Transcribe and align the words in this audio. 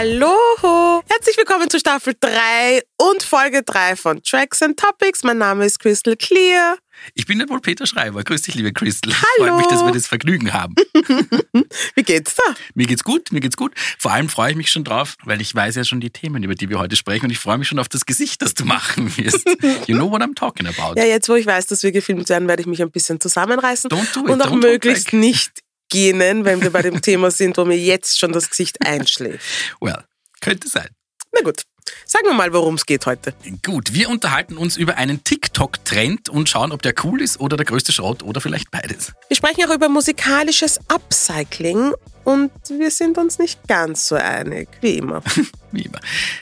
Hallo! 0.00 1.02
Herzlich 1.08 1.36
willkommen 1.36 1.68
zu 1.68 1.80
Staffel 1.80 2.14
3 2.20 2.82
und 2.98 3.20
Folge 3.20 3.64
3 3.64 3.96
von 3.96 4.22
Tracks 4.22 4.62
and 4.62 4.78
Topics. 4.78 5.24
Mein 5.24 5.38
Name 5.38 5.66
ist 5.66 5.80
Crystal 5.80 6.14
Clear. 6.14 6.76
Ich 7.14 7.26
bin 7.26 7.40
ja 7.40 7.48
wohl 7.48 7.60
Peter 7.60 7.84
Schreiber. 7.84 8.22
Grüß 8.22 8.42
dich, 8.42 8.54
liebe 8.54 8.72
Crystal. 8.72 9.12
Hallo. 9.12 9.48
Freut 9.48 9.58
mich, 9.58 9.66
dass 9.66 9.84
wir 9.84 9.90
das 9.90 10.06
Vergnügen 10.06 10.52
haben. 10.52 10.76
Wie 11.96 12.02
geht's 12.04 12.36
da? 12.36 12.54
Mir 12.76 12.86
geht's 12.86 13.02
gut, 13.02 13.32
mir 13.32 13.40
geht's 13.40 13.56
gut. 13.56 13.72
Vor 13.98 14.12
allem 14.12 14.28
freue 14.28 14.52
ich 14.52 14.56
mich 14.56 14.70
schon 14.70 14.84
drauf, 14.84 15.16
weil 15.24 15.40
ich 15.40 15.52
weiß 15.52 15.74
ja 15.74 15.82
schon 15.82 15.98
die 15.98 16.10
Themen, 16.10 16.44
über 16.44 16.54
die 16.54 16.68
wir 16.68 16.78
heute 16.78 16.94
sprechen 16.94 17.24
und 17.24 17.32
ich 17.32 17.40
freue 17.40 17.58
mich 17.58 17.66
schon 17.66 17.80
auf 17.80 17.88
das 17.88 18.06
Gesicht, 18.06 18.40
das 18.40 18.54
du 18.54 18.66
machen 18.66 19.16
wirst. 19.16 19.48
You 19.88 19.96
know 19.96 20.08
what 20.12 20.22
I'm 20.22 20.36
talking 20.36 20.68
about. 20.68 20.96
Ja, 20.96 21.06
jetzt 21.06 21.28
wo 21.28 21.34
ich 21.34 21.46
weiß, 21.46 21.66
dass 21.66 21.82
wir 21.82 21.90
gefilmt 21.90 22.28
werden, 22.28 22.46
werde 22.46 22.60
ich 22.60 22.68
mich 22.68 22.80
ein 22.82 22.92
bisschen 22.92 23.18
zusammenreißen 23.18 23.90
do 23.90 23.98
it, 23.98 24.16
und 24.16 24.42
auch 24.42 24.54
möglichst 24.54 25.12
nicht 25.12 25.64
gähnen, 25.88 26.44
wenn 26.44 26.62
wir 26.62 26.70
bei 26.70 26.82
dem 26.82 27.00
Thema 27.00 27.30
sind, 27.30 27.56
wo 27.56 27.64
mir 27.64 27.78
jetzt 27.78 28.18
schon 28.18 28.32
das 28.32 28.50
Gesicht 28.50 28.84
einschläft. 28.86 29.44
Well, 29.80 30.04
könnte 30.40 30.68
sein. 30.68 30.88
Na 31.32 31.42
gut, 31.42 31.62
sagen 32.06 32.26
wir 32.26 32.34
mal, 32.34 32.52
worum 32.52 32.74
es 32.74 32.86
geht 32.86 33.06
heute. 33.06 33.34
Gut, 33.64 33.92
wir 33.92 34.08
unterhalten 34.08 34.56
uns 34.56 34.76
über 34.76 34.96
einen 34.96 35.24
TikTok-Trend 35.24 36.28
und 36.28 36.48
schauen, 36.48 36.72
ob 36.72 36.82
der 36.82 36.94
cool 37.04 37.20
ist 37.20 37.40
oder 37.40 37.56
der 37.56 37.66
größte 37.66 37.92
Schrott 37.92 38.22
oder 38.22 38.40
vielleicht 38.40 38.70
beides. 38.70 39.12
Wir 39.28 39.36
sprechen 39.36 39.68
auch 39.68 39.74
über 39.74 39.88
musikalisches 39.88 40.78
Upcycling 40.88 41.92
und 42.28 42.50
wir 42.68 42.90
sind 42.90 43.16
uns 43.16 43.38
nicht 43.38 43.66
ganz 43.66 44.06
so 44.06 44.16
einig, 44.16 44.68
wie 44.82 44.98
immer. 44.98 45.22
Wie 45.70 45.82
immer. 45.82 46.00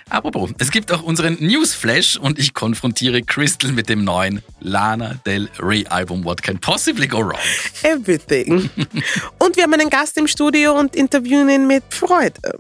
Apropos, 0.09 0.51
es 0.59 0.71
gibt 0.71 0.93
auch 0.93 1.03
unseren 1.03 1.37
Newsflash 1.41 2.17
und 2.17 2.39
ich 2.39 2.55
konfrontiere 2.55 3.23
Crystal 3.23 3.73
mit 3.73 3.89
dem 3.89 4.05
neuen 4.05 4.41
Lana 4.61 5.15
Del 5.27 5.49
Rey 5.59 5.85
Album 5.89 6.25
What 6.25 6.45
Can 6.45 6.61
Possibly 6.61 7.09
Go 7.09 7.19
Wrong. 7.19 7.41
Everything. 7.83 8.71
Und 9.41 9.57
wir 9.57 9.65
haben 9.65 9.75
einen 9.75 9.91
Gast 9.91 10.17
im 10.17 10.29
Studio 10.29 10.79
und 10.79 10.95
interviewen 10.95 11.49
ihn 11.49 11.67
mit 11.67 11.83
Freude. 11.91 12.57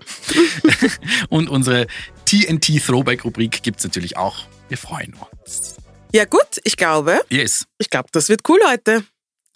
Und 1.28 1.48
unsere 1.48 1.86
TNT 2.24 2.84
Throwback 2.84 3.24
Rubrik 3.24 3.62
gibt's 3.62 3.84
natürlich 3.84 4.16
auch. 4.16 4.36
Wir 4.68 4.78
freuen 4.78 5.14
uns. 5.14 5.76
Ja 6.12 6.24
gut, 6.24 6.60
ich 6.64 6.76
glaube, 6.76 7.20
Yes, 7.28 7.64
ich 7.78 7.90
glaube, 7.90 8.08
das 8.10 8.28
wird 8.28 8.40
cool 8.48 8.58
heute. 8.66 9.04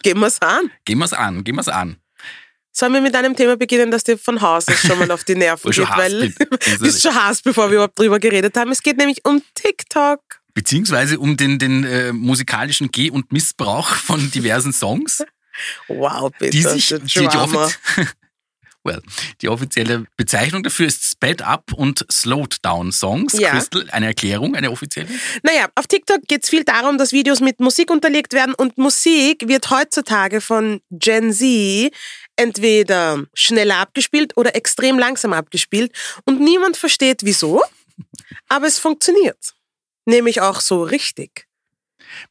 Gehen 0.01 0.19
wir's 0.19 0.41
an. 0.41 0.71
gehen 0.85 0.99
wir's 0.99 1.11
an, 1.11 1.43
gehen 1.43 1.57
wir's 1.57 1.67
an. 1.67 1.97
Sollen 2.73 2.93
wir 2.93 3.01
mit 3.01 3.15
einem 3.15 3.35
Thema 3.35 3.57
beginnen, 3.57 3.91
das 3.91 4.03
dir 4.03 4.17
von 4.17 4.41
Haus 4.41 4.67
aus 4.67 4.79
schon 4.79 4.97
mal 4.97 5.11
auf 5.11 5.23
die 5.23 5.35
Nerven 5.35 5.71
geht? 5.71 5.89
Weil 5.89 6.29
bin. 6.29 6.47
bist 6.79 7.01
schon 7.01 7.13
Hass, 7.13 7.41
bevor 7.41 7.69
wir 7.69 7.75
überhaupt 7.75 7.99
drüber 7.99 8.19
geredet 8.19 8.55
haben. 8.57 8.71
Es 8.71 8.81
geht 8.81 8.97
nämlich 8.97 9.25
um 9.25 9.41
TikTok. 9.55 10.21
Beziehungsweise 10.53 11.19
um 11.19 11.37
den, 11.37 11.59
den 11.59 11.83
äh, 11.83 12.11
musikalischen 12.13 12.91
Geh- 12.91 13.09
und 13.11 13.31
Missbrauch 13.31 13.87
von 13.95 14.31
diversen 14.31 14.73
Songs, 14.73 15.23
Wow, 15.87 16.31
bitte. 16.39 16.51
die 16.51 16.61
sich, 16.63 16.87
die, 16.87 17.27
die, 17.27 17.37
offiz 17.37 17.77
well, 18.83 19.01
die 19.41 19.49
offizielle 19.49 20.05
Bezeichnung 20.17 20.63
dafür 20.63 20.87
ist 20.87 21.03
Sped 21.03 21.41
Up 21.41 21.71
und 21.73 22.05
Slowed 22.11 22.57
Down 22.65 22.91
Songs. 22.91 23.33
Ja. 23.37 23.51
Crystal, 23.51 23.87
eine 23.91 24.07
Erklärung, 24.07 24.55
eine 24.55 24.71
offizielle? 24.71 25.07
Naja, 25.43 25.69
auf 25.75 25.87
TikTok 25.87 26.21
geht 26.27 26.43
es 26.43 26.49
viel 26.49 26.63
darum, 26.63 26.97
dass 26.97 27.11
Videos 27.13 27.39
mit 27.41 27.59
Musik 27.59 27.91
unterlegt 27.91 28.33
werden 28.33 28.53
und 28.55 28.77
Musik 28.77 29.47
wird 29.47 29.69
heutzutage 29.69 30.41
von 30.41 30.81
Gen 30.89 31.31
Z 31.31 31.91
entweder 32.41 33.23
schneller 33.33 33.77
abgespielt 33.77 34.35
oder 34.35 34.55
extrem 34.55 34.97
langsam 34.97 35.33
abgespielt 35.33 35.91
und 36.25 36.39
niemand 36.39 36.77
versteht 36.77 37.21
wieso, 37.23 37.61
aber 38.49 38.67
es 38.67 38.79
funktioniert. 38.79 39.53
Nämlich 40.05 40.41
auch 40.41 40.61
so 40.61 40.83
richtig. 40.83 41.47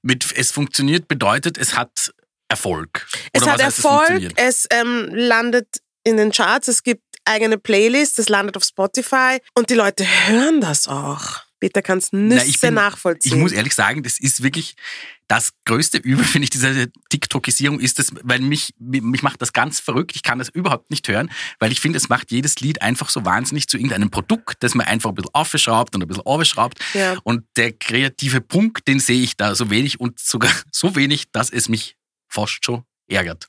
Mit 0.03 0.27
es 0.37 0.51
funktioniert 0.51 1.09
bedeutet, 1.09 1.57
es 1.57 1.77
hat 1.77 2.13
Erfolg. 2.49 3.07
Es 3.33 3.43
Oder 3.43 3.53
hat 3.53 3.61
Erfolg, 3.61 3.99
funktioniert? 4.07 4.33
es 4.37 4.67
ähm, 4.71 5.09
landet 5.13 5.81
in 6.05 6.17
den 6.17 6.33
Charts, 6.33 6.69
es 6.69 6.83
gibt 6.83 7.05
eigene 7.25 7.59
Playlists, 7.59 8.19
es 8.19 8.29
landet 8.29 8.57
auf 8.57 8.65
Spotify 8.65 9.39
und 9.55 9.71
die 9.71 9.75
Leute 9.75 10.05
hören 10.05 10.61
das 10.61 10.89
auch. 10.89 11.45
Peter 11.61 11.83
kann 11.83 11.99
es 11.99 12.11
ich 12.13 12.61
bin- 12.61 12.75
nachvollziehen. 12.75 13.33
Ich 13.35 13.39
muss 13.39 13.53
ehrlich 13.53 13.75
sagen, 13.75 14.03
das 14.03 14.19
ist 14.19 14.43
wirklich 14.43 14.75
das 15.29 15.53
größte 15.65 15.99
Übel, 15.99 16.25
finde 16.25 16.45
ich, 16.45 16.51
dieser 16.51 16.87
TikTokisierung 17.09 17.79
ist 17.79 18.01
das, 18.01 18.11
weil 18.25 18.41
mich, 18.41 18.75
mich 18.79 19.23
macht 19.23 19.41
das 19.41 19.53
ganz 19.53 19.79
verrückt. 19.79 20.17
Ich 20.17 20.25
kann 20.25 20.41
das 20.41 20.49
überhaupt 20.49 20.91
nicht 20.91 21.07
hören, 21.07 21.31
weil 21.61 21.71
ich 21.71 21.79
finde, 21.81 21.99
es 21.99 22.09
macht 22.09 22.33
jedes 22.33 22.57
Lied 22.59 22.83
einfach 22.83 23.09
so 23.11 23.25
wahnsinnig 23.25 23.69
zu 23.69 23.77
irgendeinem 23.77 24.11
Produkt, 24.11 24.57
das 24.65 24.75
man 24.75 24.87
einfach 24.87 25.11
ein 25.11 25.15
bisschen 25.15 25.33
aufschraubt 25.35 25.95
und 25.95 26.03
ein 26.03 26.09
bisschen 26.09 26.27
aufschraubt. 26.27 26.81
Ja. 26.95 27.17
Und 27.23 27.45
der 27.57 27.73
kreative 27.73 28.41
Punkt, 28.41 28.89
den 28.89 28.99
sehe 28.99 29.23
ich 29.23 29.37
da 29.37 29.55
so 29.55 29.71
wenig 29.71 30.01
und 30.01 30.19
sogar 30.19 30.51
so 30.73 30.97
wenig, 30.97 31.31
dass 31.31 31.51
es 31.51 31.69
mich 31.69 31.97
fast 32.27 32.65
schon 32.65 32.83
ärgert. 33.07 33.49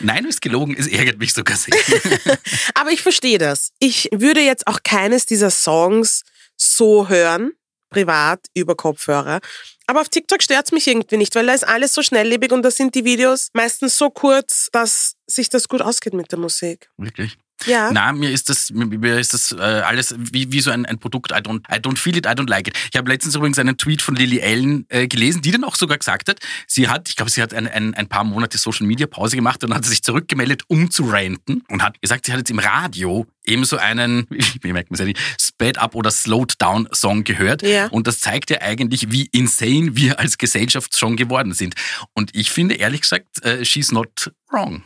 Nein, 0.00 0.24
ist 0.24 0.40
gelogen, 0.40 0.74
es 0.76 0.86
ärgert 0.88 1.18
mich 1.18 1.32
sogar 1.32 1.56
sehr. 1.56 1.74
Aber 2.74 2.90
ich 2.90 3.02
verstehe 3.02 3.38
das. 3.38 3.70
Ich 3.78 4.08
würde 4.12 4.40
jetzt 4.40 4.66
auch 4.66 4.80
keines 4.82 5.26
dieser 5.26 5.50
Songs 5.50 6.22
so 6.60 7.08
hören, 7.08 7.52
privat, 7.90 8.46
über 8.54 8.74
Kopfhörer. 8.76 9.40
Aber 9.86 10.00
auf 10.00 10.08
TikTok 10.08 10.42
stört's 10.42 10.72
mich 10.72 10.86
irgendwie 10.86 11.16
nicht, 11.16 11.34
weil 11.34 11.46
da 11.46 11.54
ist 11.54 11.66
alles 11.66 11.94
so 11.94 12.02
schnelllebig 12.02 12.52
und 12.52 12.62
da 12.62 12.70
sind 12.70 12.94
die 12.94 13.04
Videos 13.04 13.48
meistens 13.54 13.98
so 13.98 14.10
kurz, 14.10 14.68
dass 14.72 15.14
sich 15.26 15.48
das 15.48 15.68
gut 15.68 15.82
ausgeht 15.82 16.14
mit 16.14 16.30
der 16.30 16.38
Musik. 16.38 16.90
Wirklich. 16.96 17.38
Ja. 17.66 17.90
Na, 17.92 18.12
mir 18.12 18.30
ist 18.30 18.48
das, 18.48 18.70
mir- 18.70 19.18
ist 19.18 19.34
das 19.34 19.52
äh, 19.52 19.56
alles 19.60 20.14
wie, 20.18 20.50
wie 20.52 20.60
so 20.60 20.70
ein, 20.70 20.86
ein 20.86 20.98
Produkt. 20.98 21.30
I 21.32 21.36
don't, 21.36 21.60
I 21.70 21.76
don't 21.78 21.96
feel 21.96 22.16
it, 22.16 22.26
I 22.26 22.30
don't 22.30 22.48
like 22.48 22.68
it. 22.68 22.78
Ich 22.92 22.98
habe 22.98 23.10
letztens 23.10 23.34
übrigens 23.34 23.58
einen 23.58 23.76
Tweet 23.76 24.02
von 24.02 24.16
Lily 24.16 24.42
Allen 24.42 24.86
äh, 24.88 25.06
gelesen, 25.08 25.42
die 25.42 25.50
dann 25.50 25.64
auch 25.64 25.74
sogar 25.76 25.98
gesagt 25.98 26.28
hat, 26.28 26.38
sie 26.66 26.88
hat, 26.88 27.08
ich 27.08 27.16
glaube, 27.16 27.30
sie 27.30 27.42
hat 27.42 27.52
ein, 27.54 27.68
ein, 27.68 27.94
ein 27.94 28.08
paar 28.08 28.24
Monate 28.24 28.58
Social 28.58 28.86
Media 28.86 29.06
Pause 29.06 29.36
gemacht 29.36 29.62
und 29.64 29.74
hat 29.74 29.84
sich 29.84 30.02
zurückgemeldet, 30.02 30.62
um 30.68 30.90
zu 30.90 31.08
ranten 31.10 31.62
und 31.68 31.82
hat 31.82 32.00
gesagt, 32.00 32.26
sie 32.26 32.32
hat 32.32 32.38
jetzt 32.38 32.50
im 32.50 32.58
Radio 32.58 33.26
eben 33.44 33.64
so 33.64 33.76
einen, 33.76 34.26
wie 34.62 34.72
merkt 34.72 34.90
man 34.90 34.94
es 34.94 35.00
ja 35.00 35.06
nicht, 35.06 35.18
Sped 35.40 35.78
Up 35.78 35.94
oder 35.94 36.10
Slowed 36.10 36.54
Down 36.60 36.88
Song 36.92 37.24
gehört. 37.24 37.62
Ja. 37.62 37.88
Und 37.88 38.06
das 38.06 38.20
zeigt 38.20 38.50
ja 38.50 38.60
eigentlich, 38.60 39.10
wie 39.10 39.26
insane 39.32 39.96
wir 39.96 40.18
als 40.18 40.38
Gesellschaft 40.38 40.96
schon 40.96 41.16
geworden 41.16 41.52
sind. 41.52 41.74
Und 42.14 42.30
ich 42.34 42.50
finde 42.50 42.76
ehrlich 42.76 43.02
gesagt, 43.02 43.42
äh, 43.44 43.64
she's 43.64 43.92
not 43.92 44.32
wrong. 44.50 44.82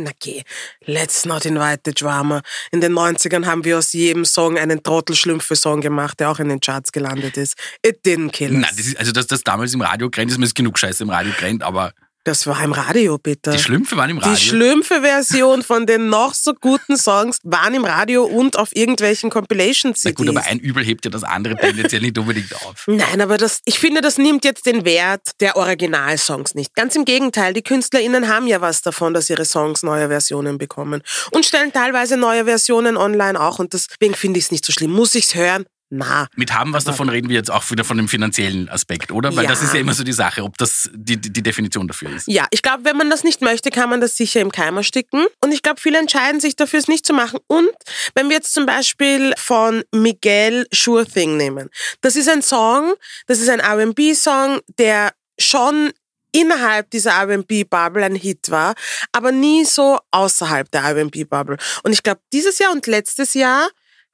Na 0.00 0.12
geh, 0.20 0.42
let's 0.86 1.24
not 1.24 1.44
invite 1.44 1.80
the 1.84 1.92
drama. 1.92 2.40
In 2.70 2.80
den 2.80 2.92
90ern 2.92 3.46
haben 3.46 3.64
wir 3.64 3.78
aus 3.78 3.92
jedem 3.92 4.24
Song 4.24 4.56
einen 4.56 4.82
Trottelschlümpfe-Song 4.82 5.80
gemacht, 5.80 6.20
der 6.20 6.30
auch 6.30 6.38
in 6.38 6.48
den 6.48 6.60
Charts 6.60 6.92
gelandet 6.92 7.36
ist. 7.36 7.56
It 7.84 8.04
didn't 8.04 8.30
kill 8.30 8.52
us. 8.52 8.60
Nein, 8.60 8.74
das 8.76 8.86
ist, 8.86 8.96
also 8.96 9.10
dass 9.10 9.26
das 9.26 9.42
damals 9.42 9.74
im 9.74 9.80
Radio 9.80 10.08
grennt, 10.08 10.30
ist 10.30 10.38
mir 10.38 10.44
jetzt 10.44 10.54
genug 10.54 10.78
Scheiße 10.78 11.02
im 11.02 11.10
Radio 11.10 11.32
grennt, 11.36 11.64
aber 11.64 11.92
das 12.28 12.46
war 12.46 12.62
im 12.62 12.72
Radio, 12.72 13.16
bitte. 13.18 13.50
die 13.52 13.58
Schlümpfe 13.58 13.96
waren 13.96 14.10
im 14.10 14.18
Radio. 14.18 14.34
Die 14.34 14.40
Schlümpfe-Version 14.40 15.62
von 15.62 15.86
den 15.86 16.08
noch 16.08 16.34
so 16.34 16.52
guten 16.52 16.96
Songs 16.96 17.38
waren 17.42 17.74
im 17.74 17.84
Radio 17.84 18.24
und 18.24 18.58
auf 18.58 18.76
irgendwelchen 18.76 19.30
Na 19.30 19.40
Compilation-CDs. 19.40 20.14
gut, 20.14 20.28
aber 20.28 20.44
ein 20.44 20.58
Übel 20.58 20.84
hebt 20.84 21.06
ja 21.06 21.10
das 21.10 21.24
andere 21.24 21.56
tendenziell 21.56 22.02
nicht 22.02 22.18
unbedingt 22.18 22.54
auf. 22.54 22.84
Nein, 22.86 23.20
aber 23.22 23.38
das, 23.38 23.60
ich 23.64 23.78
finde, 23.78 24.02
das 24.02 24.18
nimmt 24.18 24.44
jetzt 24.44 24.66
den 24.66 24.84
Wert 24.84 25.22
der 25.40 25.56
Originalsongs 25.56 26.54
nicht. 26.54 26.74
Ganz 26.74 26.94
im 26.96 27.06
Gegenteil, 27.06 27.54
die 27.54 27.62
KünstlerInnen 27.62 28.28
haben 28.28 28.46
ja 28.46 28.60
was 28.60 28.82
davon, 28.82 29.14
dass 29.14 29.30
ihre 29.30 29.46
Songs 29.46 29.82
neue 29.82 30.08
Versionen 30.08 30.58
bekommen. 30.58 31.02
Und 31.32 31.46
stellen 31.46 31.72
teilweise 31.72 32.18
neue 32.18 32.44
Versionen 32.44 32.98
online 32.98 33.40
auch. 33.40 33.58
Und 33.58 33.72
deswegen 33.72 34.14
finde 34.14 34.38
ich 34.38 34.46
es 34.46 34.50
nicht 34.50 34.64
so 34.66 34.72
schlimm. 34.72 34.92
Muss 34.92 35.14
ich's 35.14 35.34
hören? 35.34 35.64
Na. 35.90 36.26
Mit 36.36 36.52
haben 36.52 36.72
was 36.74 36.84
davon 36.84 37.08
reden 37.08 37.28
wir 37.28 37.36
jetzt 37.36 37.50
auch 37.50 37.70
wieder 37.70 37.82
von 37.82 37.96
dem 37.96 38.08
finanziellen 38.08 38.68
Aspekt, 38.68 39.10
oder? 39.10 39.34
Weil 39.34 39.44
Ja. 39.44 39.50
das 39.50 39.62
ist 39.62 39.72
ja 39.72 39.80
immer 39.80 39.94
so 39.94 40.04
die 40.04 40.12
Sache, 40.12 40.42
ob 40.42 40.58
das 40.58 40.90
die, 40.92 41.16
die 41.18 41.42
Definition 41.42 41.88
dafür 41.88 42.14
ist. 42.14 42.28
Ja, 42.28 42.46
ich 42.50 42.60
glaube, 42.62 42.84
wenn 42.84 42.96
man 42.96 43.08
das 43.08 43.24
nicht 43.24 43.40
möchte, 43.40 43.70
kann 43.70 43.88
man 43.88 44.00
das 44.00 44.16
sicher 44.16 44.40
im 44.40 44.52
Keim 44.52 44.76
ersticken. 44.76 45.26
Und 45.42 45.52
ich 45.52 45.62
glaube, 45.62 45.80
viele 45.80 45.98
entscheiden 45.98 46.40
sich 46.40 46.56
dafür, 46.56 46.78
es 46.78 46.88
nicht 46.88 47.06
zu 47.06 47.14
machen. 47.14 47.38
Und 47.46 47.70
wenn 48.14 48.28
wir 48.28 48.36
jetzt 48.36 48.52
zum 48.52 48.66
Beispiel 48.66 49.32
von 49.38 49.82
Miguel 49.92 50.66
Sure 50.74 51.06
Thing 51.06 51.36
nehmen. 51.38 51.70
Das 52.02 52.16
ist 52.16 52.28
ein 52.28 52.42
Song, 52.42 52.92
das 53.26 53.40
ist 53.40 53.48
ein 53.48 53.60
R&B-Song, 53.60 54.60
der 54.78 55.12
schon 55.40 55.92
innerhalb 56.32 56.90
dieser 56.90 57.12
R&B-Bubble 57.12 58.04
ein 58.04 58.14
Hit 58.14 58.50
war, 58.50 58.74
aber 59.12 59.32
nie 59.32 59.64
so 59.64 59.98
außerhalb 60.10 60.70
der 60.70 60.82
R&B-Bubble. 60.82 61.56
Und 61.82 61.92
ich 61.92 62.02
glaube, 62.02 62.20
dieses 62.32 62.58
Jahr 62.58 62.72
und 62.72 62.86
letztes 62.86 63.32
Jahr 63.32 63.68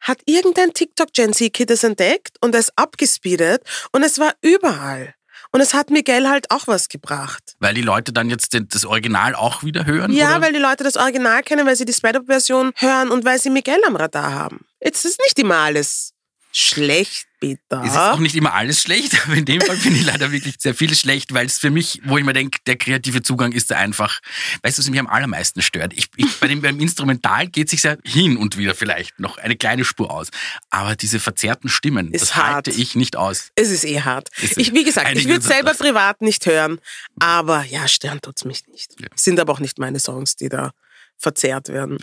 hat 0.04 0.20
irgendein 0.26 0.72
TikTok-Gen 0.72 1.32
Z-Kid 1.32 1.70
es 1.70 1.82
entdeckt 1.82 2.36
und 2.40 2.54
es 2.54 2.70
abgespeedet 2.76 3.62
und 3.90 4.04
es 4.04 4.20
war 4.20 4.32
überall. 4.40 5.14
Und 5.50 5.60
es 5.60 5.72
hat 5.72 5.90
Miguel 5.90 6.28
halt 6.28 6.50
auch 6.50 6.66
was 6.66 6.88
gebracht. 6.88 7.54
Weil 7.60 7.74
die 7.74 7.82
Leute 7.82 8.12
dann 8.12 8.28
jetzt 8.28 8.56
das 8.70 8.84
Original 8.84 9.34
auch 9.36 9.62
wieder 9.62 9.86
hören? 9.86 10.12
Ja, 10.12 10.32
oder? 10.32 10.42
weil 10.46 10.52
die 10.52 10.58
Leute 10.58 10.82
das 10.82 10.96
Original 10.96 11.42
kennen, 11.42 11.64
weil 11.66 11.76
sie 11.76 11.84
die 11.84 11.92
Sped-Up-Version 11.92 12.72
hören 12.76 13.10
und 13.10 13.24
weil 13.24 13.38
sie 13.38 13.50
Miguel 13.50 13.80
am 13.86 13.94
Radar 13.94 14.32
haben. 14.32 14.66
Jetzt 14.80 15.04
ist 15.04 15.20
nicht 15.20 15.38
immer 15.38 15.56
alles 15.56 16.13
schlecht, 16.56 17.26
Peter. 17.40 17.82
Es 17.84 17.90
ist 17.90 17.96
auch 17.98 18.18
nicht 18.20 18.34
immer 18.36 18.54
alles 18.54 18.80
schlecht, 18.80 19.12
aber 19.24 19.34
in 19.34 19.44
dem 19.44 19.60
Fall 19.60 19.76
finde 19.76 19.98
ich 19.98 20.06
leider 20.06 20.30
wirklich 20.32 20.54
sehr 20.58 20.74
viel 20.74 20.94
schlecht, 20.94 21.34
weil 21.34 21.46
es 21.46 21.58
für 21.58 21.70
mich, 21.70 22.00
wo 22.04 22.16
ich 22.16 22.24
mir 22.24 22.32
denke, 22.32 22.58
der 22.66 22.76
kreative 22.76 23.22
Zugang 23.22 23.52
ist 23.52 23.70
da 23.70 23.76
einfach, 23.76 24.20
weißt 24.62 24.78
du, 24.78 24.82
was 24.82 24.88
mich 24.90 25.00
am 25.00 25.08
allermeisten 25.08 25.60
stört? 25.62 25.92
Ich, 25.94 26.08
ich, 26.16 26.38
bei 26.40 26.46
dem, 26.46 26.62
beim 26.62 26.78
Instrumental 26.80 27.48
geht 27.48 27.68
sich 27.70 27.82
ja 27.82 27.96
hin 28.04 28.36
und 28.36 28.56
wieder 28.56 28.74
vielleicht 28.74 29.18
noch 29.18 29.36
eine 29.38 29.56
kleine 29.56 29.84
Spur 29.84 30.10
aus. 30.10 30.28
Aber 30.70 30.96
diese 30.96 31.18
verzerrten 31.20 31.68
Stimmen, 31.68 32.12
Ist 32.12 32.22
das 32.22 32.36
hart. 32.36 32.54
halte 32.54 32.70
ich 32.70 32.94
nicht 32.94 33.16
aus. 33.16 33.50
Es 33.56 33.70
ist 33.70 33.84
eh 33.84 34.00
hart. 34.00 34.28
Ist 34.40 34.56
Ich, 34.56 34.72
wie 34.72 34.84
gesagt, 34.84 35.10
ich 35.16 35.26
würde 35.26 35.44
selber 35.44 35.70
das. 35.70 35.78
privat 35.78 36.22
nicht 36.22 36.46
hören, 36.46 36.80
aber 37.18 37.64
ja, 37.64 37.88
stören 37.88 38.20
tut's 38.22 38.44
mich 38.44 38.66
nicht. 38.68 38.92
Ja. 39.00 39.08
Sind 39.16 39.40
aber 39.40 39.52
auch 39.52 39.60
nicht 39.60 39.78
meine 39.78 39.98
Songs, 39.98 40.36
die 40.36 40.48
da 40.48 40.70
verzerrt 41.18 41.68
werden. 41.68 41.98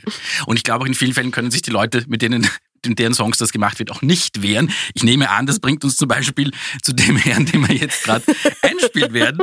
Und 0.45 0.57
ich 0.57 0.63
glaube 0.63 0.83
auch 0.83 0.87
in 0.87 0.93
vielen 0.93 1.13
Fällen 1.13 1.31
können 1.31 1.51
sich 1.51 1.61
die 1.61 1.71
Leute, 1.71 2.05
mit 2.07 2.21
denen 2.21 2.49
in 2.85 2.95
deren 2.95 3.13
Songs 3.13 3.37
das 3.37 3.51
gemacht 3.51 3.79
wird, 3.79 3.91
auch 3.91 4.01
nicht 4.01 4.41
wären. 4.41 4.71
Ich 4.93 5.03
nehme 5.03 5.29
an, 5.29 5.45
das 5.45 5.59
bringt 5.59 5.83
uns 5.83 5.97
zum 5.97 6.07
Beispiel 6.07 6.51
zu 6.81 6.93
dem 6.93 7.15
Herrn, 7.17 7.45
den 7.45 7.67
wir 7.67 7.75
jetzt 7.75 8.03
gerade 8.03 8.23
einspielen 8.61 9.13
werden. 9.13 9.41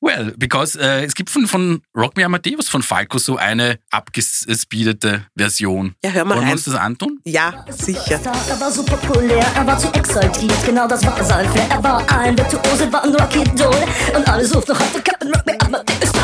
Well, 0.00 0.34
because 0.36 0.78
äh, 0.78 1.04
es 1.04 1.14
gibt 1.14 1.30
von, 1.30 1.46
von 1.46 1.82
Rock 1.96 2.16
Me 2.16 2.24
Amadeus 2.24 2.68
von 2.68 2.82
Falco 2.82 3.18
so 3.18 3.36
eine 3.36 3.78
abgespeedete 3.90 5.26
Version. 5.36 5.94
Ja, 6.04 6.10
hör 6.10 6.24
mal 6.24 6.36
Wollen 6.36 6.46
wir 6.46 6.52
uns 6.52 6.64
das 6.64 6.74
antun? 6.74 7.20
Ja, 7.24 7.64
sicher. 7.70 8.20
Er 8.48 8.60
war 8.60 8.70
so 8.70 8.82
populär, 8.82 9.46
er 9.54 9.66
war 9.66 9.78
zu 9.78 9.92
exaltiert, 9.94 10.64
genau 10.64 10.86
das 10.86 11.04
war 11.04 11.22
sein 11.24 11.50
Flair. 11.50 11.68
Er 11.70 11.82
war 11.82 12.10
ein 12.10 12.36
Virtuose, 12.36 12.92
war 12.92 13.04
ein 13.04 13.14
Rocky-Doll 13.14 13.84
und 14.16 14.28
alle 14.28 14.44
suchten 14.44 14.78
heute 14.78 15.02
Captain 15.02 15.32
Rock 15.32 15.46
Me 15.46 15.60
Amadeus. 15.60 16.17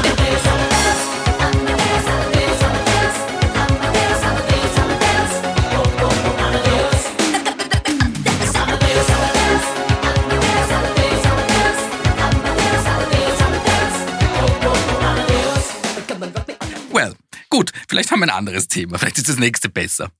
Vielleicht 17.95 18.11
haben 18.11 18.21
wir 18.21 18.27
ein 18.27 18.31
anderes 18.37 18.67
Thema. 18.69 18.99
Vielleicht 18.99 19.19
ist 19.19 19.29
das 19.29 19.39
nächste 19.39 19.69
besser. 19.69 20.11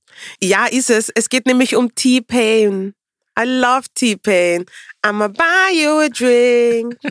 Ja, 0.41 0.65
ist 0.65 0.89
es. 0.89 1.09
Es 1.09 1.27
geht 1.29 1.45
nämlich 1.45 1.75
um 1.75 1.93
T-Pain. 1.93 2.93
I 3.37 3.43
love 3.43 3.83
T-Pain. 3.93 4.65
I'ma 5.05 5.27
buy 5.27 5.83
you 5.83 5.99
a 5.99 6.07
drink. 6.09 6.97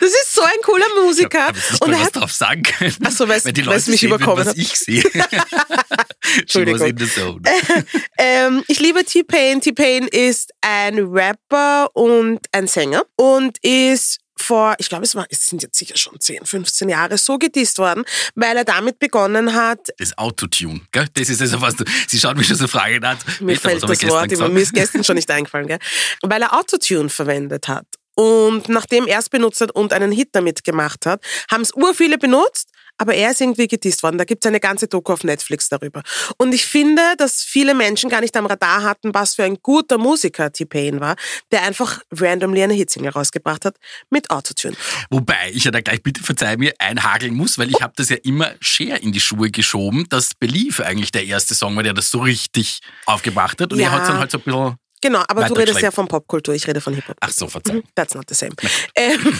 Das 0.00 0.08
ist 0.08 0.34
so 0.34 0.40
ein 0.40 0.56
cooler 0.64 0.86
Musiker. 1.04 1.48
Jetzt 1.48 1.70
nicht 1.72 1.82
Und 1.84 1.92
er 1.92 1.98
was 1.98 2.06
hat 2.06 2.16
drauf 2.16 2.32
sagen 2.32 2.62
können. 2.62 2.96
Ach 3.04 3.10
so, 3.10 3.28
weil's- 3.28 3.44
Weil 3.44 3.52
die 3.52 3.60
Leute 3.60 3.90
mich 3.90 4.00
sehen 4.00 4.08
überkommen 4.08 4.38
was 4.38 4.48
hat. 4.48 4.56
ich 4.56 4.74
sehe. 4.74 5.02
Entschuldigung. 6.40 6.86
in 6.88 6.96
the 6.96 7.06
zone. 7.06 7.42
Ähm, 8.18 8.64
ich 8.68 8.80
liebe 8.80 9.04
T-Pain. 9.04 9.60
T-Pain 9.60 10.08
ist 10.08 10.50
ein 10.62 10.98
Rapper 10.98 11.90
und 11.94 12.40
ein 12.52 12.66
Sänger 12.66 13.02
und 13.16 13.58
ist 13.62 14.20
vor, 14.38 14.74
ich 14.78 14.88
glaube, 14.88 15.04
es, 15.04 15.14
war, 15.14 15.26
es 15.30 15.46
sind 15.46 15.62
jetzt 15.62 15.78
sicher 15.78 15.96
schon 15.96 16.18
10, 16.20 16.44
15 16.44 16.88
Jahre 16.88 17.18
so 17.18 17.38
gedisst 17.38 17.78
worden, 17.78 18.04
weil 18.34 18.56
er 18.56 18.64
damit 18.64 18.98
begonnen 18.98 19.54
hat, 19.54 19.88
Das 19.98 20.16
Autotune, 20.18 20.80
gell? 20.92 21.06
Das 21.14 21.28
ist 21.28 21.40
also 21.40 21.60
was 21.60 21.76
du, 21.76 21.84
sie 22.06 22.18
schaut 22.18 22.36
mich 22.36 22.46
schon 22.46 22.56
so 22.56 22.66
Fragen 22.66 23.04
an. 23.04 23.18
mir 23.40 23.56
fällt 23.58 23.82
das 23.82 24.08
Wort 24.08 24.32
immer, 24.32 24.48
mir 24.48 24.60
ist 24.60 24.74
gestern 24.74 25.04
schon 25.04 25.16
nicht 25.16 25.30
eingefallen, 25.30 25.66
gell? 25.66 25.78
weil 26.22 26.42
er 26.42 26.54
Autotune 26.54 27.08
verwendet 27.08 27.68
hat. 27.68 27.86
Und 28.14 28.70
nachdem 28.70 29.06
er 29.06 29.18
es 29.18 29.28
benutzt 29.28 29.60
hat 29.60 29.72
und 29.72 29.92
einen 29.92 30.10
Hit 30.10 30.30
damit 30.32 30.64
gemacht 30.64 31.04
hat, 31.04 31.22
haben 31.50 31.60
es 31.60 31.74
ur 31.74 31.92
viele 31.94 32.16
benutzt, 32.16 32.70
aber 32.98 33.14
er 33.14 33.30
ist 33.30 33.40
irgendwie 33.40 33.68
gedisst 33.68 34.02
worden. 34.02 34.18
Da 34.18 34.24
gibt 34.24 34.44
es 34.44 34.48
eine 34.48 34.60
ganze 34.60 34.88
Doku 34.88 35.12
auf 35.12 35.24
Netflix 35.24 35.68
darüber. 35.68 36.02
Und 36.38 36.54
ich 36.54 36.66
finde, 36.66 37.02
dass 37.18 37.42
viele 37.42 37.74
Menschen 37.74 38.10
gar 38.10 38.20
nicht 38.20 38.36
am 38.36 38.46
Radar 38.46 38.82
hatten, 38.82 39.12
was 39.14 39.34
für 39.34 39.44
ein 39.44 39.58
guter 39.62 39.98
Musiker 39.98 40.52
T-Pain 40.52 41.00
war, 41.00 41.16
der 41.52 41.62
einfach 41.62 42.00
randomly 42.12 42.62
eine 42.62 42.74
Hitsingle 42.74 43.12
rausgebracht 43.12 43.64
hat 43.64 43.76
mit 44.10 44.30
Autotune. 44.30 44.76
Wobei 45.10 45.50
ich 45.52 45.64
ja 45.64 45.70
da 45.70 45.80
gleich, 45.80 46.02
bitte 46.02 46.22
verzeih 46.22 46.56
mir, 46.56 46.72
einhageln 46.78 47.34
muss, 47.34 47.58
weil 47.58 47.70
ich 47.70 47.80
habe 47.82 47.92
das 47.96 48.08
ja 48.08 48.16
immer 48.22 48.52
Cher 48.60 49.02
in 49.02 49.12
die 49.12 49.20
Schuhe 49.20 49.50
geschoben, 49.50 50.06
dass 50.08 50.34
Believe 50.34 50.84
eigentlich 50.84 51.12
der 51.12 51.24
erste 51.24 51.54
Song 51.54 51.76
war, 51.76 51.82
der 51.82 51.94
das 51.94 52.10
so 52.10 52.20
richtig 52.20 52.80
aufgebracht 53.04 53.60
hat. 53.60 53.72
Und 53.72 53.78
Ja. 53.78 53.86
er 53.86 53.92
hat 53.92 54.08
dann 54.08 54.18
halt 54.18 54.30
so 54.30 54.38
ein 54.38 54.44
bisschen... 54.44 54.76
Genau, 55.02 55.20
aber 55.28 55.44
du 55.44 55.50
Weiter 55.50 55.60
redest 55.60 55.80
ja 55.80 55.90
von 55.90 56.08
Popkultur, 56.08 56.54
ich 56.54 56.66
rede 56.66 56.80
von 56.80 56.94
Hip-Hop. 56.94 57.16
Ach 57.20 57.30
so, 57.30 57.48
verzeih. 57.48 57.82
That's 57.94 58.14
not 58.14 58.24
the 58.28 58.34
same. 58.34 58.52
Ähm, 58.94 59.38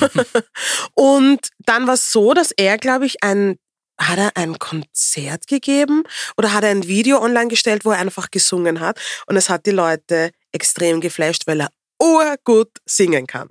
und 0.95 1.49
dann 1.61 1.87
war 1.87 1.95
es 1.95 2.13
so, 2.13 2.35
dass 2.35 2.53
er, 2.53 2.79
glaube 2.79 3.07
ich, 3.07 3.23
ein 3.23 3.59
hat 3.99 4.19
er 4.19 4.37
ein 4.37 4.59
Konzert 4.59 5.47
gegeben 5.47 6.03
oder 6.37 6.53
hat 6.53 6.65
er 6.65 6.71
ein 6.71 6.87
Video 6.87 7.19
online 7.23 7.49
gestellt, 7.49 7.87
wo 7.87 7.93
er 7.93 7.99
einfach 7.99 8.31
gesungen 8.31 8.81
hat 8.81 9.01
und 9.27 9.37
es 9.39 9.49
hat 9.49 9.65
die 9.65 9.71
Leute 9.71 10.33
extrem 10.53 11.01
geflasht, 11.01 11.47
weil 11.47 11.63
er 11.63 11.71
urgut 12.03 12.69
singen 12.85 13.27
kann. 13.27 13.49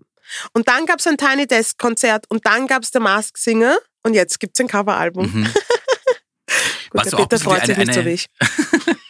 Und 0.54 0.68
dann 0.68 0.86
gab 0.86 1.00
es 1.00 1.08
ein 1.08 1.18
Tiny 1.18 1.48
Desk 1.48 1.78
Konzert 1.80 2.26
und 2.30 2.46
dann 2.46 2.68
gab 2.68 2.84
es 2.84 2.92
The 2.94 3.00
Mask 3.00 3.38
Singer 3.40 3.78
und 4.04 4.14
jetzt 4.14 4.40
gibt 4.40 4.56
es 4.56 4.64
ein 4.64 4.68
Coveralbum. 4.68 5.26
Mhm. 5.32 5.44
Gut, 6.92 7.06
der 7.06 7.12
du 7.12 7.18
Peter 7.18 7.40
freut 7.40 7.62
eine- 7.62 7.66
sich 7.66 7.78
nicht 7.78 7.94
so 7.94 8.00
eine- 8.02 8.10
wie 8.10 8.14
ich. 8.14 8.28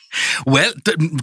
Well, 0.45 0.73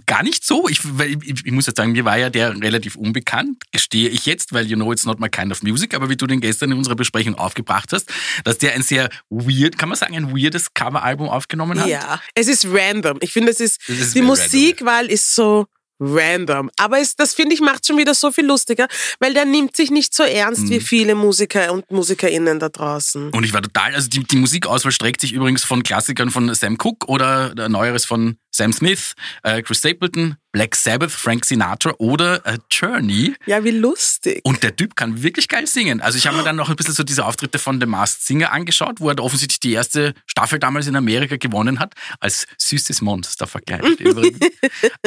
gar 0.05 0.23
nicht 0.23 0.45
so. 0.45 0.67
Ich, 0.67 0.81
ich, 1.23 1.45
ich 1.45 1.51
muss 1.51 1.65
jetzt 1.67 1.77
sagen, 1.77 1.91
mir 1.93 2.05
war 2.05 2.17
ja 2.17 2.29
der 2.29 2.59
relativ 2.61 2.95
unbekannt, 2.95 3.63
gestehe 3.71 4.09
ich 4.09 4.25
jetzt, 4.25 4.53
weil 4.53 4.65
you 4.67 4.75
know 4.75 4.91
it's 4.91 5.05
not 5.05 5.19
my 5.19 5.29
kind 5.29 5.51
of 5.51 5.63
music, 5.63 5.93
aber 5.93 6.09
wie 6.09 6.15
du 6.17 6.27
den 6.27 6.41
gestern 6.41 6.71
in 6.71 6.77
unserer 6.77 6.95
Besprechung 6.95 7.35
aufgebracht 7.35 7.91
hast, 7.91 8.09
dass 8.43 8.57
der 8.57 8.73
ein 8.73 8.81
sehr 8.83 9.09
weird, 9.29 9.77
kann 9.77 9.89
man 9.89 9.97
sagen, 9.97 10.15
ein 10.15 10.31
weirdes 10.35 10.73
Coveralbum 10.73 11.29
aufgenommen 11.29 11.79
hat. 11.79 11.87
Ja, 11.87 12.21
es 12.35 12.47
ist 12.47 12.65
random. 12.69 13.17
Ich 13.21 13.31
finde, 13.33 13.51
es 13.51 13.59
ist, 13.59 13.87
ist 13.89 14.15
die 14.15 14.21
Musikwahl 14.21 15.07
ist 15.07 15.33
so 15.35 15.67
random. 15.99 16.69
Aber 16.77 16.99
es, 16.99 17.15
das 17.15 17.33
finde 17.33 17.53
ich 17.55 17.61
macht 17.61 17.85
schon 17.85 17.97
wieder 17.97 18.13
so 18.13 18.31
viel 18.31 18.45
lustiger, 18.45 18.87
weil 19.19 19.33
der 19.33 19.45
nimmt 19.45 19.75
sich 19.75 19.91
nicht 19.91 20.13
so 20.13 20.23
ernst 20.23 20.63
Mhm. 20.63 20.69
wie 20.69 20.79
viele 20.81 21.15
Musiker 21.15 21.71
und 21.71 21.89
MusikerInnen 21.91 22.59
da 22.59 22.69
draußen. 22.69 23.29
Und 23.29 23.43
ich 23.43 23.53
war 23.53 23.61
total, 23.61 23.93
also 23.95 24.09
die, 24.09 24.23
die 24.23 24.35
Musikauswahl 24.37 24.91
streckt 24.91 25.21
sich 25.21 25.33
übrigens 25.33 25.63
von 25.63 25.83
Klassikern 25.83 26.29
von 26.29 26.53
Sam 26.53 26.77
Cooke 26.77 27.07
oder 27.07 27.55
der 27.55 27.69
Neueres 27.69 28.05
von 28.05 28.37
Sam 28.55 28.71
Smith, 28.71 29.13
äh, 29.41 29.61
Chris 29.63 29.79
Stapleton, 29.79 30.37
Black 30.51 30.75
Sabbath, 30.75 31.11
Frank 31.11 31.43
Sinatra 31.43 31.93
oder 31.97 32.45
äh, 32.45 32.59
Journey. 32.71 33.35
Ja, 33.47 33.63
wie 33.63 33.71
lustig. 33.71 34.41
Und 34.43 34.61
der 34.61 34.75
Typ 34.75 34.95
kann 34.95 35.23
wirklich 35.23 35.47
geil 35.47 35.65
singen. 35.65 35.99
Also 36.01 36.19
ich 36.19 36.27
habe 36.27 36.37
mir 36.37 36.43
dann 36.43 36.55
noch 36.55 36.69
ein 36.69 36.75
bisschen 36.75 36.93
so 36.93 37.01
diese 37.03 37.25
Auftritte 37.25 37.57
von 37.57 37.79
The 37.81 37.87
Masked 37.87 38.21
Singer 38.21 38.51
angeschaut, 38.51 38.99
wo 38.99 39.09
er 39.09 39.19
offensichtlich 39.19 39.59
die 39.59 39.73
erste 39.73 40.13
Staffel 40.27 40.59
damals 40.59 40.85
in 40.85 40.95
Amerika 40.95 41.37
gewonnen 41.37 41.79
hat, 41.79 41.93
als 42.19 42.45
süßes 42.59 43.01
Monster 43.01 43.47
verkleidet 43.47 43.99
übrigens. 43.99 44.39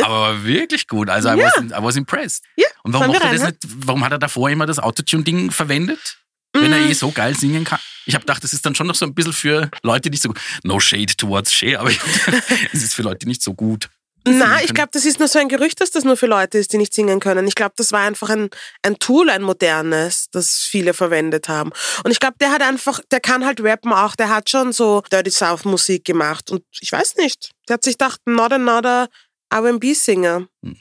Aber 0.02 0.42
wirklich 0.44 0.88
gut. 0.88 1.08
Also 1.08 1.28
I, 1.30 1.38
Ja. 1.38 1.46
was, 1.56 1.64
I 1.78 1.82
was 1.82 1.96
impressed. 1.96 2.42
Ja, 2.56 2.66
Und 2.82 2.92
warum, 2.94 3.14
er 3.14 3.22
rein, 3.22 3.40
nicht, 3.40 3.56
warum 3.86 4.04
hat 4.04 4.10
er 4.12 4.18
davor 4.18 4.50
immer 4.50 4.66
das 4.66 4.78
Autotune-Ding 4.80 5.52
verwendet? 5.52 6.18
Wenn 6.52 6.70
Mm. 6.70 6.72
er 6.74 6.80
eh 6.88 6.92
so 6.94 7.10
geil 7.12 7.36
singen 7.36 7.64
kann. 7.64 7.78
Ich 8.06 8.14
habe 8.14 8.24
gedacht, 8.24 8.42
das 8.42 8.52
ist 8.52 8.64
dann 8.64 8.74
schon 8.74 8.86
noch 8.86 8.94
so 8.94 9.04
ein 9.04 9.14
bisschen 9.14 9.32
für 9.32 9.70
Leute, 9.82 10.02
die 10.02 10.10
nicht 10.10 10.22
so 10.22 10.32
No 10.62 10.80
shade 10.80 11.14
towards 11.16 11.52
Shay, 11.52 11.76
aber 11.76 11.90
es 12.72 12.82
ist 12.82 12.94
für 12.94 13.02
Leute, 13.02 13.18
die 13.18 13.26
nicht 13.26 13.42
so 13.42 13.52
gut. 13.52 13.88
Na, 14.28 14.60
ich 14.60 14.74
glaube, 14.74 14.88
das 14.92 15.04
ist 15.04 15.20
nur 15.20 15.28
so 15.28 15.38
ein 15.38 15.48
Gerücht, 15.48 15.80
dass 15.80 15.92
das 15.92 16.02
nur 16.02 16.16
für 16.16 16.26
Leute 16.26 16.58
ist, 16.58 16.72
die 16.72 16.78
nicht 16.78 16.92
singen 16.92 17.20
können. 17.20 17.46
Ich 17.46 17.54
glaube, 17.54 17.74
das 17.76 17.92
war 17.92 18.00
einfach 18.00 18.28
ein, 18.28 18.50
ein 18.82 18.98
Tool, 18.98 19.30
ein 19.30 19.42
modernes, 19.42 20.26
das 20.32 20.66
viele 20.68 20.94
verwendet 20.94 21.48
haben. 21.48 21.70
Und 22.02 22.10
ich 22.10 22.18
glaube, 22.18 22.34
der 22.40 22.50
hat 22.50 22.60
einfach, 22.60 23.00
der 23.12 23.20
kann 23.20 23.46
halt 23.46 23.60
rappen 23.60 23.92
auch, 23.92 24.16
der 24.16 24.28
hat 24.28 24.50
schon 24.50 24.72
so 24.72 25.02
Dirty 25.12 25.30
South 25.30 25.64
Musik 25.64 26.04
gemacht. 26.04 26.50
Und 26.50 26.64
ich 26.80 26.90
weiß 26.90 27.16
nicht, 27.18 27.52
der 27.68 27.74
hat 27.74 27.84
sich 27.84 27.98
gedacht, 27.98 28.20
not 28.26 28.52
another 28.52 29.08
R&B-Singer. 29.50 30.48
Hm. 30.64 30.76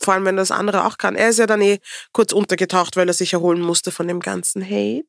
Vor 0.00 0.14
allem, 0.14 0.24
wenn 0.24 0.36
das 0.36 0.50
andere 0.50 0.84
auch 0.84 0.98
kann. 0.98 1.16
Er 1.16 1.30
ist 1.30 1.38
ja 1.38 1.46
dann 1.46 1.60
eh 1.60 1.78
kurz 2.12 2.32
untergetaucht, 2.32 2.96
weil 2.96 3.08
er 3.08 3.14
sich 3.14 3.32
erholen 3.32 3.60
musste 3.60 3.90
von 3.90 4.08
dem 4.08 4.20
ganzen 4.20 4.64
Hate. 4.64 5.04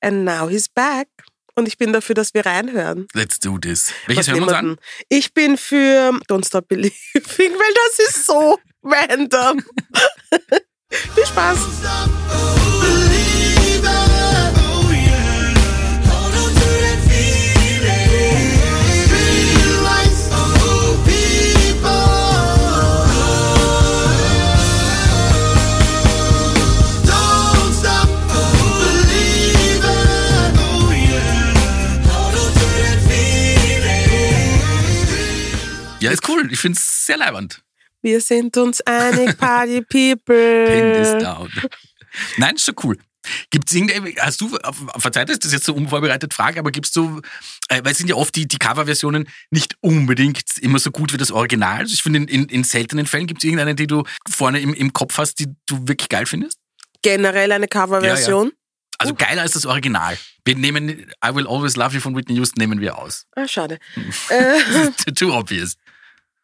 And 0.00 0.24
now 0.24 0.48
he's 0.48 0.68
back. 0.68 1.08
Und 1.56 1.68
ich 1.68 1.78
bin 1.78 1.92
dafür, 1.92 2.14
dass 2.14 2.34
wir 2.34 2.44
reinhören. 2.44 3.06
Let's 3.14 3.38
do 3.38 3.58
this. 3.58 3.92
Welches 4.06 4.28
Was 4.28 4.34
hören 4.34 4.40
wir 4.40 4.48
uns 4.48 4.52
an? 4.52 4.76
Ich 5.08 5.34
bin 5.34 5.56
für 5.56 6.10
Don't 6.28 6.46
Stop 6.46 6.68
Believing, 6.68 6.92
weil 7.14 7.74
das 7.88 8.08
ist 8.08 8.26
so 8.26 8.58
random. 8.82 9.62
Viel 10.90 11.26
Spaß. 11.26 11.58
Ja, 36.04 36.10
ist 36.10 36.28
cool. 36.28 36.52
Ich 36.52 36.58
finde 36.58 36.78
es 36.78 37.06
sehr 37.06 37.16
leibend. 37.16 37.62
Wir 38.02 38.20
sind 38.20 38.54
uns 38.58 38.82
einig, 38.82 39.38
Party 39.38 39.80
Pin 39.88 40.18
People. 40.18 41.00
is 41.00 41.22
down. 41.22 41.50
Nein, 42.36 42.56
ist 42.56 42.66
schon 42.66 42.74
cool. 42.84 42.98
Gibt's 43.48 43.72
irgendwie, 43.72 44.14
hast 44.20 44.38
du, 44.42 44.54
verzeiht, 44.98 45.30
das 45.30 45.38
ist 45.38 45.52
jetzt 45.52 45.64
so 45.64 45.72
unvorbereitet 45.74 46.34
Frage, 46.34 46.60
aber 46.60 46.70
gibst 46.70 46.94
du, 46.94 47.22
äh, 47.68 47.80
weil 47.82 47.92
es 47.92 47.98
sind 47.98 48.10
ja 48.10 48.16
oft 48.16 48.36
die, 48.36 48.46
die 48.46 48.58
Coverversionen 48.58 49.26
nicht 49.50 49.78
unbedingt 49.80 50.58
immer 50.60 50.78
so 50.78 50.90
gut 50.90 51.14
wie 51.14 51.16
das 51.16 51.30
Original. 51.30 51.78
Also 51.78 51.94
ich 51.94 52.02
finde, 52.02 52.18
in, 52.18 52.28
in, 52.28 52.44
in 52.50 52.64
seltenen 52.64 53.06
Fällen 53.06 53.26
gibt 53.26 53.40
es 53.40 53.44
irgendeine, 53.44 53.74
die 53.74 53.86
du 53.86 54.04
vorne 54.30 54.60
im, 54.60 54.74
im 54.74 54.92
Kopf 54.92 55.16
hast, 55.16 55.38
die 55.38 55.46
du 55.64 55.88
wirklich 55.88 56.10
geil 56.10 56.26
findest? 56.26 56.58
Generell 57.00 57.50
eine 57.50 57.66
Coverversion. 57.66 58.52
Also 58.98 59.14
geiler 59.14 59.40
als 59.40 59.52
das 59.52 59.64
Original. 59.64 60.18
Wir 60.44 60.56
nehmen 60.56 60.90
I 61.24 61.34
Will 61.34 61.46
Always 61.46 61.76
Love 61.76 61.94
You 61.94 62.00
von 62.00 62.14
Whitney 62.14 62.36
Houston 62.36 62.60
nehmen 62.60 62.80
wir 62.80 62.98
aus. 62.98 63.26
Ah, 63.34 63.48
schade. 63.48 63.78
äh, 64.28 65.12
Too 65.14 65.32
obvious. 65.32 65.76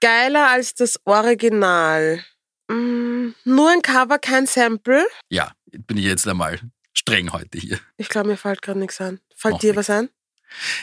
Geiler 0.01 0.49
als 0.51 0.75
das 0.75 1.01
Original. 1.05 2.25
Mm, 2.69 3.31
nur 3.45 3.71
ein 3.71 3.83
Cover, 3.83 4.19
kein 4.19 4.47
Sample. 4.47 5.07
Ja, 5.29 5.53
bin 5.87 5.97
ich 5.97 6.05
jetzt 6.05 6.27
einmal 6.27 6.61
streng 6.93 7.33
heute 7.33 7.59
hier. 7.59 7.79
Ich 7.97 8.09
glaube, 8.09 8.29
mir 8.29 8.37
fällt 8.37 8.63
gerade 8.63 8.79
nichts 8.79 9.01
ein. 9.01 9.21
Fällt 9.35 9.53
Macht 9.55 9.63
dir 9.63 9.75
nix. 9.75 9.79
was 9.79 9.91
ein? 9.91 10.09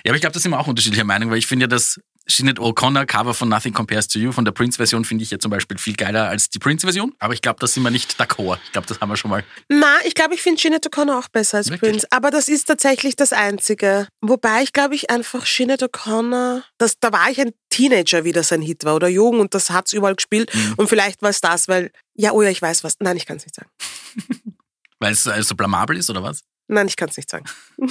Ja, 0.03 0.12
aber 0.12 0.15
ich 0.15 0.21
glaube, 0.21 0.33
da 0.33 0.39
sind 0.39 0.51
wir 0.51 0.59
auch 0.59 0.67
unterschiedlicher 0.67 1.03
Meinung, 1.03 1.29
weil 1.29 1.38
ich 1.38 1.47
finde 1.47 1.63
ja, 1.63 1.67
dass 1.67 2.00
Sinead 2.29 2.60
O'Connor 2.60 3.05
Cover 3.05 3.34
von 3.34 3.50
Nothing 3.50 3.74
Compares 3.74 4.07
to 4.07 4.19
You 4.19 4.31
von 4.31 4.46
der 4.46 4.51
Prince-Version 4.51 5.05
finde 5.05 5.24
ich 5.24 5.31
ja 5.31 5.39
zum 5.39 5.50
Beispiel 5.50 5.77
viel 5.77 5.96
geiler 5.96 6.27
als 6.27 6.50
die 6.50 6.60
Prince-Version. 6.60 7.13
Aber 7.19 7.34
ich 7.34 7.41
glaube, 7.41 7.60
da 7.60 7.67
sind 7.67 7.84
wir 7.84 7.91
nicht 7.91 8.19
d'accord. 8.19 8.60
Ich 8.65 8.72
glaube, 8.74 8.88
das 8.88 9.00
haben 9.00 9.10
wir 9.10 9.17
schon 9.17 9.31
mal. 9.31 9.43
Na, 9.69 9.96
ich 10.05 10.13
glaube, 10.13 10.36
ich 10.36 10.41
finde 10.41 10.62
Sinead 10.62 10.86
O'Connor 10.86 11.19
auch 11.19 11.29
besser 11.29 11.57
als 11.57 11.69
Wirklich? 11.69 11.91
Prince. 11.91 12.07
Aber 12.12 12.29
das 12.29 12.48
ist 12.48 12.65
tatsächlich 12.65 13.15
das 13.15 13.34
Einzige. 13.34 14.07
Wobei 14.22 14.63
ich 14.63 14.74
glaube, 14.74 14.96
ich 14.96 15.10
einfach 15.10 15.46
Sinead 15.46 15.81
O'Connor, 15.84 16.63
das, 16.77 17.00
da 17.00 17.12
war 17.12 17.29
ich 17.29 17.39
ein 17.39 17.51
Teenager, 17.69 18.24
wie 18.24 18.34
das 18.34 18.51
ein 18.51 18.62
Hit 18.62 18.84
war 18.84 18.96
oder 18.96 19.07
jung 19.07 19.39
und 19.39 19.53
das 19.53 19.69
hat's 19.69 19.93
überall 19.93 20.15
gespielt. 20.15 20.53
Mhm. 20.53 20.74
Und 20.77 20.89
vielleicht 20.89 21.22
war 21.22 21.29
es 21.29 21.41
das, 21.41 21.67
weil, 21.67 21.91
ja, 22.15 22.31
oh 22.31 22.41
ja, 22.41 22.50
ich 22.50 22.62
weiß 22.62 22.84
was. 22.84 22.96
Nein, 23.00 23.17
ich 23.17 23.25
kann 23.25 23.38
es 23.38 23.46
nicht 23.46 23.55
sagen. 23.55 23.69
Weil 25.00 25.13
es 25.13 25.27
äh, 25.27 25.43
so 25.43 25.55
blamabel 25.55 25.96
ist 25.96 26.10
oder 26.10 26.24
was? 26.24 26.43
Nein, 26.67 26.88
ich 26.88 26.96
kann 26.96 27.10
es 27.10 27.17
nicht 27.17 27.29
sagen. 27.29 27.46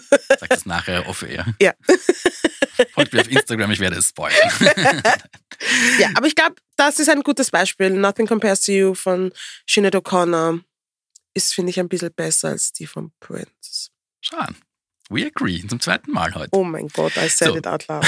Sag 0.40 0.48
das 0.48 0.66
nachher 0.66 1.08
off-air. 1.08 1.46
Ja. 1.60 1.74
Folgt 2.94 3.12
mir 3.12 3.20
auf 3.20 3.30
Instagram, 3.30 3.70
ich 3.72 3.80
werde 3.80 3.96
es 3.96 4.08
spoilern. 4.08 4.50
Ja, 5.98 6.10
aber 6.14 6.28
ich 6.28 6.36
glaube, 6.36 6.54
das 6.76 7.00
ist 7.00 7.08
ein 7.08 7.22
gutes 7.22 7.50
Beispiel. 7.50 7.90
Nothing 7.90 8.28
Compares 8.28 8.60
to 8.60 8.70
You 8.70 8.94
von 8.94 9.32
Sinead 9.66 9.96
O'Connor 9.96 10.60
ist, 11.34 11.52
finde 11.52 11.70
ich, 11.70 11.80
ein 11.80 11.88
bisschen 11.88 12.12
besser 12.14 12.50
als 12.50 12.72
die 12.72 12.86
von 12.86 13.10
Prince. 13.18 13.90
Schauen. 14.20 14.56
We 15.10 15.26
agree. 15.26 15.66
Zum 15.66 15.80
zweiten 15.80 16.12
Mal 16.12 16.32
heute. 16.34 16.50
Oh 16.52 16.62
mein 16.62 16.86
Gott, 16.88 17.16
I 17.16 17.28
said 17.28 17.48
So. 17.48 17.56
it 17.56 17.66
out 17.66 17.88
loud. 17.88 18.04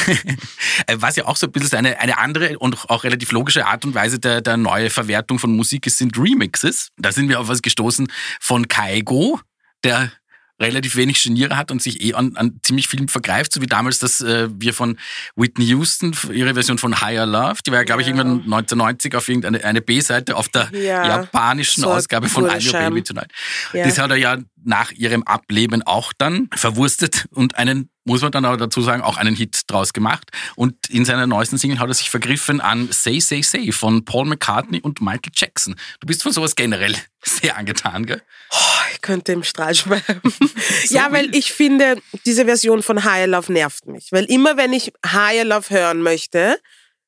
Äh, 0.86 0.96
Was 0.96 1.16
ja 1.16 1.24
auch 1.24 1.36
so 1.36 1.46
ein 1.46 1.52
bisschen 1.52 1.78
eine, 1.78 1.98
eine 1.98 2.18
andere 2.18 2.58
und 2.58 2.88
auch 2.88 3.02
relativ 3.04 3.32
logische 3.32 3.66
Art 3.66 3.84
und 3.84 3.94
Weise 3.94 4.20
der, 4.20 4.40
der 4.42 4.56
neue 4.56 4.90
Verwertung 4.90 5.38
von 5.40 5.50
Musik 5.56 5.86
ist, 5.86 5.98
sind 5.98 6.16
Remixes. 6.16 6.90
Da 6.98 7.10
sind 7.10 7.28
wir 7.28 7.40
auf 7.40 7.48
was 7.48 7.62
gestoßen 7.62 8.12
von 8.38 8.68
Kaigo, 8.68 9.40
der 9.82 10.12
relativ 10.60 10.94
wenig 10.96 11.22
Geniere 11.22 11.56
hat 11.56 11.70
und 11.70 11.80
sich 11.82 12.02
eh 12.02 12.14
an, 12.14 12.36
an 12.36 12.60
ziemlich 12.62 12.86
vielen 12.88 13.08
vergreift, 13.08 13.52
so 13.52 13.60
wie 13.62 13.66
damals, 13.66 13.98
dass 13.98 14.20
äh, 14.20 14.48
wir 14.52 14.74
von 14.74 14.98
Whitney 15.36 15.64
Houston, 15.66 16.14
ihre 16.32 16.54
Version 16.54 16.78
von 16.78 17.00
Higher 17.00 17.26
Love, 17.26 17.60
die 17.66 17.70
war 17.70 17.78
ja, 17.78 17.84
glaube 17.84 18.02
ich, 18.02 18.08
Ja. 18.08 18.14
irgendwann 18.14 18.40
1990 18.42 19.14
auf 19.16 19.28
irgendeine 19.28 19.64
eine 19.64 19.80
B-Seite 19.80 20.36
auf 20.36 20.48
der 20.48 20.68
Ja. 20.72 21.06
japanischen 21.06 21.82
So 21.82 21.90
Ausgabe 21.90 22.28
von 22.28 22.44
I 22.44 22.64
Your. 22.66 22.72
Baby 22.78 23.02
Tonight. 23.02 23.30
Das 23.72 23.98
hat 23.98 24.10
er 24.10 24.16
ja 24.16 24.36
nach 24.64 24.92
ihrem 24.92 25.22
Ableben 25.22 25.82
auch 25.82 26.12
dann 26.16 26.48
verwurstet 26.54 27.26
und 27.30 27.56
einen, 27.56 27.90
muss 28.04 28.22
man 28.22 28.32
dann 28.32 28.44
aber 28.44 28.56
dazu 28.56 28.80
sagen, 28.82 29.02
auch 29.02 29.16
einen 29.16 29.34
Hit 29.34 29.62
draus 29.66 29.92
gemacht. 29.92 30.30
Und 30.56 30.88
in 30.88 31.04
seiner 31.04 31.26
neuesten 31.26 31.58
Single 31.58 31.78
hat 31.78 31.88
er 31.88 31.94
sich 31.94 32.10
vergriffen 32.10 32.60
an 32.60 32.88
Say, 32.90 33.20
Say, 33.20 33.42
Say 33.42 33.72
von 33.72 34.04
Paul 34.04 34.26
McCartney 34.26 34.80
und 34.80 35.00
Michael 35.00 35.32
Jackson. 35.34 35.74
Du 36.00 36.06
bist 36.06 36.22
von 36.22 36.32
sowas 36.32 36.56
generell 36.56 36.94
sehr 37.22 37.56
angetan, 37.56 38.06
gell? 38.06 38.22
Oh, 38.50 38.56
ich 38.92 39.00
könnte 39.00 39.32
im 39.32 39.42
Strahl 39.42 39.74
schweiben. 39.74 40.32
ja, 40.88 41.10
weil 41.12 41.34
ich 41.34 41.52
finde, 41.52 42.00
diese 42.26 42.44
Version 42.44 42.82
von 42.82 43.04
Higher 43.04 43.26
Love 43.26 43.52
nervt 43.52 43.86
mich. 43.86 44.12
Weil 44.12 44.24
immer 44.24 44.56
wenn 44.56 44.72
ich 44.72 44.92
Higher 45.06 45.44
Love 45.44 45.70
hören 45.70 46.02
möchte, 46.02 46.60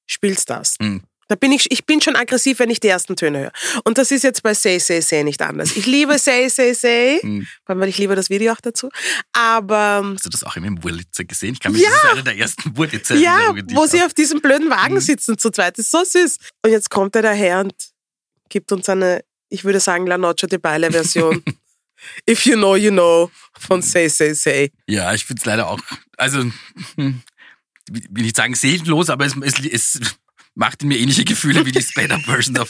spielt's 0.06 0.44
das. 0.44 0.76
Hm. 0.80 1.02
Da 1.32 1.36
bin 1.36 1.50
ich, 1.50 1.70
ich 1.72 1.86
bin 1.86 2.02
schon 2.02 2.14
aggressiv, 2.14 2.58
wenn 2.58 2.68
ich 2.68 2.78
die 2.78 2.88
ersten 2.88 3.16
Töne 3.16 3.38
höre. 3.38 3.52
Und 3.84 3.96
das 3.96 4.10
ist 4.10 4.22
jetzt 4.22 4.42
bei 4.42 4.52
Say, 4.52 4.78
Say, 4.78 5.00
Say 5.00 5.24
nicht 5.24 5.40
anders. 5.40 5.74
Ich 5.76 5.86
liebe 5.86 6.18
Say, 6.18 6.46
Say, 6.50 6.74
Say, 6.74 7.20
Hm. 7.22 7.46
vor 7.64 7.70
allem, 7.72 7.80
weil 7.80 7.88
ich 7.88 7.96
liebe 7.96 8.14
das 8.14 8.28
Video 8.28 8.52
auch 8.52 8.60
dazu. 8.60 8.90
Aber 9.32 10.02
Hast 10.14 10.26
du 10.26 10.28
das 10.28 10.44
auch 10.44 10.56
immer 10.56 10.66
im 10.66 10.84
Wurlitzer 10.84 11.24
gesehen? 11.24 11.54
Ich 11.54 11.60
kann 11.60 11.72
mich, 11.72 11.80
Ja. 11.80 11.88
das 11.88 12.02
ist 12.04 12.10
einer 12.10 12.22
der 12.22 12.36
ersten 12.36 12.76
Wurlitzer. 12.76 13.14
ja, 13.14 13.38
wo 13.72 13.86
sie 13.86 14.02
auf 14.02 14.12
diesem 14.12 14.42
blöden 14.42 14.68
Wagen 14.68 14.96
Mhm. 14.96 15.00
sitzen 15.00 15.38
zu 15.38 15.48
zweit, 15.50 15.78
das 15.78 15.86
ist 15.86 15.90
so 15.92 16.04
süß. 16.04 16.36
Und 16.66 16.70
jetzt 16.70 16.90
kommt 16.90 17.16
er 17.16 17.22
daher 17.22 17.60
und 17.60 17.72
gibt 18.50 18.70
uns 18.70 18.86
eine, 18.90 19.24
ich 19.48 19.64
würde 19.64 19.80
sagen, 19.80 20.06
La 20.06 20.18
Noche 20.18 20.46
de 20.48 20.58
Baile 20.58 20.90
Version. 20.92 21.42
If 22.28 22.44
you 22.44 22.56
know, 22.56 22.76
you 22.76 22.90
know, 22.90 23.30
von 23.58 23.80
Say, 23.80 24.08
Say, 24.08 24.34
Say. 24.34 24.70
Ja, 24.86 25.14
ich 25.14 25.24
finde 25.24 25.40
es 25.40 25.46
leider 25.46 25.68
auch, 25.70 25.80
also, 26.18 26.40
hm, 26.96 27.22
will 27.88 28.22
nicht 28.22 28.36
sagen 28.36 28.54
seelenlos, 28.54 29.08
aber 29.08 29.24
es, 29.24 29.34
es, 29.40 29.58
es 29.60 30.00
macht 30.54 30.82
in 30.82 30.88
mir 30.88 30.98
ähnliche 30.98 31.24
Gefühle 31.24 31.64
wie 31.66 31.72
die 31.72 31.82
Sped-Up-Version 31.82 32.58
auf, 32.58 32.68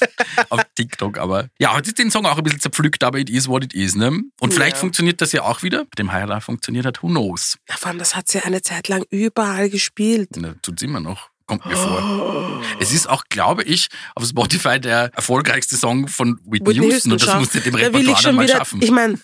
auf 0.51 0.61
TikTok. 0.77 1.19
Aber 1.19 1.49
ja, 1.59 1.73
heute 1.75 1.89
ist 1.89 1.99
den 1.99 2.11
Song 2.11 2.27
auch 2.27 2.39
ein 2.39 2.45
bisschen 2.45 2.61
zerpflückt, 2.61 3.03
aber 3.05 3.19
it 3.19 3.29
is 3.31 3.49
what 3.49 3.65
it 3.65 3.75
is. 3.75 3.95
Ne? 3.97 4.23
Und 4.41 4.55
vielleicht 4.55 4.77
Ja. 4.77 4.81
funktioniert 4.81 5.21
das 5.21 5.33
ja 5.33 5.43
auch 5.43 5.62
wieder. 5.62 5.81
Mit 5.81 5.99
dem 5.99 6.07
Love 6.09 6.41
funktioniert 6.41 6.87
hat, 6.87 7.03
who 7.03 7.09
knows. 7.09 7.57
Ja, 7.69 7.77
vor 7.77 7.89
allem, 7.89 7.99
das 7.99 8.15
hat 8.15 8.29
sie 8.29 8.41
eine 8.41 8.62
Zeit 8.62 8.89
lang 8.89 9.05
überall 9.11 9.69
gespielt. 9.71 10.37
Ne, 10.37 10.57
tut's 10.62 10.83
immer 10.83 11.01
noch. 11.01 11.31
Kommt 11.47 11.67
mir 11.67 11.77
vor. 11.77 12.62
Es 12.79 12.93
ist 12.93 13.09
auch, 13.09 13.25
glaube 13.29 13.65
ich, 13.65 13.89
auf 14.15 14.25
Spotify 14.25 14.81
der 14.81 15.11
erfolgreichste 15.15 15.77
Song 15.77 16.07
von 16.07 16.39
Whitney, 16.45 16.69
Whitney 16.77 16.93
Houston. 16.93 17.12
Und 17.12 17.21
das 17.21 17.29
schau, 17.29 17.41
muss 17.41 17.51
dem 17.51 17.75
Repertoire 17.75 18.05
dann 18.05 18.17
schon 18.23 18.37
mal 18.37 18.45
wieder, 18.47 18.57
schaffen. 18.59 18.81
ich 18.81 18.91
meine, 18.93 19.19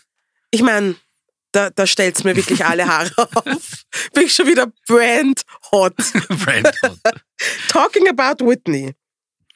ich 0.50 0.62
meine, 0.62 0.97
da, 1.59 1.71
da 1.71 1.87
stellt's 1.88 2.23
mir 2.23 2.37
wirklich 2.37 2.65
alle 2.65 2.87
Haare 2.87 3.11
auf. 3.35 3.85
Bin 4.15 4.25
ich 4.27 4.33
schon 4.35 4.47
wieder 4.47 4.71
brand 4.87 5.43
hot. 5.73 5.95
Brand. 6.29 6.73
Talking 7.69 8.09
about 8.09 8.45
Whitney. 8.47 8.95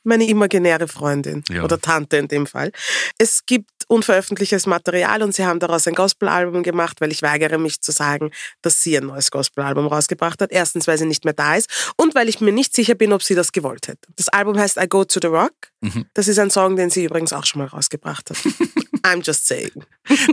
Meine 0.04 0.26
imaginäre 0.26 0.88
Freundin 0.88 1.44
Ja. 1.48 1.62
oder 1.62 1.80
Tante 1.80 2.16
in 2.16 2.26
dem 2.26 2.46
Fall. 2.48 2.72
Es 3.18 3.46
gibt 3.46 3.70
unveröffentlichtes 3.92 4.66
Material 4.66 5.22
und 5.22 5.34
sie 5.34 5.44
haben 5.44 5.60
daraus 5.60 5.86
ein 5.86 5.94
Gospelalbum 5.94 6.62
gemacht, 6.62 7.00
weil 7.00 7.12
ich 7.12 7.22
weigere 7.22 7.58
mich 7.58 7.80
zu 7.80 7.92
sagen, 7.92 8.30
dass 8.62 8.82
sie 8.82 8.96
ein 8.96 9.06
neues 9.06 9.30
Gospelalbum 9.30 9.86
rausgebracht 9.86 10.40
hat. 10.40 10.50
Erstens, 10.50 10.86
weil 10.86 10.98
sie 10.98 11.04
nicht 11.04 11.24
mehr 11.24 11.34
da 11.34 11.56
ist 11.56 11.92
und 11.96 12.14
weil 12.14 12.28
ich 12.28 12.40
mir 12.40 12.52
nicht 12.52 12.74
sicher 12.74 12.94
bin, 12.94 13.12
ob 13.12 13.22
sie 13.22 13.34
das 13.34 13.52
gewollt 13.52 13.88
hätte. 13.88 14.00
Das 14.16 14.28
Album 14.30 14.58
heißt 14.58 14.78
I 14.78 14.88
Go 14.88 15.04
to 15.04 15.20
the 15.20 15.28
Rock. 15.28 15.52
Mhm. 15.80 16.06
Das 16.14 16.26
ist 16.26 16.38
ein 16.38 16.50
Song, 16.50 16.76
den 16.76 16.90
sie 16.90 17.04
übrigens 17.04 17.32
auch 17.32 17.44
schon 17.44 17.60
mal 17.60 17.68
rausgebracht 17.68 18.30
hat. 18.30 18.38
I'm 19.02 19.22
just 19.22 19.46
saying. 19.46 19.84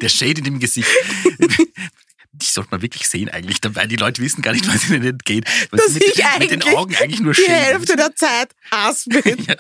Der 0.02 0.10
Shade 0.10 0.40
in 0.40 0.44
dem 0.44 0.60
Gesicht. 0.60 0.90
Die 2.32 2.46
sollte 2.46 2.70
man 2.72 2.82
wirklich 2.82 3.08
sehen 3.08 3.28
eigentlich 3.30 3.60
dabei. 3.60 3.88
Die 3.88 3.96
Leute 3.96 4.22
wissen 4.22 4.42
gar 4.42 4.54
nicht, 4.54 4.68
was 4.68 4.90
ihnen 4.90 5.04
entgeht. 5.04 5.46
Weil 5.72 5.80
Dass 5.80 5.88
sie 5.88 5.96
mit, 5.96 6.08
ich 6.08 6.14
den, 6.14 6.40
mit 6.40 6.52
den 6.52 6.62
eigentlich 6.62 6.78
Augen 6.78 6.96
eigentlich 6.96 7.20
nur 7.20 7.34
Die 7.34 7.44
Hälfte 7.44 7.96
der 7.96 8.16
Zeit 8.16 8.56
Hass 8.72 9.06
bin. 9.06 9.44
ja. 9.48 9.56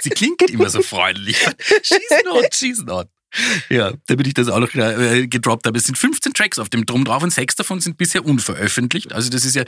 Sie 0.00 0.10
klingt 0.10 0.40
immer 0.42 0.70
so 0.70 0.82
freundlich. 0.82 1.36
She's 1.82 2.00
not, 2.24 2.54
she's 2.54 2.78
not. 2.78 3.08
Ja, 3.68 3.92
damit 4.06 4.26
ich 4.26 4.34
das 4.34 4.48
auch 4.48 4.60
noch 4.60 4.74
äh, 4.74 5.26
gedroppt 5.26 5.66
habe. 5.66 5.78
Es 5.78 5.84
sind 5.84 5.96
15 5.96 6.34
Tracks 6.34 6.58
auf 6.58 6.68
dem 6.68 6.84
Drum 6.84 7.04
drauf 7.04 7.22
und 7.22 7.32
sechs 7.32 7.54
davon 7.54 7.80
sind 7.80 7.96
bisher 7.96 8.24
unveröffentlicht. 8.24 9.12
Also 9.12 9.30
das 9.30 9.44
ist 9.44 9.56
ja, 9.56 9.64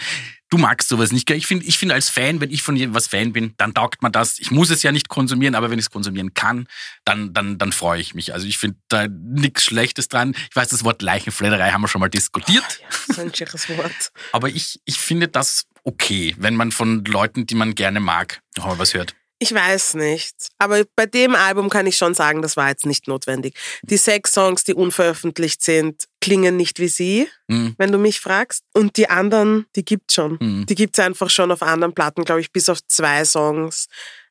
du 0.51 0.59
magst 0.59 0.89
sowas 0.89 1.13
nicht, 1.13 1.27
gell? 1.27 1.37
Ich 1.37 1.47
finde, 1.47 1.65
ich 1.65 1.79
finde 1.79 1.95
als 1.95 2.11
Fan, 2.11 2.41
wenn 2.41 2.51
ich 2.51 2.63
von 2.63 2.77
was 2.95 3.07
Fan 3.07 3.33
bin, 3.33 3.55
dann 3.57 3.73
taugt 3.73 4.03
man 4.03 4.13
das. 4.13 4.39
Ich 4.39 4.51
muss 4.51 4.71
es 4.71 4.83
ja 4.83 4.93
nicht 4.93 5.09
konsumieren, 5.09 5.55
aber 5.55 5.71
wenn 5.71 5.79
ich 5.79 5.87
es 5.87 5.91
konsumieren 5.91 6.35
kann, 6.35 6.67
dann, 7.05 7.33
dann, 7.33 7.59
dann 7.59 7.73
freue 7.73 8.01
ich 8.01 8.15
mich. 8.15 8.35
Also 8.35 8.47
ich 8.47 8.59
finde 8.59 8.77
da 8.89 9.07
nichts 9.09 9.65
Schlechtes 9.65 10.09
dran. 10.09 10.35
Ich 10.51 10.57
weiß, 10.57 10.69
das 10.69 10.85
Wort 10.85 11.03
Leichenfledderei 11.03 11.71
haben 11.71 11.83
wir 11.83 11.89
schon 11.89 12.01
mal 12.01 12.11
diskutiert. 12.11 12.81
Ja, 13.09 13.15
so 13.15 13.23
ein 13.23 13.35
schieres 13.35 13.69
Wort. 13.71 14.13
Aber 14.33 14.49
ich, 14.49 14.81
ich 14.85 14.99
finde 14.99 15.29
das 15.29 15.65
okay, 15.85 16.35
wenn 16.39 16.57
man 16.57 16.73
von 16.73 17.05
Leuten, 17.05 17.47
die 17.47 17.55
man 17.55 17.75
gerne 17.75 18.01
mag, 18.01 18.41
noch 18.57 18.67
mal 18.67 18.79
was 18.79 18.95
hört. 18.95 19.15
Ich 19.41 19.53
weiß 19.53 19.95
nicht. 19.95 20.35
Aber 20.59 20.85
bei 20.97 21.07
dem 21.07 21.35
Album 21.35 21.69
kann 21.69 21.87
ich 21.87 21.97
schon 21.97 22.15
sagen, 22.15 22.41
das 22.41 22.57
war 22.57 22.69
jetzt 22.69 22.87
nicht 22.87 23.09
notwendig. 23.09 23.55
Die 23.83 23.97
sechs 23.97 24.33
Songs, 24.33 24.65
die 24.65 24.75
unveröffentlicht 24.75 25.61
sind, 25.63 26.05
klingen 26.21 26.57
nicht 26.57 26.79
wie 26.79 26.89
sie, 26.89 27.29
Hm. 27.51 27.75
wenn 27.77 27.93
du 27.93 27.99
mich 27.99 28.21
fragst. 28.21 28.63
Und 28.73 28.97
die 28.97 29.11
anderen, 29.11 29.67
die 29.77 29.85
gibt's 29.85 30.15
schon. 30.15 30.39
Hm. 30.41 30.67
Die 30.67 30.75
gibt's 30.75 30.99
einfach 30.99 31.29
schon 31.31 31.51
auf 31.51 31.63
anderen 31.63 31.95
Platten, 31.95 32.25
glaube 32.25 32.41
ich, 32.41 32.53
bis 32.53 32.69
auf 32.69 32.79
zwei 32.87 33.25
Songs. 33.25 33.87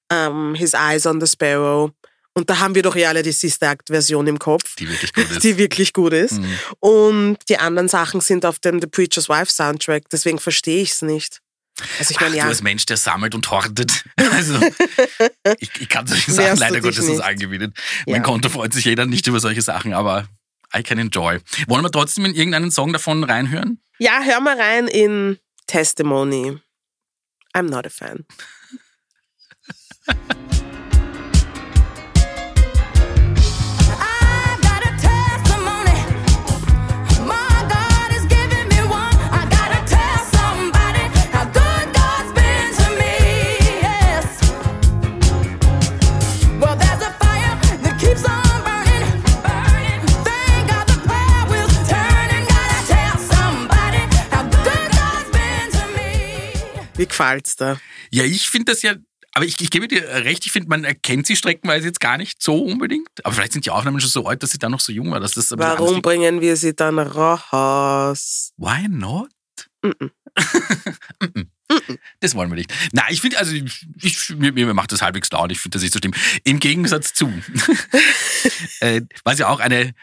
Ähm, 0.10 0.56
His 0.56 0.74
Eyes 0.74 1.06
on 1.06 1.20
the 1.22 1.28
Sparrow. 1.28 1.92
Und 2.36 2.50
da 2.50 2.58
haben 2.58 2.74
wir 2.74 2.82
doch 2.82 2.96
eh 2.96 3.06
alle 3.06 3.22
die 3.22 3.32
Sister 3.32 3.70
Act-Version 3.70 4.26
im 4.26 4.40
Kopf. 4.40 4.76
Die 4.78 4.90
wirklich 4.90 5.14
gut 5.14 5.30
ist. 5.30 5.44
Die 5.44 5.58
wirklich 5.58 5.94
gut 5.94 6.14
ist. 6.14 6.38
Hm. 6.38 6.58
Und 6.80 7.38
die 7.50 7.58
anderen 7.60 7.88
Sachen 7.90 8.22
sind 8.22 8.46
auf 8.46 8.58
dem 8.58 8.82
The 8.82 8.88
Preacher's 8.88 9.30
Wife 9.30 9.52
Soundtrack. 9.52 10.10
Deswegen 10.12 10.40
verstehe 10.40 10.82
ich 10.82 10.92
es 10.94 11.02
nicht. 11.04 11.42
Also 12.00 12.12
ich 12.12 12.18
Ach, 12.18 12.22
meine, 12.22 12.34
du 12.34 12.38
ja. 12.38 12.46
als 12.46 12.62
Mensch, 12.62 12.86
der 12.86 12.98
sammelt 12.98 13.36
und 13.36 13.50
hortet. 13.50 14.06
Also, 14.32 14.60
ich, 15.60 15.70
ich 15.80 15.90
kann 15.90 16.08
solche 16.08 16.32
Sachen 16.32 16.46
Wehrst 16.46 16.62
du 16.62 16.66
leider 16.66 16.82
Gottes 16.82 17.00
nicht. 17.00 17.10
nicht 17.18 17.24
angewinnen. 17.24 17.74
Ja. 18.06 18.14
Mein 18.14 18.24
Konto 18.24 18.50
freut 18.50 18.74
sich 18.74 18.86
jeder 18.86 19.06
nicht 19.06 19.28
über 19.28 19.40
solche 19.40 19.62
Sachen, 19.62 19.94
aber 19.94 20.28
I 20.76 20.82
can 20.82 20.98
enjoy. 20.98 21.40
Wollen 21.68 21.84
wir 21.84 21.92
trotzdem 21.92 22.26
in 22.26 22.34
irgendeinen 22.34 22.72
Song 22.72 22.94
davon 22.94 23.24
reinhören? 23.24 23.80
Ja, 24.00 24.22
hör 24.24 24.40
mal 24.40 24.60
rein 24.60 24.88
in 24.88 25.38
Testimony. 25.68 26.58
I'm 27.56 27.70
not 27.70 27.86
a 27.86 27.90
fan. 27.90 28.26
Wie 56.96 57.08
gefällt's 57.08 57.56
da? 57.56 57.80
Ja, 58.12 58.24
ich 58.24 58.50
finde 58.50 58.72
das 58.72 58.82
ja, 58.82 58.96
aber 59.34 59.46
ich, 59.46 59.60
ich 59.60 59.70
gebe 59.72 59.88
dir 59.88 60.04
recht, 60.04 60.46
ich 60.46 60.52
finde, 60.52 60.70
man 60.70 60.84
erkennt 60.84 61.26
sie 61.26 61.36
streckenweise 61.36 61.88
jetzt 61.88 62.00
gar 62.00 62.18
nicht 62.18 62.42
so 62.42 62.64
unbedingt. 62.64 63.10
Aber 63.24 63.34
vielleicht 63.34 63.54
sind 63.54 63.66
die 63.66 63.72
Aufnahmen 63.72 64.00
schon 64.00 64.10
so 64.10 64.26
alt, 64.28 64.44
dass 64.44 64.52
sie 64.52 64.60
dann 64.60 64.72
noch 64.72 64.80
so 64.80 64.92
jung 64.92 65.10
war. 65.12 65.20
Dass 65.20 65.32
das 65.32 65.52
Warum 65.52 66.02
bringen 66.02 66.42
wir 66.42 66.56
sie 66.56 66.76
dann 66.76 67.00
raus? 67.00 68.52
Why 68.58 68.88
not? 68.88 69.30
Mhm. 69.82 70.12
Mhm. 71.70 71.98
Das 72.20 72.36
wollen 72.36 72.50
wir 72.50 72.56
nicht. 72.56 72.74
Nein, 72.92 73.06
ich 73.10 73.22
finde, 73.22 73.38
also 73.38 73.54
ich, 73.54 73.88
ich, 74.02 74.30
mir, 74.36 74.52
mir 74.52 74.74
macht 74.74 74.92
das 74.92 75.02
halbwegs 75.02 75.32
laut. 75.32 75.52
Ich 75.52 75.60
finde 75.60 75.76
das 75.76 75.82
nicht 75.82 75.94
so 75.94 76.00
schlimm. 76.00 76.14
Im 76.44 76.60
Gegensatz 76.60 77.14
zu, 77.14 77.28
äh, 78.80 79.02
was 79.24 79.40
ja 79.40 79.48
auch 79.48 79.60
eine, 79.60 79.94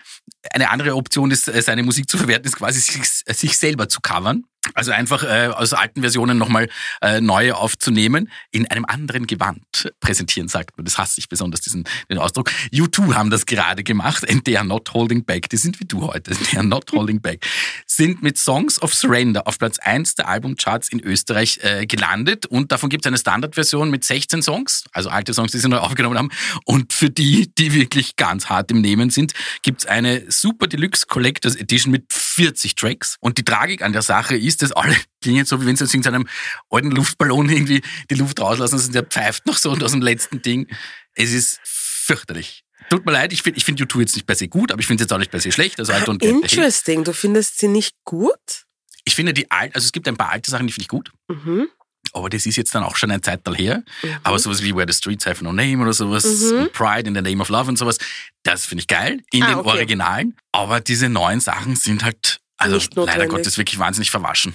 eine 0.53 0.71
andere 0.71 0.97
Option 0.97 1.31
ist, 1.31 1.49
äh, 1.49 1.63
seine 1.63 1.83
Musik 1.83 2.09
zu 2.09 2.19
verwerten, 2.19 2.47
ist 2.47 2.57
quasi 2.57 2.81
sich, 2.81 3.03
sich 3.05 3.57
selber 3.59 3.89
zu 3.89 4.01
covern. 4.01 4.45
Also 4.75 4.93
einfach 4.93 5.23
äh, 5.25 5.47
aus 5.47 5.73
alten 5.73 6.03
Versionen 6.03 6.37
nochmal 6.37 6.69
äh, 7.01 7.21
neue 7.21 7.57
aufzunehmen, 7.57 8.31
in 8.51 8.67
einem 8.67 8.85
anderen 8.85 9.27
Gewand 9.27 9.91
präsentieren, 10.01 10.49
sagt 10.49 10.77
man. 10.77 10.85
Das 10.85 10.99
hasse 10.99 11.19
ich 11.19 11.29
besonders, 11.31 11.63
diesen 11.63 11.85
den 12.11 12.19
Ausdruck. 12.19 12.51
U2 12.73 13.15
haben 13.15 13.31
das 13.31 13.47
gerade 13.47 13.83
gemacht, 13.83 14.29
and 14.31 14.45
they 14.45 14.57
are 14.57 14.67
not 14.67 14.93
holding 14.93 15.25
back. 15.25 15.49
Die 15.49 15.57
sind 15.57 15.81
wie 15.81 15.87
du 15.87 16.09
heute, 16.09 16.33
they 16.51 16.59
are 16.59 16.67
not 16.67 16.93
holding 16.93 17.21
back. 17.21 17.47
Sind 17.87 18.23
mit 18.23 18.37
Songs 18.37 18.81
of 18.83 18.95
Surrender 18.95 19.47
auf 19.47 19.59
Platz 19.59 19.79
1 19.79 20.17
der 20.17 20.29
Albumcharts 20.29 20.91
in 20.91 21.01
Österreich 21.01 21.61
äh, 21.63 21.87
gelandet 21.87 22.45
und 22.45 22.71
davon 22.71 22.91
gibt 22.91 23.05
es 23.05 23.09
eine 23.09 23.19
Standardversion 23.19 23.91
mit 23.91 24.05
16 24.05 24.43
Songs, 24.43 24.85
also 24.93 25.09
alte 25.09 25.33
Songs, 25.33 25.53
die 25.53 25.59
sie 25.59 25.69
neu 25.69 25.79
aufgenommen 25.79 26.19
haben. 26.19 26.31
Und 26.65 26.93
für 26.93 27.09
die, 27.09 27.51
die 27.57 27.73
wirklich 27.73 28.17
ganz 28.17 28.47
hart 28.47 28.71
im 28.71 28.83
Nehmen 28.83 29.09
sind, 29.09 29.33
gibt 29.63 29.81
es 29.81 29.87
eine 29.87 30.31
Super 30.31 30.67
Deluxe 30.67 31.07
Collectors 31.07 31.57
Edition 31.57 31.91
mit 31.91 32.13
40 32.13 32.75
Tracks. 32.75 33.17
Und 33.21 33.39
die 33.39 33.45
Tragik 33.45 33.83
an 33.83 33.93
der 33.93 34.03
Sache 34.03 34.37
ist, 34.37 34.50
dass 34.57 34.73
alle 34.73 34.97
klingen 35.23 35.45
so, 35.47 35.61
wie 35.61 35.67
wenn 35.67 35.77
sie 35.77 35.85
aus 35.85 35.93
irgendeinem 35.95 36.27
alten 36.71 36.91
Luftballon 36.91 37.49
irgendwie 37.49 37.83
die 38.11 38.15
Luft 38.15 38.41
rauslassen 38.41 38.79
und 38.81 38.95
der 38.95 39.05
pfeift 39.05 39.47
noch 39.47 39.57
so 39.59 39.71
und 39.71 39.83
aus 39.83 39.93
dem 39.93 40.03
letzten 40.03 40.43
Ding. 40.43 40.67
Es 41.15 41.33
ist 41.33 41.61
fürchterlich. 41.65 42.65
Tut 42.89 43.07
mir 43.07 43.13
leid, 43.13 43.33
ich 43.33 43.43
finde 43.43 43.59
ich 43.59 43.65
find 43.65 43.81
U2 43.81 44.01
jetzt 44.01 44.15
nicht 44.17 44.27
per 44.27 44.35
se 44.37 44.49
gut, 44.49 44.73
aber 44.73 44.81
ich 44.81 44.87
finde 44.87 45.03
es 45.03 45.05
jetzt 45.07 45.13
auch 45.13 45.19
nicht 45.19 45.31
per 45.31 45.41
se 45.41 45.53
schlecht. 45.53 45.79
Also 45.79 45.93
the 45.93 46.01
hate. 46.11 46.25
Interesting. 46.27 47.05
Du 47.05 47.13
findest 47.13 47.59
sie 47.59 47.69
nicht 47.69 47.95
gut? 48.05 48.65
Ich 49.05 49.15
finde 49.15 49.33
die 49.33 49.51
alten, 49.51 49.75
also 49.75 49.85
es 49.85 49.93
gibt 49.93 50.09
ein 50.09 50.17
paar 50.17 50.31
alte 50.31 50.51
Sachen, 50.51 50.67
die 50.67 50.73
finde 50.73 50.83
ich 50.85 50.89
gut. 50.89 51.11
Mhm. 51.29 51.69
Aber 52.13 52.29
das 52.29 52.45
ist 52.47 52.57
jetzt 52.57 52.75
dann 52.75 52.83
auch 52.83 52.97
schon 52.97 53.11
ein 53.13 53.23
Zeitteil 53.23 53.55
her. 53.55 53.85
Aber 54.25 54.39
sowas 54.39 54.63
wie 54.65 54.75
Where 54.75 54.87
the 54.91 54.97
Streets 54.97 55.27
Have 55.27 55.45
No 55.45 55.53
Name 55.53 55.81
oder 55.83 55.93
sowas, 55.93 56.25
Mhm. 56.25 56.59
und 56.63 56.73
Pride 56.73 57.09
in 57.09 57.15
the 57.15 57.23
Name 57.23 57.41
of 57.41 57.49
Love 57.51 57.69
und 57.69 57.79
sowas, 57.79 57.99
das 58.43 58.67
finde 58.67 58.81
ich 58.81 58.89
geil 58.89 59.23
in 59.31 59.43
Ah, 59.45 59.47
den 59.49 59.55
okay. 59.59 59.69
Originalen. 59.69 60.37
Aber 60.51 60.81
diese 60.81 61.09
neuen 61.09 61.39
Sachen 61.41 61.77
sind 61.77 62.03
halt, 62.03 62.40
also 62.61 62.77
Nicht 62.77 62.95
leider. 62.97 63.27
Gottes 63.27 63.59
wirklich 63.59 63.79
wahnsinnig 63.79 64.11
verwaschen. 64.11 64.55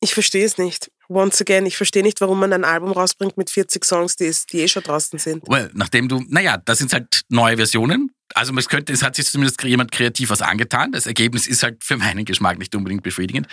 Ich 0.00 0.12
verstehe 0.14 0.44
es 0.44 0.58
nicht. 0.58 0.90
Once 1.08 1.40
again, 1.40 1.64
ich 1.66 1.76
verstehe 1.76 2.02
nicht, 2.02 2.20
warum 2.20 2.40
man 2.40 2.52
ein 2.52 2.64
Album 2.64 2.92
rausbringt 2.92 3.36
mit 3.36 3.48
40 3.50 3.84
Songs, 3.84 4.16
die, 4.16 4.26
es- 4.26 4.46
die 4.46 4.60
eh 4.60 4.68
schon 4.68 4.82
draußen 4.82 5.18
sind. 5.18 5.44
Well, 5.48 5.70
nachdem 5.74 6.08
du, 6.08 6.22
naja, 6.28 6.58
das 6.58 6.78
sind 6.78 6.92
halt 6.92 7.22
neue 7.28 7.56
Versionen. 7.56 8.10
Also 8.34 8.54
es 8.56 8.68
könnte, 8.68 8.92
es 8.92 9.02
hat 9.02 9.16
sich 9.16 9.26
zumindest 9.26 9.62
jemand 9.62 9.92
kreativ 9.92 10.30
was 10.30 10.42
angetan. 10.42 10.92
Das 10.92 11.06
Ergebnis 11.06 11.46
ist 11.46 11.62
halt 11.62 11.84
für 11.84 11.96
meinen 11.96 12.24
Geschmack 12.24 12.58
nicht 12.58 12.74
unbedingt 12.74 13.02
befriedigend. 13.02 13.46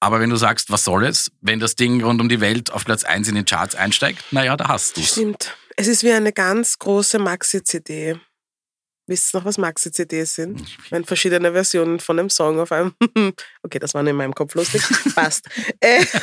Aber 0.00 0.20
wenn 0.20 0.30
du 0.30 0.36
sagst, 0.36 0.70
was 0.70 0.84
soll 0.84 1.06
es, 1.06 1.30
wenn 1.40 1.58
das 1.60 1.74
Ding 1.76 2.02
rund 2.02 2.20
um 2.20 2.28
die 2.28 2.40
Welt 2.40 2.70
auf 2.70 2.84
Platz 2.84 3.04
1 3.04 3.28
in 3.28 3.34
den 3.36 3.44
Charts 3.44 3.74
einsteigt, 3.74 4.22
naja, 4.32 4.56
da 4.56 4.68
hast 4.68 4.96
du's. 4.96 5.10
Stimmt. 5.12 5.56
Es 5.76 5.86
ist 5.86 6.02
wie 6.02 6.12
eine 6.12 6.32
ganz 6.32 6.78
große 6.78 7.18
Maxi-CD. 7.18 8.16
Wisst 9.08 9.32
ihr 9.34 9.38
noch, 9.38 9.44
was 9.44 9.56
Maxi-CDs 9.58 10.34
sind? 10.34 10.64
Wenn 10.90 11.04
verschiedene 11.04 11.52
Versionen 11.52 12.00
von 12.00 12.18
einem 12.18 12.30
Song 12.30 12.58
auf 12.58 12.72
einem. 12.72 12.92
Okay, 13.62 13.78
das 13.78 13.94
war 13.94 14.02
nur 14.02 14.10
in 14.10 14.16
meinem 14.16 14.34
Kopf 14.34 14.54
lustig. 14.54 14.82
Passt. 15.14 15.46
Äh. 15.80 16.04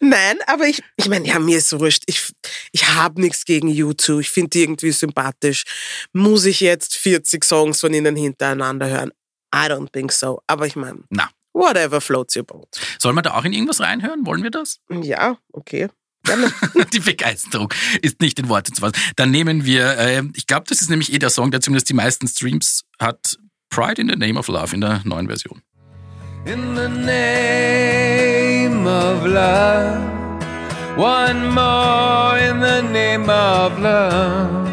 Nein, 0.00 0.38
aber 0.46 0.66
ich, 0.66 0.82
ich 0.96 1.08
meine, 1.08 1.26
ja, 1.26 1.38
mir 1.38 1.58
ist 1.58 1.72
wurscht. 1.78 2.02
Ich, 2.06 2.32
ich 2.72 2.88
habe 2.88 3.20
nichts 3.20 3.44
gegen 3.44 3.68
U2. 3.68 4.20
Ich 4.20 4.30
finde 4.30 4.50
die 4.50 4.62
irgendwie 4.62 4.92
sympathisch. 4.92 5.64
Muss 6.12 6.44
ich 6.44 6.60
jetzt 6.60 6.96
40 6.96 7.44
Songs 7.44 7.80
von 7.80 7.94
ihnen 7.94 8.14
hintereinander 8.16 8.88
hören? 8.88 9.12
I 9.54 9.68
don't 9.68 9.90
think 9.92 10.12
so. 10.12 10.42
Aber 10.46 10.66
ich 10.66 10.76
meine, 10.76 11.00
Na, 11.10 11.30
whatever 11.52 12.00
floats 12.00 12.36
your 12.36 12.44
boat. 12.44 12.68
soll 12.98 13.12
man 13.12 13.24
da 13.24 13.34
auch 13.34 13.44
in 13.44 13.52
irgendwas 13.52 13.80
reinhören? 13.80 14.26
Wollen 14.26 14.42
wir 14.42 14.50
das? 14.50 14.80
Ja, 14.90 15.38
okay. 15.52 15.88
Die 16.92 17.00
Begeisterung 17.00 17.72
ist 18.00 18.20
nicht 18.20 18.38
in 18.38 18.48
Worte 18.48 18.72
zu 18.72 18.80
fassen. 18.80 18.96
Dann 19.16 19.30
nehmen 19.30 19.64
wir, 19.64 19.98
äh, 19.98 20.22
ich 20.34 20.46
glaube, 20.46 20.66
das 20.68 20.80
ist 20.80 20.90
nämlich 20.90 21.12
eh 21.12 21.18
der 21.18 21.30
Song, 21.30 21.50
der 21.50 21.60
zumindest 21.60 21.88
die 21.88 21.94
meisten 21.94 22.28
Streams 22.28 22.84
hat. 23.00 23.36
Pride 23.70 24.00
in 24.00 24.08
the 24.08 24.16
Name 24.16 24.38
of 24.38 24.48
Love 24.48 24.74
in 24.74 24.82
der 24.82 25.00
neuen 25.04 25.26
Version. 25.26 25.62
In 26.44 26.74
the 26.76 26.88
name 26.88 28.86
of 28.86 29.24
love, 29.24 30.02
one 30.96 31.46
more 31.50 32.36
in 32.36 32.60
the 32.60 32.82
name 32.82 33.30
of 33.30 33.78
love. 33.78 34.68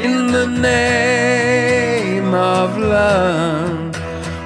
In 0.00 0.32
the 0.32 0.46
name 0.46 2.34
of 2.34 2.76
love, 2.76 3.96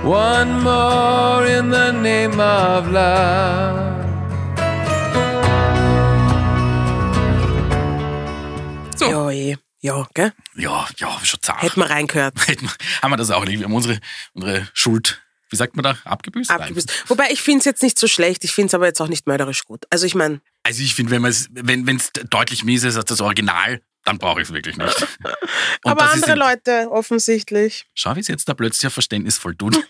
one 0.05 0.63
more 0.63 1.47
in 1.47 1.71
the 1.71 1.93
name 1.93 2.39
of 2.39 2.91
love. 2.91 3.94
So. 9.05 9.11
Ja, 9.11 9.31
eh. 9.31 9.57
Ja, 9.81 10.09
gell? 10.15 10.33
Ja, 10.57 10.89
ja, 10.97 11.21
schon 11.25 11.41
zart. 11.43 11.63
Hätten 11.63 11.81
wir 11.81 11.91
reingehört. 11.91 12.35
Hätten 12.49 12.67
wir- 12.67 12.75
haben 13.03 13.11
wir 13.11 13.17
das 13.19 13.31
auch 13.31 13.45
nicht. 13.45 13.59
Wir 13.59 13.67
haben 13.67 13.75
unsere, 13.75 13.99
unsere 14.33 14.67
Schuld, 14.73 15.23
wie 15.51 15.57
sagt 15.57 15.77
man 15.77 15.83
da, 15.83 15.99
abgebüßt? 16.05 16.51
Abgebüßt. 16.51 16.91
Wobei 17.11 17.31
ich 17.31 17.43
finde 17.43 17.59
es 17.59 17.65
jetzt 17.67 17.83
nicht 17.83 17.99
so 17.99 18.09
schlecht, 18.09 18.45
ich 18.45 18.53
finde 18.53 18.69
es 18.69 18.75
aber 18.75 18.87
jetzt 18.87 19.01
auch 19.03 19.09
nicht 19.09 19.27
mörderisch 19.27 19.65
gut. 19.65 19.85
Also 19.91 20.07
ich 20.07 20.15
meine, 20.15 20.41
Also 20.63 20.83
ich 20.83 20.95
finde, 20.95 21.11
wenn 21.13 21.25
es, 21.27 21.49
wenn 21.53 22.01
deutlich 22.31 22.65
mies 22.65 22.83
ist 22.85 22.97
als 22.97 23.05
das 23.07 23.21
Original, 23.21 23.83
dann 24.05 24.17
brauche 24.19 24.41
ich 24.41 24.49
es 24.49 24.55
wirklich 24.55 24.77
nicht. 24.79 25.03
Und 25.85 25.91
aber 25.91 26.11
andere 26.11 26.33
in- 26.33 26.39
Leute 26.39 26.89
offensichtlich. 26.91 27.85
Schau, 27.95 28.17
wie 28.17 28.21
es 28.21 28.29
jetzt 28.29 28.49
da 28.49 28.55
plötzlich 28.55 28.91
verständnisvoll 28.93 29.55
tut. 29.55 29.79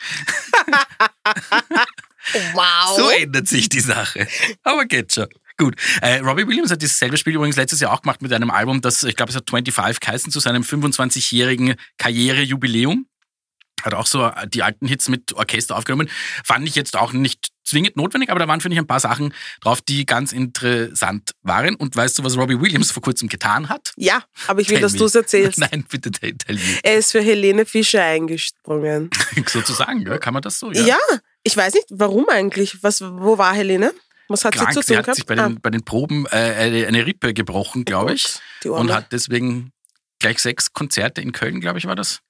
Wow. 2.55 2.97
So 2.97 3.09
ändert 3.11 3.49
sich 3.49 3.69
die 3.69 3.81
Sache. 3.81 4.27
Aber 4.63 4.87
geht 4.87 5.13
schon. 5.13 5.29
Gut. 5.57 5.77
Äh, 6.01 6.19
Robbie 6.19 6.47
Williams 6.47 6.71
hat 6.71 6.83
dasselbe 6.83 7.17
Spiel 7.17 7.35
übrigens 7.35 7.57
letztes 7.57 7.81
Jahr 7.81 7.93
auch 7.93 8.03
gemacht 8.03 8.23
mit 8.23 8.33
einem 8.33 8.51
Album, 8.51 8.81
das, 8.81 9.03
ich 9.05 9.15
glaube, 9.15 9.31
es 9.31 9.37
hat 9.37 9.49
25 9.49 10.01
geheißen, 10.01 10.33
zu 10.33 10.41
seinem 10.41 10.63
25-jährigen 10.63 11.75
Karrierejubiläum. 11.99 13.07
Hat 13.83 13.95
auch 13.95 14.07
so 14.07 14.31
die 14.47 14.63
alten 14.63 14.87
Hits 14.87 15.09
mit 15.09 15.35
Orchester 15.35 15.77
aufgenommen. 15.77 16.09
Fand 16.43 16.67
ich 16.67 16.75
jetzt 16.75 16.97
auch 16.97 17.13
nicht 17.13 17.49
zwingend 17.65 17.97
notwendig, 17.97 18.31
aber 18.31 18.41
da 18.41 18.49
waren, 18.49 18.61
finde 18.61 18.75
ich, 18.75 18.81
ein 18.81 18.87
paar 18.87 19.01
Sachen 19.01 19.35
drauf, 19.61 19.81
die 19.81 20.07
ganz 20.07 20.33
interessant 20.33 21.33
waren. 21.43 21.75
Und 21.75 21.95
weißt 21.95 22.19
du, 22.19 22.25
was 22.25 22.37
Robbie 22.37 22.61
Williams 22.61 22.91
vor 22.91 23.03
kurzem 23.03 23.29
getan 23.29 23.69
hat? 23.69 23.93
Ja, 23.97 24.23
aber 24.47 24.61
ich 24.61 24.69
will, 24.69 24.77
Tell 24.77 24.83
dass 24.83 24.95
du 24.95 25.05
es 25.05 25.15
erzählst. 25.15 25.59
Nein, 25.71 25.85
bitte 25.89 26.11
tell, 26.11 26.35
tell 26.35 26.57
me. 26.57 26.63
Er 26.83 26.97
ist 26.97 27.13
für 27.13 27.21
Helene 27.21 27.67
Fischer 27.67 28.03
eingesprungen. 28.03 29.11
Sozusagen, 29.47 30.03
ja? 30.03 30.19
kann 30.19 30.35
man 30.35 30.43
das 30.43 30.59
so? 30.59 30.73
Ja. 30.73 30.97
ich 31.43 31.57
weiß 31.57 31.75
nicht, 31.75 31.87
warum 31.91 32.29
eigentlich. 32.29 32.83
Was, 32.83 33.03
wo 33.03 33.39
war 33.39 33.55
Helene? 33.55 33.93
Was 34.29 34.45
hat 34.45 34.55
Krank, 34.55 34.69
sie 34.73 34.75
zu 34.75 34.81
sie 34.83 34.87
tun 34.89 34.97
hat 34.99 35.05
gehabt? 35.05 35.17
sich 35.17 35.27
bei 35.27 35.35
den, 35.35 35.61
bei 35.61 35.71
den 35.71 35.85
Proben 35.85 36.27
äh, 36.27 36.85
eine, 36.87 37.07
Rippe 37.07 37.35
gebrochen, 37.35 37.85
glaube 37.85 38.15
ich. 38.15 38.25
Gott, 38.25 38.41
die 38.65 38.69
Und 38.69 38.93
hat 38.93 39.13
deswegen 39.13 39.71
gleich 40.19 40.39
sechs 40.39 40.73
Konzerte 40.73 41.21
in 41.21 41.33
Köln, 41.33 41.61
glaube 41.61 41.79
ich, 41.79 41.87
war 41.87 41.97
das, 41.97 42.21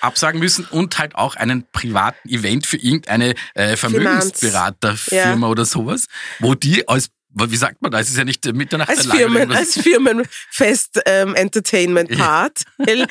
absagen 0.00 0.40
müssen 0.40 0.64
und 0.66 0.98
halt 0.98 1.14
auch 1.14 1.36
einen 1.36 1.66
privaten 1.72 2.28
Event 2.28 2.66
für 2.66 2.76
irgendeine 2.76 3.34
äh, 3.54 3.76
Vermögensberaterfirma 3.76 5.46
Ja. 5.46 5.50
oder 5.50 5.64
sowas, 5.64 6.06
wo 6.40 6.54
die 6.54 6.86
als, 6.88 7.08
wie 7.34 7.56
sagt 7.56 7.82
man 7.82 7.90
da, 7.90 8.00
es 8.00 8.08
ist 8.08 8.16
ja 8.16 8.24
nicht 8.24 8.44
äh, 8.46 8.52
Mitternacht 8.52 8.88
als 8.88 9.06
Firmen, 9.06 9.52
als 9.52 9.74
Firmenfest 9.80 11.00
ähm, 11.06 11.34
Entertainment 11.34 12.16
Part 12.16 12.62
Hel 12.84 13.06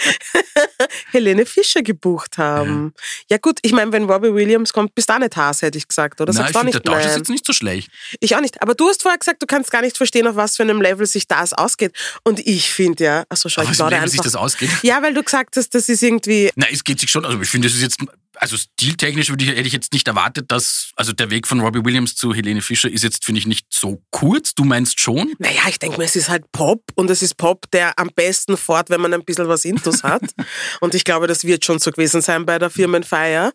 Helene 1.12 1.46
Fischer 1.46 1.82
gebucht 1.82 2.38
haben. 2.38 2.94
Ja 3.30 3.38
gut, 3.38 3.60
ich 3.62 3.74
meine, 3.74 3.92
wenn 3.92 4.06
Robbie 4.06 4.34
Williams 4.34 4.74
kommt, 4.74 4.96
bist 4.96 5.10
du 5.10 5.14
auch 5.14 5.20
nicht 5.20 5.36
Haas, 5.36 5.62
hätte 5.62 5.78
ich 5.78 5.88
gesagt, 5.88 6.22
oder? 6.22 6.34
Nein, 6.34 6.46
ich 6.46 6.52
finde, 6.52 6.66
nicht 6.66 6.76
der 6.76 6.84
Tausch 6.84 7.00
ist 7.02 7.08
nein. 7.08 7.18
jetzt 7.18 7.30
nicht 7.30 7.46
so 7.46 7.54
schlecht. 7.54 7.90
Ich 8.20 8.36
auch 8.36 8.42
nicht. 8.42 8.62
Aber 8.62 8.76
du 8.76 8.88
hast 8.88 9.02
vorher 9.02 9.18
gesagt, 9.18 9.42
du 9.42 9.46
kannst 9.46 9.72
gar 9.72 9.82
nicht 9.82 9.98
verstehen, 9.98 10.28
auf 10.28 10.36
was 10.36 10.56
für 10.56 10.64
einem 10.64 10.82
Level 10.82 11.06
sich 11.06 11.28
das 11.28 11.54
ausgeht. 11.54 11.94
Und 12.24 12.40
ich 12.40 12.72
finde 12.72 13.04
ja, 13.04 13.24
achso, 13.30 13.50
schau, 13.50 13.62
Aber 13.62 13.72
ich 13.72 13.78
wie 13.78 13.82
plaudere 13.82 14.08
sich 14.08 14.20
einfach. 14.20 14.24
das 14.24 14.36
ausgeht. 14.36 14.70
Ja, 14.84 15.02
weil 15.02 15.14
du 15.14 15.24
gesagt 15.24 15.58
hast, 15.58 15.74
das 15.76 15.90
ist 15.90 16.02
irgendwie 16.02 16.52
Na, 16.56 16.68
es 16.72 16.84
geht 16.84 17.00
sich 17.00 17.10
schon. 17.12 17.26
Also 17.26 17.40
ich 17.42 17.50
finde, 17.50 17.68
es 17.68 17.76
ist 17.76 17.82
jetzt, 17.82 17.98
also 18.36 18.58
stiltechnisch 18.58 19.30
würde 19.30 19.44
ich, 19.44 19.52
hätte 19.52 19.62
ich 19.62 19.74
jetzt 19.74 19.94
nicht 19.94 20.08
erwartet, 20.08 20.52
dass, 20.52 20.92
also 20.96 21.14
der 21.14 21.30
Weg 21.30 21.48
von 21.48 21.60
Robbie 21.60 21.84
Williams 21.84 22.16
zu 22.16 22.34
Helene 22.34 22.62
Fischer 22.62 22.90
ist 22.90 23.04
jetzt, 23.04 23.26
finde 23.26 23.40
ich, 23.40 23.48
nicht 23.48 23.68
so 23.70 24.02
kurz. 24.12 24.54
Du 24.54 24.64
meinst 24.64 25.00
schon? 25.00 25.34
Naja, 25.40 25.62
ich 25.70 25.80
denke 25.80 25.98
mir, 25.98 26.06
es 26.06 26.16
ist 26.16 26.30
halt 26.30 26.52
Pop 26.52 26.82
und 26.96 27.10
es 27.10 27.22
ist 27.22 27.36
Pop, 27.36 27.70
der 27.72 27.98
am 28.00 28.10
besten 28.16 28.58
fort, 28.58 28.90
wenn 28.90 29.02
man 29.02 29.14
ein 29.14 29.24
bisschen 29.24 29.48
was 29.48 29.66
Intus 29.66 30.04
hat. 30.04 30.24
und 30.82 30.96
ich 30.96 31.04
glaube, 31.04 31.28
das 31.28 31.44
wird 31.44 31.66
schon 31.66 31.80
so 31.80 31.92
gewesen 31.92 32.22
sein 32.22 32.46
bei 32.46 32.60
der 32.60 32.70
Firmenfeier. 32.70 33.52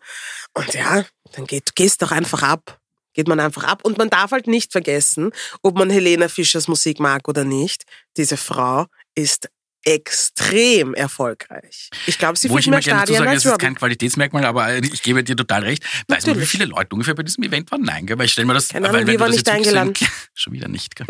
Und 0.53 0.73
ja, 0.73 1.05
dann 1.33 1.45
geht, 1.45 1.75
gehst 1.75 2.01
doch 2.01 2.11
einfach 2.11 2.43
ab. 2.43 2.79
Geht 3.13 3.27
man 3.27 3.39
einfach 3.39 3.63
ab. 3.63 3.83
Und 3.83 3.97
man 3.97 4.09
darf 4.09 4.31
halt 4.31 4.47
nicht 4.47 4.71
vergessen, 4.71 5.31
ob 5.61 5.77
man 5.77 5.89
Helena 5.89 6.27
Fischers 6.27 6.67
Musik 6.67 6.99
mag 6.99 7.27
oder 7.27 7.43
nicht. 7.43 7.83
Diese 8.17 8.37
Frau 8.37 8.85
ist 9.15 9.49
extrem 9.83 10.93
erfolgreich. 10.93 11.89
Ich 12.05 12.17
glaube, 12.17 12.37
sie 12.37 12.49
Wo 12.49 12.57
ich 12.57 12.67
immer 12.67 12.77
mehr 12.77 12.83
gerne 12.83 13.01
dazu 13.01 13.13
Stadien 13.13 13.19
sage, 13.19 13.29
als 13.29 13.45
es 13.45 13.51
ist 13.51 13.59
kein 13.59 13.75
Qualitätsmerkmal, 13.75 14.45
aber 14.45 14.69
äh, 14.69 14.81
ich 14.81 15.01
gebe 15.01 15.23
dir 15.23 15.35
total 15.35 15.63
recht. 15.63 15.83
Weiß 16.07 16.25
man, 16.27 16.39
wie 16.39 16.45
viele 16.45 16.65
Leute 16.65 16.89
ungefähr 16.93 17.15
bei 17.15 17.23
diesem 17.23 17.43
Event 17.43 17.71
waren? 17.71 17.81
Nein, 17.81 18.05
gell? 18.05 18.17
weil 18.17 18.25
ich 18.25 18.33
stelle 18.33 18.47
mir 18.47 18.53
das, 18.53 18.69
Keine 18.69 18.83
weil 18.83 18.89
Ahnung, 18.89 19.01
wenn 19.01 19.07
wir 19.07 19.13
du 19.15 19.19
waren 19.21 19.31
das 19.31 19.37
nicht 19.37 19.49
eingeladen. 19.49 19.93
So 19.95 20.05
im, 20.05 20.11
schon 20.33 20.53
wieder 20.53 20.67
nicht. 20.67 20.95
Gell? 20.95 21.07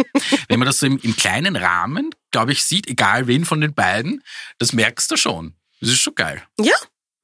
wenn 0.47 0.59
man 0.59 0.65
das 0.65 0.79
so 0.79 0.85
im, 0.85 0.99
im 1.01 1.15
kleinen 1.15 1.55
Rahmen, 1.55 2.11
glaube 2.31 2.51
ich, 2.51 2.63
sieht, 2.63 2.87
egal 2.87 3.27
wen 3.27 3.45
von 3.45 3.61
den 3.61 3.73
beiden, 3.73 4.23
das 4.59 4.73
merkst 4.73 5.09
du 5.11 5.17
schon. 5.17 5.55
Das 5.81 5.89
ist 5.89 5.99
schon 5.99 6.15
geil. 6.15 6.43
Ja, 6.59 6.75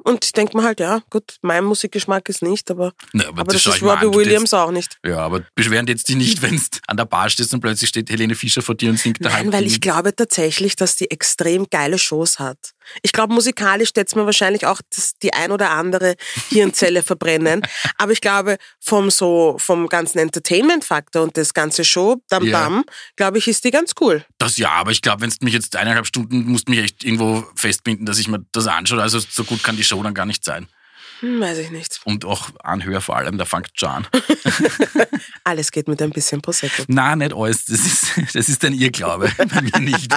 Und 0.07 0.23
ich 0.23 0.31
denke 0.33 0.55
mir 0.55 0.63
halt, 0.63 0.79
ja, 0.79 1.01
gut, 1.09 1.37
mein 1.41 1.63
Musikgeschmack 1.65 2.29
ist 2.29 2.43
nicht, 2.43 2.69
aber, 2.69 2.93
Na, 3.11 3.27
aber, 3.27 3.43
das 3.43 3.61
schau 3.63 3.71
ist 3.71 3.81
Robbie 3.81 4.13
Williams 4.15 4.51
jetzt- 4.51 4.53
auch 4.53 4.69
nicht. 4.71 4.97
Ja, 5.03 5.17
aber 5.17 5.41
beschweren 5.55 5.87
jetzt 5.87 6.07
dich 6.07 6.15
nicht, 6.15 6.41
wenn 6.43 6.55
du 6.57 6.61
an 6.87 6.95
der 6.97 7.05
Bar 7.05 7.29
stehst 7.29 7.53
und 7.55 7.59
plötzlich 7.61 7.89
steht 7.89 8.09
Helene 8.11 8.35
Fischer 8.35 8.61
vor 8.61 8.75
dir 8.75 8.91
und 8.91 8.99
singt 8.99 9.17
da 9.25 9.29
Nein, 9.29 9.45
halb 9.45 9.53
weil 9.53 9.63
die- 9.63 9.71
ich 9.71 9.81
glaube 9.81 10.15
tatsächlich, 10.15 10.75
dass 10.75 10.95
die 10.95 11.09
extrem 11.09 11.65
geile 11.71 11.97
Shows 11.97 12.37
hat. 12.39 12.57
Ich 13.01 13.13
glaube, 13.13 13.33
musikalisch 13.33 13.89
steht 13.89 14.15
mir 14.15 14.27
wahrscheinlich 14.27 14.67
auch 14.67 14.79
das, 14.95 15.13
die 15.23 15.33
ein 15.33 15.51
oder 15.51 15.71
andere 15.71 16.13
Hirnzelle 16.49 17.01
verbrennen. 17.03 17.63
Aber 17.97 18.11
ich 18.11 18.21
glaube, 18.21 18.57
vom 18.79 19.09
so, 19.09 19.55
vom 19.57 19.87
ganzen 19.87 20.19
Entertainment-Faktor 20.19 21.23
und 21.23 21.35
das 21.35 21.55
ganze 21.55 21.83
Show, 21.83 22.17
Dam 22.29 22.45
Ja. 22.45 22.51
Dam, 22.65 22.83
glaube 23.15 23.39
ich, 23.39 23.47
ist 23.47 23.63
die 23.63 23.71
ganz 23.71 23.93
cool. 24.01 24.23
Das 24.37 24.57
ja, 24.57 24.69
aber 24.69 24.91
ich 24.91 25.01
glaube, 25.01 25.21
wenn 25.21 25.31
du 25.31 25.37
mich 25.41 25.53
jetzt 25.55 25.75
eineinhalb 25.75 26.05
Stunden 26.05 26.45
musst 26.45 26.69
mich 26.69 26.77
echt 26.77 27.03
irgendwo 27.03 27.43
festbinden, 27.55 28.05
dass 28.05 28.19
ich 28.19 28.27
mir 28.27 28.45
das 28.51 28.67
anschaue. 28.67 29.01
Also 29.01 29.17
so 29.19 29.43
gut 29.43 29.63
kann 29.63 29.75
die 29.77 29.83
Show 29.83 29.94
dann 30.03 30.13
gar 30.13 30.25
nicht 30.25 30.43
sein. 30.43 30.67
Hm, 31.21 31.39
weiß 31.39 31.59
ich 31.59 31.71
nicht. 31.71 32.01
Und 32.03 32.25
auch 32.25 32.49
anhören 32.63 33.01
vor 33.01 33.15
allem, 33.15 33.37
da 33.37 33.45
fängt 33.45 33.71
schon 33.75 33.89
an. 33.89 34.07
Alles 35.43 35.71
geht 35.71 35.87
mit 35.87 36.01
ein 36.01 36.09
bisschen 36.09 36.41
Prosecco. 36.41 36.83
Na, 36.87 37.15
nicht 37.15 37.33
alles. 37.33 37.65
Das 37.65 37.79
ist, 37.79 38.35
das 38.35 38.49
ist 38.49 38.65
ein 38.65 38.73
Irrglaube. 38.73 39.31
Bei 39.37 39.61
mir 39.61 39.79
nicht. 39.79 40.13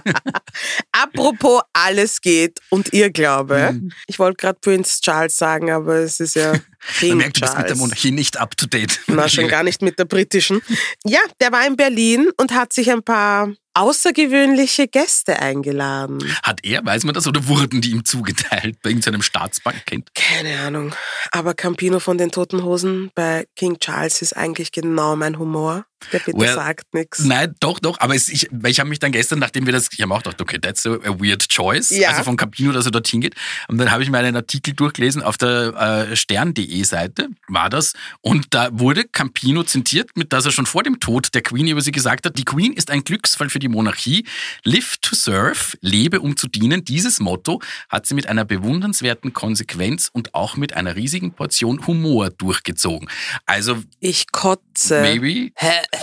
Apropos 0.91 1.63
alles 1.73 2.21
geht 2.21 2.61
und 2.71 2.93
ihr 2.93 3.11
glaube. 3.11 3.73
Mhm. 3.73 3.93
Ich 4.07 4.19
wollte 4.19 4.37
gerade 4.37 4.59
Prince 4.61 5.01
Charles 5.01 5.37
sagen, 5.37 5.71
aber 5.71 5.97
es 5.97 6.19
ist 6.19 6.35
ja 6.35 6.55
Man 6.81 6.97
King 6.99 7.17
merkt, 7.19 7.37
du 7.37 7.41
bist 7.41 7.53
mit 7.53 7.63
der 7.63 7.67
Charles. 7.69 7.79
Monarchie 7.81 8.11
nicht 8.13 8.37
up 8.39 8.57
to 8.57 8.67
date. 8.67 9.01
Na, 9.07 9.29
schon 9.29 9.49
gar 9.49 9.63
nicht 9.63 9.83
mit 9.83 9.99
der 9.99 10.05
britischen. 10.05 10.63
Ja, 11.05 11.21
der 11.41 11.53
war 11.53 11.67
in 11.67 11.77
Berlin 11.77 12.31
und 12.37 12.53
hat 12.53 12.73
sich 12.73 12.91
ein 12.91 13.03
paar 13.03 13.53
außergewöhnliche 13.75 14.89
Gäste 14.89 15.39
eingeladen. 15.39 16.19
Hat 16.43 16.61
er, 16.65 16.85
weiß 16.85 17.05
man 17.05 17.15
das, 17.15 17.27
oder 17.27 17.47
wurden 17.47 17.81
die 17.81 17.91
ihm 17.91 18.05
zugeteilt 18.05 18.79
bei 18.83 18.91
irgendeinem 18.91 19.23
Staatsbankkind? 19.23 20.11
Keine 20.15 20.59
Ahnung. 20.61 20.95
Aber 21.31 21.55
Campino 21.55 22.01
von 22.01 22.19
den 22.19 22.33
Toten 22.33 22.65
Hosen 22.65 23.11
bei 23.15 23.47
King 23.55 23.79
Charles 23.79 24.21
ist 24.23 24.37
eigentlich 24.37 24.73
genau 24.73 25.15
mein 25.17 25.39
Humor. 25.39 25.85
Der 26.13 26.21
bitte 26.21 26.39
Well, 26.39 26.55
sagt 26.55 26.95
nichts. 26.95 27.25
Nein, 27.25 27.55
doch, 27.61 27.79
doch. 27.79 27.99
Aber 28.01 28.15
es, 28.15 28.29
ich, 28.29 28.49
ich 28.65 28.81
habe 28.81 28.89
mich 28.89 28.99
dann 28.99 29.13
gestern, 29.13 29.39
nachdem 29.39 29.67
wir 29.67 29.73
das, 29.73 29.89
ich 29.93 30.01
habe 30.01 30.15
auch 30.15 30.23
gedacht, 30.23 30.41
okay, 30.41 30.59
that's 30.59 30.87
a, 30.87 30.93
a 30.93 31.21
weird 31.21 31.49
choice. 31.49 31.91
Ja. 31.91 32.11
Also 32.11 32.23
von 32.23 32.37
Campino, 32.37 32.73
dass 32.73 32.87
er 32.87 32.93
dorthin 32.93 33.21
geht. 33.21 33.35
Und 33.69 33.79
dann 33.79 33.91
habe 33.91 34.03
ich 34.03 34.11
mir 34.11 34.19
einen 34.19 34.37
Artikel 34.37 34.75
durchgelesen 34.75 35.23
auf 35.23 35.37
der 35.37 36.09
äh, 36.11 36.17
stern.de 36.17 36.83
Seite, 36.85 37.29
war 37.49 37.69
das. 37.69 37.93
Und 38.21 38.47
da 38.51 38.69
wurde 38.73 39.05
Campino 39.05 39.63
zitiert, 39.65 40.11
mit 40.17 40.33
dass 40.33 40.45
er 40.45 40.53
schon 40.53 40.67
vor 40.67 40.83
dem 40.83 41.01
Tod 41.01 41.35
der 41.35 41.43
Queen 41.43 41.67
über 41.69 41.81
sie 41.81 41.93
gesagt 41.93 42.27
hat, 42.27 42.39
die 42.39 42.45
Queen 42.45 42.73
ist 42.73 42.91
ein 42.91 43.05
Glücksfall 43.05 43.51
für 43.51 43.59
die 43.59 43.69
Monarchie. 43.69 44.25
Live 44.65 44.97
to 45.03 45.15
serve, 45.15 45.77
lebe 45.81 46.21
um 46.21 46.37
zu 46.37 46.49
dienen. 46.49 46.85
Dieses 46.85 47.21
Motto 47.21 47.61
hat 47.89 48.07
sie 48.07 48.15
mit 48.15 48.27
einer 48.29 48.45
bewundernswerten 48.45 49.33
Konsequenz 49.33 50.11
und 50.13 50.35
auch 50.35 50.57
mit 50.57 50.75
einer 50.75 50.97
riesigen 50.97 51.33
Portion 51.33 51.87
Humor 51.87 52.31
durchgezogen. 52.31 53.09
Also 53.47 53.83
Ich 54.01 54.31
kotze. 54.33 55.01
Maybe 55.01 55.51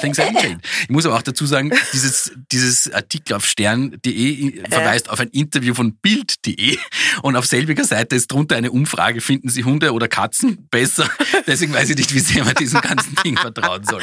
things 0.02 0.17
haven't 0.17 0.41
changed. 0.41 0.65
Ich 0.84 0.89
muss 0.89 1.06
aber 1.06 1.15
auch 1.15 1.21
dazu 1.21 1.45
sagen, 1.45 1.71
dieses, 1.93 2.32
dieses 2.52 2.91
Artikel 2.91 3.34
auf 3.34 3.45
stern.de 3.45 4.63
verweist 4.69 5.10
auf 5.10 5.19
ein 5.19 5.30
Interview 5.30 5.74
von 5.74 5.95
bild.de 5.95 6.78
und 7.21 7.36
auf 7.36 7.45
selbiger 7.45 7.84
Seite 7.84 8.15
ist 8.15 8.32
drunter 8.32 8.56
eine 8.56 8.71
Umfrage, 8.71 9.21
finden 9.21 9.50
Sie 9.50 9.63
Hunde 9.63 9.93
oder 9.93 10.08
Katzen 10.08 10.67
besser? 10.69 11.10
Deswegen 11.48 11.74
weiß 11.74 11.89
ich 11.89 11.98
nicht, 11.98 12.13
wie 12.13 12.19
sehr 12.19 12.43
man 12.43 12.56
diesem 12.56 12.82
ganzen 12.82 13.15
Ding 13.24 13.38
vertrauen 13.38 13.84
soll. 13.84 14.02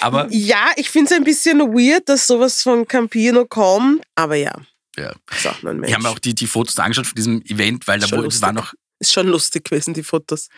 Aber 0.00 0.28
Ja, 0.30 0.70
ich 0.76 0.90
finde 0.90 1.12
es 1.12 1.16
ein 1.16 1.24
bisschen 1.24 1.60
weird, 1.60 2.08
dass 2.08 2.26
sowas 2.26 2.62
von 2.62 2.86
Campino 2.86 3.44
kommt. 3.44 4.02
Aber 4.14 4.36
ja, 4.36 4.54
ja. 4.96 5.12
ist 5.30 5.46
auch 5.46 5.62
nur 5.62 5.72
ein 5.72 5.78
Mensch. 5.78 5.88
Ich 5.88 5.94
habe 5.94 6.04
mir 6.04 6.10
auch 6.10 6.18
die, 6.18 6.34
die 6.34 6.46
Fotos 6.46 6.78
angeschaut 6.78 7.06
von 7.06 7.14
diesem 7.14 7.42
Event, 7.42 7.86
weil 7.86 8.00
da 8.00 8.10
wurde, 8.10 8.28
es 8.28 8.42
war 8.42 8.52
lustig. 8.52 8.72
noch 8.72 8.81
ist 9.02 9.12
schon 9.12 9.28
lustig 9.28 9.64
gewesen, 9.64 9.94
die 9.94 10.02
Fotos. 10.02 10.48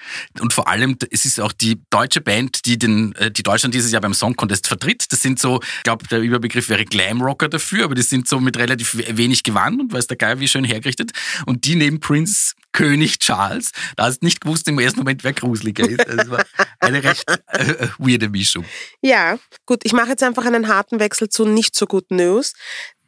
Und 0.41 0.53
vor 0.53 0.69
allem, 0.69 0.97
es 1.11 1.25
ist 1.25 1.41
auch 1.41 1.53
die 1.53 1.81
deutsche 1.91 2.21
Band, 2.21 2.65
die 2.67 2.79
den, 2.79 3.15
äh, 3.17 3.31
die 3.31 3.43
Deutschland 3.43 3.75
dieses 3.75 3.91
Jahr 3.91 4.01
beim 4.01 4.15
Song 4.15 4.37
Contest 4.37 4.69
vertritt. 4.69 5.11
Das 5.11 5.21
sind 5.21 5.39
so, 5.39 5.61
ich 5.63 5.83
glaube, 5.83 6.07
der 6.07 6.21
Überbegriff 6.21 6.69
wäre 6.69 6.85
Glamrocker 6.85 7.49
dafür, 7.49 7.85
aber 7.85 7.95
die 7.95 8.03
sind 8.03 8.29
so 8.29 8.39
mit 8.41 8.57
relativ 8.57 8.97
we- 8.97 9.17
wenig 9.17 9.43
Gewand 9.43 9.81
und 9.81 9.93
weiß 9.93 10.07
der 10.07 10.17
Geil, 10.17 10.39
wie 10.41 10.49
schön 10.49 10.65
hergerichtet. 10.65 11.11
Und 11.47 11.65
die 11.65 11.75
neben 11.75 12.01
Prince 12.01 12.55
König 12.73 13.19
Charles, 13.21 13.71
da 13.97 14.05
hast 14.07 14.21
du 14.21 14.27
nicht 14.27 14.41
gewusst 14.41 14.67
im 14.69 14.79
ersten 14.79 15.01
Moment, 15.01 15.23
wer 15.25 15.33
gruseliger 15.33 15.89
ist. 15.89 16.07
Das 16.07 16.29
war 16.29 16.45
eine 16.81 17.03
recht 17.05 17.25
äh, 17.29 17.63
äh, 17.63 17.89
weirde 17.99 18.29
Mischung. 18.29 18.65
Ja, 19.01 19.39
gut, 19.65 19.81
ich 19.85 19.93
mache 19.93 20.11
jetzt 20.11 20.23
einfach 20.23 20.45
einen 20.45 20.69
harten 20.69 20.99
Wechsel 21.01 21.29
zu 21.29 21.45
nicht 21.47 21.77
so 21.77 21.87
guten 21.87 22.17
News. 22.17 22.53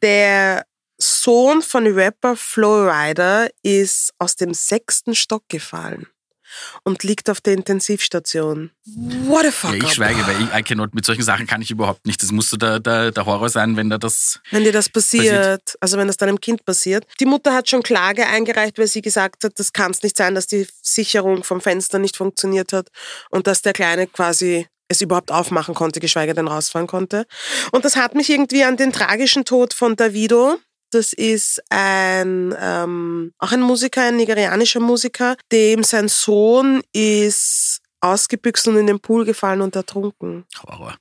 Der 0.03 0.65
Sohn 0.99 1.63
von 1.63 1.87
Rapper 1.87 2.37
Flowrider 2.37 3.49
ist 3.63 4.13
aus 4.19 4.37
dem 4.37 4.55
sechsten 4.55 5.15
Stock 5.15 5.45
gefallen 5.49 6.07
und 6.85 7.03
liegt 7.03 7.29
auf 7.29 7.41
der 7.41 7.55
Intensivstation. 7.55 8.71
What 9.27 9.45
the 9.45 9.51
fuck? 9.51 9.73
Ja, 9.75 9.85
ich 9.85 9.95
schweige, 9.95 10.27
weil 10.27 10.43
ich, 10.43 10.55
I 10.55 10.63
cannot, 10.63 10.95
mit 10.95 11.05
solchen 11.05 11.23
Sachen 11.23 11.47
kann 11.47 11.61
ich 11.61 11.71
überhaupt 11.71 12.07
nicht. 12.07 12.23
Das 12.23 12.33
muss 12.33 12.51
so 12.51 12.57
der, 12.57 12.81
der, 12.81 13.11
der 13.11 13.27
Horror 13.27 13.49
sein, 13.49 13.77
wenn 13.77 13.91
da 13.91 13.99
das 13.99 14.41
Wenn 14.51 14.65
dir 14.65 14.73
das 14.73 14.89
passiert, 14.89 15.35
Passiert. 15.35 15.77
also 15.81 15.99
wenn 15.99 16.07
das 16.07 16.17
deinem 16.17 16.41
Kind 16.41 16.65
passiert. 16.65 17.05
Die 17.21 17.27
Mutter 17.27 17.53
hat 17.53 17.69
schon 17.69 17.83
Klage 17.83 18.27
eingereicht, 18.27 18.79
weil 18.79 18.87
sie 18.89 19.03
gesagt 19.03 19.45
hat, 19.45 19.59
das 19.59 19.73
kann 19.73 19.91
es 19.91 20.03
nicht 20.03 20.17
sein, 20.17 20.35
dass 20.35 20.47
die 20.47 20.67
Sicherung 20.83 21.45
vom 21.45 21.61
Fenster 21.61 21.99
nicht 21.99 22.17
funktioniert 22.17 22.73
hat 22.73 22.89
und 23.31 23.47
dass 23.47 23.63
der 23.63 23.73
Kleine 23.73 24.07
quasi 24.07 24.67
es 24.89 25.01
überhaupt 25.01 25.33
aufmachen 25.33 25.75
konnte, 25.75 25.99
geschweige 25.99 26.33
denn 26.33 26.47
rausfahren 26.47 26.87
konnte. 26.87 27.27
Und 27.73 27.85
das 27.85 27.97
hat 27.97 28.15
mich 28.15 28.31
irgendwie 28.31 28.63
an 28.63 28.77
den 28.77 28.93
tragischen 28.93 29.45
Tod 29.45 29.75
von 29.75 29.97
Davido. 29.97 30.59
Das 30.97 31.13
ist 31.13 31.63
ein 31.69 32.57
ähm, 32.59 33.35
auch 33.37 33.53
ein 33.53 33.61
Musiker, 33.61 34.05
ein 34.05 34.17
nigerianischer 34.17 34.81
Musiker, 34.81 35.37
dem 35.53 35.85
sein 35.85 36.09
Sohn 36.09 36.83
ist 36.95 37.83
ausgebüxt 38.01 38.67
und 38.69 38.79
in 38.79 38.87
den 38.87 38.99
Pool 38.99 39.27
gefallen 39.27 39.61
und 39.61 39.77
ertrunken. 39.77 40.47
Horror. 40.67 40.97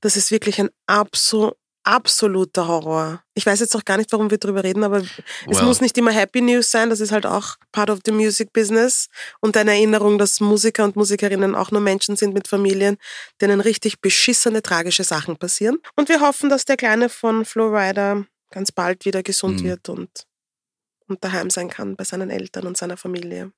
Das 0.00 0.16
ist 0.16 0.30
wirklich 0.30 0.60
ein 0.60 0.70
absol 0.86 1.50
absoluter 1.82 2.68
Horror. 2.68 3.22
Ich 3.34 3.44
weiß 3.44 3.58
jetzt 3.58 3.74
auch 3.76 3.84
gar 3.84 3.96
nicht, 3.96 4.10
warum 4.12 4.30
wir 4.30 4.38
drüber 4.38 4.62
reden, 4.62 4.84
aber 4.84 4.98
es 4.98 5.08
Well. 5.46 5.64
muss 5.64 5.80
nicht 5.80 5.98
immer 5.98 6.12
Happy 6.12 6.40
News 6.40 6.70
sein. 6.70 6.88
Das 6.88 7.00
ist 7.00 7.10
halt 7.12 7.26
auch 7.26 7.56
part 7.72 7.90
of 7.90 7.98
the 8.06 8.12
music 8.12 8.52
business 8.52 9.08
und 9.40 9.56
eine 9.56 9.72
Erinnerung, 9.72 10.16
dass 10.16 10.40
Musiker 10.40 10.84
und 10.84 10.94
Musikerinnen 10.96 11.56
auch 11.56 11.72
nur 11.72 11.80
Menschen 11.80 12.16
sind 12.16 12.34
mit 12.34 12.46
Familien, 12.46 12.98
denen 13.40 13.60
richtig 13.60 14.00
beschissene, 14.00 14.62
tragische 14.62 15.04
Sachen 15.04 15.36
passieren. 15.36 15.78
Und 15.96 16.08
wir 16.08 16.20
hoffen, 16.20 16.48
dass 16.48 16.64
der 16.64 16.76
Kleine 16.76 17.08
von 17.08 17.44
Flowrider 17.44 18.24
ganz 18.54 18.70
bald 18.72 19.04
wieder 19.04 19.22
gesund 19.22 19.60
Mhm. 19.60 19.64
wird 19.64 19.88
und, 19.88 20.26
und 21.08 21.22
daheim 21.24 21.50
sein 21.50 21.68
kann 21.68 21.96
bei 21.96 22.04
seinen 22.04 22.30
Eltern 22.30 22.66
und 22.66 22.76
seiner 22.76 22.96
Familie. 22.96 23.52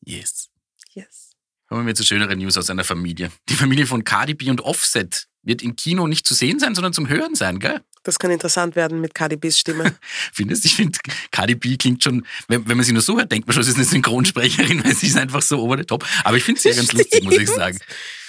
Yes. 0.00 0.48
Yes. 0.94 1.30
Kommen 1.68 1.86
wir 1.86 1.94
zu 1.94 2.04
schöneren 2.04 2.38
News 2.38 2.56
aus 2.56 2.68
einer 2.70 2.84
Familie. 2.84 3.30
Die 3.48 3.54
Familie 3.54 3.86
von 3.86 4.04
Cardi 4.04 4.34
B 4.34 4.50
und 4.50 4.60
Offset 4.62 5.28
wird 5.42 5.62
im 5.62 5.76
Kino 5.76 6.06
nicht 6.06 6.26
zu 6.26 6.34
sehen 6.34 6.58
sein, 6.58 6.74
sondern 6.74 6.92
zum 6.92 7.08
Hören 7.08 7.34
sein, 7.34 7.58
gell? 7.60 7.80
Das 8.04 8.18
kann 8.18 8.30
interessant 8.30 8.74
werden 8.74 9.00
mit 9.00 9.14
Cardi 9.14 9.36
B's 9.36 9.58
Stimme. 9.58 9.96
Findest 10.32 10.64
Ich 10.64 10.74
finde, 10.74 10.98
Cardi 11.30 11.54
B 11.54 11.76
klingt 11.76 12.02
schon, 12.02 12.26
wenn, 12.48 12.66
wenn 12.68 12.76
man 12.76 12.84
sie 12.84 12.92
nur 12.92 13.02
so 13.02 13.16
hört, 13.18 13.30
denkt 13.32 13.46
man 13.46 13.54
schon, 13.54 13.62
sie 13.62 13.70
ist 13.70 13.76
eine 13.76 13.84
Synchronsprecherin, 13.84 14.82
weil 14.84 14.94
sie 14.94 15.06
ist 15.08 15.16
einfach 15.16 15.42
so 15.42 15.60
over 15.60 15.76
the 15.78 15.84
top. 15.84 16.04
Aber 16.24 16.36
ich 16.36 16.42
finde 16.44 16.60
sie 16.60 16.70
ja 16.70 16.74
ganz 16.74 16.92
lustig, 16.92 17.22
muss 17.22 17.36
ich 17.36 17.48
sagen. 17.62 17.78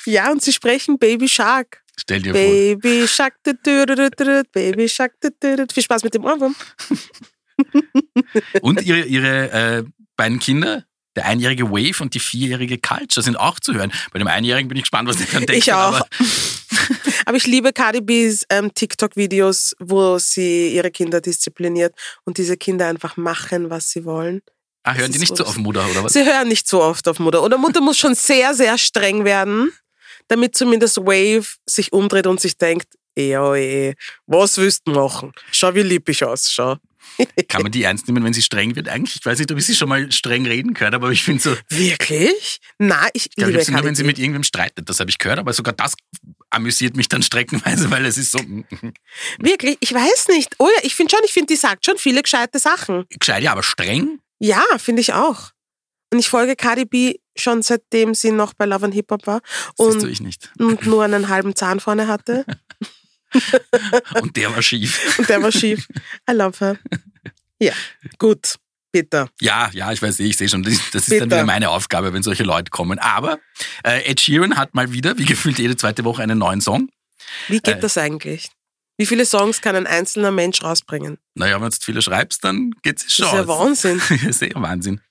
ja, 0.06 0.32
und 0.32 0.42
sie 0.44 0.54
sprechen 0.54 1.00
Baby 1.00 1.28
Shark. 1.28 1.83
Stell 2.00 2.22
dir 2.22 2.34
vor. 2.34 2.42
Baby 2.42 3.08
Shark, 3.08 3.36
du, 3.44 3.54
du, 3.64 3.86
du, 3.86 4.44
Baby 4.52 4.90
Shark, 4.90 5.14
du. 5.22 5.66
viel 5.72 5.84
Spaß 5.84 6.04
mit 6.04 6.14
dem 6.14 6.26
Ohrwurm. 6.26 6.56
Und 8.62 8.82
ihre, 8.82 9.02
ihre 9.06 9.52
äh, 9.52 9.84
beiden 10.16 10.40
Kinder, 10.40 10.86
der 11.16 11.26
einjährige 11.26 11.70
Wave 11.70 12.02
und 12.02 12.14
die 12.16 12.20
vierjährige 12.20 12.80
Culture, 12.80 13.24
sind 13.24 13.38
auch 13.38 13.60
zu 13.60 13.74
hören. 13.74 13.92
Bei 14.12 14.20
dem 14.20 14.28
Einjährigen 14.28 14.68
bin 14.68 14.78
ich 14.78 14.84
gespannt, 14.84 15.08
was 15.08 15.18
der 15.18 15.28
dann 15.28 15.46
denkt. 15.46 15.64
Ich 15.64 15.72
auch. 15.72 15.94
Aber 15.94 16.08
Aber 17.26 17.38
ich 17.38 17.48
liebe 17.48 17.74
Cardi 17.74 18.02
B's 18.02 18.46
ähm, 18.50 18.74
TikTok-Videos, 18.74 19.76
wo 19.80 20.18
sie 20.18 20.74
ihre 20.76 20.92
Kinder 20.92 21.22
diszipliniert 21.22 21.96
und 22.26 22.38
diese 22.38 22.58
Kinder 22.58 22.88
einfach 22.88 23.18
machen, 23.18 23.70
was 23.70 23.90
sie 23.90 24.06
wollen. 24.06 24.42
ah, 24.84 24.94
hören 24.94 25.12
Das 25.12 25.14
die 25.14 25.20
nicht 25.20 25.38
so 25.38 25.46
auf 25.46 25.58
Mutter, 25.58 25.90
oder 25.90 26.04
was? 26.04 26.14
Sie 26.14 26.26
hören 26.26 26.48
nicht 26.48 26.68
so 26.68 26.82
oft 26.84 27.08
auf 27.08 27.20
Mutter. 27.20 27.44
Oder 27.44 27.58
Mutter 27.58 27.82
muss 27.82 27.98
schon 27.98 28.16
sehr, 28.16 28.54
sehr 28.54 28.78
streng 28.78 29.26
werden, 29.26 29.72
damit 30.28 30.56
zumindest 30.56 30.98
Wave 30.98 31.46
sich 31.66 31.94
umdreht 31.94 32.28
und 32.28 32.40
sich 32.40 32.58
denkt, 32.58 32.88
ja, 33.18 33.56
eh, 33.56 33.94
was 34.26 34.58
willst 34.58 34.82
du 34.86 34.94
machen? 34.94 35.32
Schau, 35.52 35.74
wie 35.76 35.84
lieb 35.84 36.10
ich 36.10 36.24
ausschau. 36.24 36.78
Kann 37.48 37.62
man 37.62 37.72
die 37.72 37.84
ernst 37.84 38.08
nehmen, 38.08 38.24
wenn 38.24 38.34
sie 38.34 38.42
streng 38.42 38.76
wird? 38.76 38.88
Eigentlich, 38.88 39.18
ich 39.20 39.26
weiß 39.26 39.38
nicht, 39.40 39.52
ob 39.52 39.58
ich 39.58 39.66
sie 39.66 39.76
schon 39.76 39.90
mal 39.90 40.12
streng 40.12 40.46
reden 40.48 40.74
gehört, 40.74 40.94
aber 40.94 41.12
ich 41.12 41.24
finde 41.24 41.44
so, 41.44 41.56
ich 41.70 41.78
Wirklich? 41.78 42.60
Na, 42.80 43.08
ich 43.14 43.30
ich 43.36 43.46
liebe 43.46 43.64
sie 43.64 43.72
nur, 43.72 43.84
wenn 43.84 43.96
sie 43.96 44.04
mit 44.04 44.18
irgendwem 44.20 44.44
streitet. 44.44 44.90
Das 44.90 45.00
habe 45.00 45.10
ich 45.10 45.18
gehört, 45.18 45.40
aber 45.40 45.54
sogar 45.54 45.74
das 45.74 45.94
amüsiert 46.50 46.96
mich 46.96 47.10
dann 47.10 47.24
streckenweise, 47.24 47.92
weil 47.92 48.06
es 48.06 48.18
ist 48.18 48.32
so 48.32 48.40
mm, 48.40 48.66
Wirklich? 49.40 49.78
Ich 49.80 49.94
weiß 49.94 50.30
nicht. 50.30 50.56
Oh 50.60 50.68
ja, 50.76 50.84
ich 50.84 50.96
finde 50.96 51.12
schon, 51.12 51.26
ich 51.26 51.34
finde, 51.34 51.54
die 51.54 51.58
sagt 51.58 51.86
schon 51.86 51.98
viele 51.98 52.22
gescheite 52.22 52.60
Sachen. 52.60 53.06
gescheit, 53.10 53.44
ja, 53.44 53.52
aber 53.52 53.64
streng. 53.64 54.20
Ja, 54.40 54.64
finde 54.78 55.02
ich 55.02 55.14
auch. 55.14 55.53
Und 56.14 56.20
ich 56.20 56.30
folge 56.30 56.56
Cardi 56.56 56.86
B 56.86 57.16
schon 57.36 57.64
seitdem 57.64 58.14
sie 58.14 58.32
noch 58.32 58.54
bei 58.54 58.66
Love 58.66 58.86
and 58.86 58.94
Hip 58.94 59.10
Hop 59.10 59.26
war 59.26 59.42
Siehst 59.78 59.80
du 59.80 60.06
und, 60.06 60.08
ich 60.12 60.22
nicht. 60.22 60.52
und 60.60 60.86
nur 60.86 61.04
einen 61.04 61.28
halben 61.28 61.56
Zahn 61.56 61.80
vorne 61.80 62.08
hatte. 62.08 62.46
Und 64.22 64.36
der 64.38 64.54
war 64.56 64.62
schief. 64.62 65.18
Und 65.18 65.28
der 65.28 65.42
war 65.42 65.52
schief. 65.52 65.88
I 66.30 66.34
love 66.34 66.60
her. 66.60 66.78
Ja, 67.60 67.74
gut. 68.20 68.58
Bitte. 68.92 69.28
Ja, 69.42 69.72
ja, 69.74 69.92
ich 69.92 70.04
weiß 70.04 70.20
eh, 70.20 70.26
ich 70.28 70.38
sehe 70.38 70.48
schon. 70.48 70.62
Das 70.62 70.74
das 70.92 71.04
ist 71.08 71.10
dann 71.14 71.30
Bitte. 71.30 71.38
wieder 71.38 71.46
meine 71.46 71.72
Aufgabe, 71.72 72.14
wenn 72.14 72.22
solche 72.22 72.44
Leute 72.44 72.70
kommen. 72.70 73.00
Aber 73.00 73.40
äh, 73.84 74.04
Ed 74.08 74.22
Sheeran 74.22 74.56
hat 74.56 74.76
mal 74.76 74.92
wieder, 74.94 75.18
wie 75.18 75.26
gefühlt 75.26 75.58
jede 75.58 75.76
zweite 75.76 76.04
Woche, 76.04 76.22
einen 76.22 76.38
neuen 76.38 76.62
Song. 76.62 76.90
Wie 77.48 77.60
geht 77.60 77.78
Äh. 77.78 77.80
das 77.80 77.98
eigentlich? 77.98 78.52
Wie 78.98 79.08
viele 79.08 79.26
Songs 79.26 79.62
kann 79.62 79.76
ein 79.76 79.88
einzelner 79.88 80.30
Mensch 80.30 80.62
rausbringen? 80.62 81.18
Naja, 81.34 81.56
wenn 81.56 81.62
du 81.62 81.68
jetzt 81.70 81.84
viele 81.84 82.04
schreibst, 82.04 82.44
dann 82.44 82.76
geht's 82.84 83.04
Das 83.06 83.14
schon. 83.16 83.26
ist 83.30 83.34
ja 83.34 83.48
Wahnsinn. 83.48 84.00
Das 84.10 84.22
ist 84.22 84.42
ja 84.44 84.50
Wahnsinn. 84.62 85.02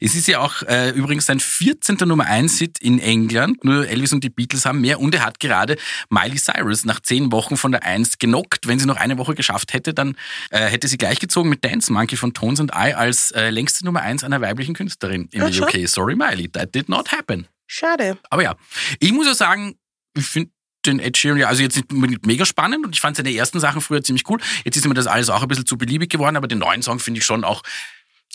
Es 0.00 0.14
ist 0.14 0.28
ja 0.28 0.40
auch 0.40 0.62
äh, 0.62 0.90
übrigens 0.90 1.26
sein 1.26 1.40
14. 1.40 1.96
Nummer 2.06 2.26
1 2.26 2.58
Hit 2.58 2.78
in 2.80 2.98
England. 2.98 3.64
Nur 3.64 3.88
Elvis 3.88 4.12
und 4.12 4.24
die 4.24 4.30
Beatles 4.30 4.64
haben 4.66 4.80
mehr. 4.80 5.00
Und 5.00 5.14
er 5.14 5.24
hat 5.24 5.40
gerade 5.40 5.76
Miley 6.08 6.38
Cyrus 6.38 6.84
nach 6.84 7.00
zehn 7.00 7.32
Wochen 7.32 7.56
von 7.56 7.72
der 7.72 7.82
1 7.82 8.18
genockt. 8.18 8.66
Wenn 8.66 8.78
sie 8.78 8.86
noch 8.86 8.96
eine 8.96 9.18
Woche 9.18 9.34
geschafft 9.34 9.72
hätte, 9.72 9.94
dann 9.94 10.16
äh, 10.50 10.66
hätte 10.66 10.88
sie 10.88 10.98
gleichgezogen 10.98 11.50
mit 11.50 11.64
Dance 11.64 11.92
Monkey 11.92 12.16
von 12.16 12.34
Tones 12.34 12.60
and 12.60 12.72
I 12.74 12.92
als 12.92 13.30
äh, 13.32 13.50
längste 13.50 13.84
Nummer 13.84 14.02
1 14.02 14.24
einer 14.24 14.40
weiblichen 14.40 14.74
Künstlerin 14.74 15.28
Ach, 15.38 15.52
schon? 15.52 15.64
UK. 15.64 15.88
Sorry 15.88 16.16
Miley, 16.16 16.48
that 16.50 16.74
did 16.74 16.88
not 16.88 17.12
happen. 17.12 17.46
Schade. 17.66 18.18
Aber 18.30 18.42
ja, 18.42 18.56
ich 18.98 19.12
muss 19.12 19.26
ja 19.26 19.34
sagen, 19.34 19.76
ich 20.16 20.26
finde 20.26 20.50
den 20.86 20.98
Ed 20.98 21.16
Sheeran 21.16 21.38
ja, 21.38 21.48
also 21.48 21.62
jetzt 21.62 21.76
nicht 21.76 22.26
mega 22.26 22.44
spannend 22.44 22.86
und 22.86 22.94
ich 22.94 23.00
fand 23.00 23.16
seine 23.16 23.34
ersten 23.34 23.60
Sachen 23.60 23.80
früher 23.80 24.02
ziemlich 24.02 24.28
cool. 24.28 24.40
Jetzt 24.64 24.76
ist 24.76 24.86
mir 24.86 24.94
das 24.94 25.06
alles 25.06 25.28
auch 25.28 25.42
ein 25.42 25.48
bisschen 25.48 25.66
zu 25.66 25.76
beliebig 25.76 26.10
geworden, 26.10 26.36
aber 26.36 26.48
den 26.48 26.58
neuen 26.58 26.82
Song 26.82 26.98
finde 26.98 27.18
ich 27.18 27.24
schon 27.24 27.44
auch 27.44 27.62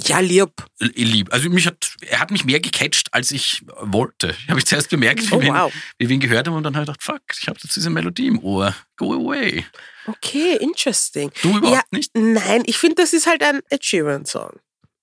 Ja, 0.04 0.20
lieb. 0.20 0.52
lieb. 0.80 1.32
Also 1.32 1.50
mich 1.50 1.66
hat, 1.68 1.96
er 2.02 2.20
hat 2.20 2.30
mich 2.32 2.44
mehr 2.44 2.60
gecatcht, 2.60 3.14
als 3.14 3.32
ich 3.32 3.64
wollte. 3.80 4.36
Habe 4.50 4.60
ich 4.60 4.66
zuerst 4.66 4.90
bemerkt, 4.90 5.22
wie, 5.32 5.34
Oh, 5.34 5.40
wir 5.42 5.48
ihn, 5.48 5.54
wow. 5.54 5.74
wie 5.98 6.10
wir 6.10 6.14
ihn 6.16 6.20
gehört 6.20 6.48
haben 6.48 6.56
und 6.56 6.64
dann 6.64 6.76
habe 6.76 6.84
ich 6.84 6.88
gedacht, 6.88 7.04
fuck, 7.04 7.22
ich 7.40 7.48
habe 7.48 7.58
jetzt 7.64 7.76
diese 7.76 7.90
Melodie 7.90 8.28
im 8.28 8.40
Ohr. 8.40 8.76
Go 8.98 9.14
away. 9.14 9.66
Okay, 10.08 10.58
interesting. 10.58 11.32
Du 11.42 11.58
überhaupt 11.58 11.78
ja, 11.78 11.82
nicht? 11.92 12.12
Nein, 12.14 12.64
ich 12.66 12.78
finde, 12.78 12.96
das 12.96 13.14
ist 13.14 13.26
halt 13.26 13.42
ein 13.42 13.62
Ed 13.70 13.86
Sheeran-Song. 13.86 14.60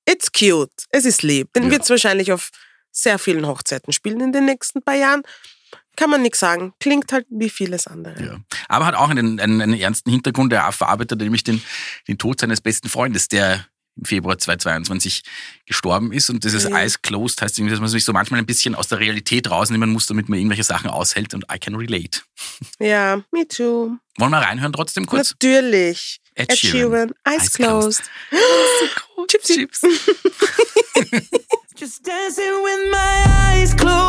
It's 0.09 0.31
cute. 0.31 0.71
Es 0.91 1.05
ist 1.07 1.23
lieb. 1.23 1.53
Den 1.55 1.65
Ja. 1.65 1.71
wird 1.71 1.83
es 1.85 1.91
wahrscheinlich 1.91 2.33
auf 2.33 2.51
sehr 2.91 3.19
vielen 3.19 3.47
Hochzeiten 3.47 3.93
spielen 3.95 4.21
in 4.21 4.33
den 4.33 4.45
nächsten 4.45 4.83
paar 4.83 4.97
Jahren. 4.97 5.23
Kann 5.97 6.11
man 6.11 6.23
nichts 6.23 6.41
sagen. 6.41 6.73
Klingt 6.81 7.13
halt 7.13 7.27
wie 7.31 7.51
vieles 7.51 7.87
andere. 7.87 8.23
Ja. 8.23 8.37
Aber 8.69 8.87
hat 8.87 8.95
auch 8.95 9.11
einen, 9.11 9.41
einen, 9.41 9.61
einen 9.61 9.75
ernsten 9.81 10.11
Hintergrund. 10.11 10.53
Er 10.53 10.71
verarbeitet 10.73 11.21
nämlich 11.21 11.45
den, 11.45 11.63
den 12.09 12.19
Tod 12.19 12.41
seines 12.41 12.61
besten 12.61 12.89
Freundes, 12.89 13.29
der 13.29 13.67
im 13.97 14.05
Februar 14.05 14.39
2022 14.39 15.23
gestorben 15.67 16.13
ist. 16.13 16.31
Und 16.31 16.45
dieses 16.45 16.69
Mhm. 16.69 16.77
Eyes 16.77 17.03
Closed 17.03 17.41
heißt 17.43 17.59
irgendwie, 17.59 17.73
dass 17.73 17.81
man 17.81 17.89
sich 17.89 18.05
so 18.05 18.13
manchmal 18.13 18.41
ein 18.41 18.47
bisschen 18.47 18.75
aus 18.75 18.89
der 18.89 18.99
Realität 19.01 19.51
rausnehmen 19.51 19.91
muss, 19.91 20.07
damit 20.07 20.29
man 20.29 20.39
irgendwelche 20.39 20.65
Sachen 20.65 20.89
aushält. 20.91 21.35
Und 21.35 21.45
I 21.53 21.59
can 21.59 21.75
relate. 21.75 22.21
Ja, 22.79 23.23
me 23.31 23.47
too. 23.47 23.97
Wollen 24.19 24.31
wir 24.31 24.39
reinhören 24.39 24.73
trotzdem 24.73 25.07
kurz? 25.07 25.33
Natürlich. 25.33 26.21
Ed 26.35 26.51
Ed 26.51 26.59
Sheeran. 26.59 27.13
Eyes, 27.27 27.43
Eyes 27.43 27.53
closed. 27.53 28.03
closed. 28.31 29.29
Gypsy. 29.31 29.55
Chips. 29.55 29.81
Just 31.77 32.07
dancing 32.07 32.63
with 32.65 32.91
my 32.91 33.25
eyes 33.27 33.75
closed. 33.75 34.02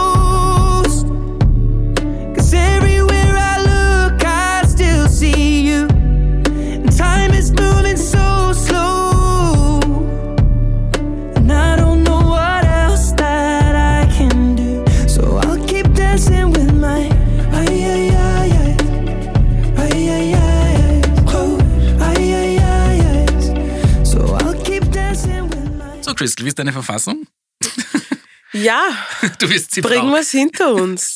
Ist 26.54 26.60
deine 26.60 26.72
Verfassung? 26.72 27.26
Ja, 28.54 28.84
Du 29.40 29.50
wirst 29.50 29.74
sie 29.74 29.82
bringen 29.82 30.12
wir 30.12 30.20
es 30.20 30.30
hinter 30.30 30.76
uns. 30.76 31.16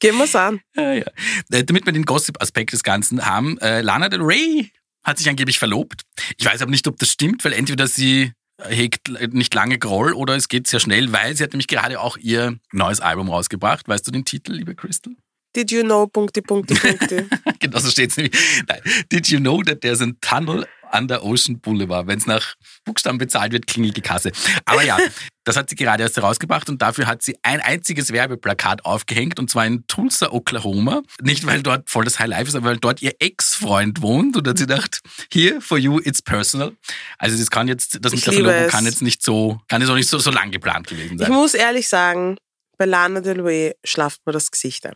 Gehen 0.00 0.16
wir 0.16 0.24
es 0.24 0.34
an. 0.34 0.60
Ja, 0.74 0.94
ja. 0.94 1.04
Äh, 1.50 1.64
Damit 1.64 1.84
wir 1.84 1.92
den 1.92 2.04
Gossip-Aspekt 2.04 2.72
des 2.72 2.82
Ganzen 2.82 3.26
haben, 3.26 3.58
äh, 3.58 3.82
Lana 3.82 4.08
Del 4.08 4.22
Rey 4.22 4.72
hat 5.04 5.18
sich 5.18 5.28
angeblich 5.28 5.58
verlobt. 5.58 6.02
Ich 6.38 6.46
weiß 6.46 6.62
aber 6.62 6.70
nicht, 6.70 6.86
ob 6.86 6.98
das 6.98 7.10
stimmt, 7.10 7.44
weil 7.44 7.52
entweder 7.52 7.86
sie 7.86 8.32
hegt 8.66 9.10
nicht 9.32 9.54
lange 9.54 9.78
Groll 9.78 10.12
oder 10.14 10.34
es 10.34 10.48
geht 10.48 10.66
sehr 10.66 10.80
schnell, 10.80 11.12
weil 11.12 11.36
sie 11.36 11.44
hat 11.44 11.52
nämlich 11.52 11.68
gerade 11.68 12.00
auch 12.00 12.16
ihr 12.16 12.58
neues 12.72 13.00
Album 13.00 13.28
rausgebracht. 13.28 13.86
Weißt 13.88 14.06
du 14.06 14.10
den 14.10 14.24
Titel, 14.24 14.52
liebe 14.52 14.74
Crystal? 14.74 15.12
Did 15.54 15.70
you 15.70 15.82
know, 15.82 16.06
Punkte, 16.06 16.42
Punkte, 16.42 16.74
Punkte. 16.74 17.28
genau 17.58 17.78
so 17.78 17.90
steht 17.90 18.10
es 18.10 18.16
nämlich. 18.16 18.34
Nein. 18.66 18.80
Did 19.10 19.28
you 19.28 19.38
know 19.40 19.62
that 19.62 19.80
there's 19.82 20.00
a 20.00 20.08
tunnel 20.20 20.66
under 20.92 21.24
Ocean 21.24 21.60
Boulevard? 21.60 22.06
Wenn 22.06 22.18
es 22.18 22.26
nach 22.26 22.54
Buchstaben 22.84 23.18
bezahlt 23.18 23.52
wird, 23.52 23.66
klingelt 23.66 23.96
die 23.96 24.00
Kasse. 24.02 24.32
Aber 24.64 24.82
ja, 24.82 24.98
das 25.44 25.56
hat 25.56 25.70
sie 25.70 25.76
gerade 25.76 26.02
erst 26.02 26.16
herausgebracht 26.16 26.68
und 26.68 26.82
dafür 26.82 27.06
hat 27.06 27.22
sie 27.22 27.38
ein 27.42 27.60
einziges 27.60 28.12
Werbeplakat 28.12 28.84
aufgehängt 28.84 29.38
und 29.38 29.50
zwar 29.50 29.66
in 29.66 29.86
Tulsa, 29.86 30.30
Oklahoma. 30.30 31.02
Nicht, 31.22 31.46
weil 31.46 31.62
dort 31.62 31.88
voll 31.88 32.04
das 32.04 32.18
High 32.18 32.28
Life 32.28 32.48
ist, 32.48 32.54
aber 32.54 32.66
weil 32.66 32.76
dort 32.78 33.00
ihr 33.02 33.12
Ex-Freund 33.18 34.02
wohnt 34.02 34.36
und 34.36 34.46
hat 34.46 34.58
sie 34.58 34.66
gedacht, 34.66 35.00
here 35.32 35.60
for 35.60 35.78
you, 35.78 36.00
it's 36.04 36.20
personal. 36.22 36.76
Also 37.18 37.36
das 37.38 37.50
kann 37.50 37.68
jetzt, 37.68 37.98
das 38.02 38.12
mit 38.12 38.18
Ich 38.18 38.24
der 38.24 38.32
Verlobung 38.34 38.68
kann 38.68 38.84
jetzt 38.84 39.02
nicht 39.02 39.22
so, 39.22 39.60
kann 39.68 39.80
jetzt 39.80 39.90
auch 39.90 39.94
nicht 39.96 40.08
so, 40.08 40.18
so 40.18 40.30
lang 40.30 40.50
geplant 40.50 40.86
gewesen 40.88 41.14
Ich 41.14 41.20
sein. 41.20 41.32
muss 41.32 41.54
ehrlich 41.54 41.88
sagen, 41.88 42.36
bei 42.76 42.84
Lana 42.84 43.20
Del 43.20 43.40
Rey 43.40 43.74
schlaft 43.84 44.20
mir 44.26 44.32
das 44.32 44.50
Gesicht 44.50 44.86
ein. 44.86 44.94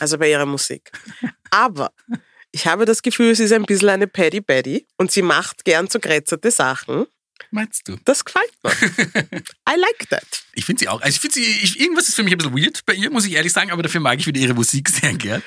Also 0.00 0.16
bei 0.18 0.30
ihrer 0.30 0.46
Musik. 0.46 0.90
Aber 1.50 1.90
ich 2.52 2.66
habe 2.66 2.84
das 2.84 3.02
Gefühl, 3.02 3.34
sie 3.34 3.44
ist 3.44 3.52
ein 3.52 3.64
bisschen 3.64 3.88
eine 3.88 4.06
Paddy 4.06 4.40
Baddy 4.40 4.86
und 4.98 5.10
sie 5.10 5.22
macht 5.22 5.64
gern 5.64 5.88
so 5.88 5.98
grätzerte 5.98 6.50
Sachen. 6.50 7.06
Meinst 7.50 7.88
du? 7.88 7.96
Das 8.04 8.24
gefällt 8.24 8.52
mir. 8.62 8.70
I 9.68 9.78
like 9.78 10.08
that. 10.10 10.24
Ich 10.54 10.64
finde 10.64 10.80
sie 10.80 10.88
auch. 10.88 11.00
Also 11.00 11.14
ich 11.14 11.20
finde 11.20 11.34
sie, 11.34 11.42
ich, 11.42 11.80
irgendwas 11.80 12.08
ist 12.08 12.14
für 12.14 12.22
mich 12.22 12.32
ein 12.32 12.38
bisschen 12.38 12.56
weird 12.56 12.84
bei 12.86 12.94
ihr, 12.94 13.10
muss 13.10 13.26
ich 13.26 13.32
ehrlich 13.32 13.52
sagen, 13.52 13.70
aber 13.70 13.82
dafür 13.82 14.00
mag 14.00 14.18
ich 14.18 14.26
wieder 14.26 14.40
ihre 14.40 14.54
Musik 14.54 14.88
sehr 14.88 15.14
gern. 15.14 15.42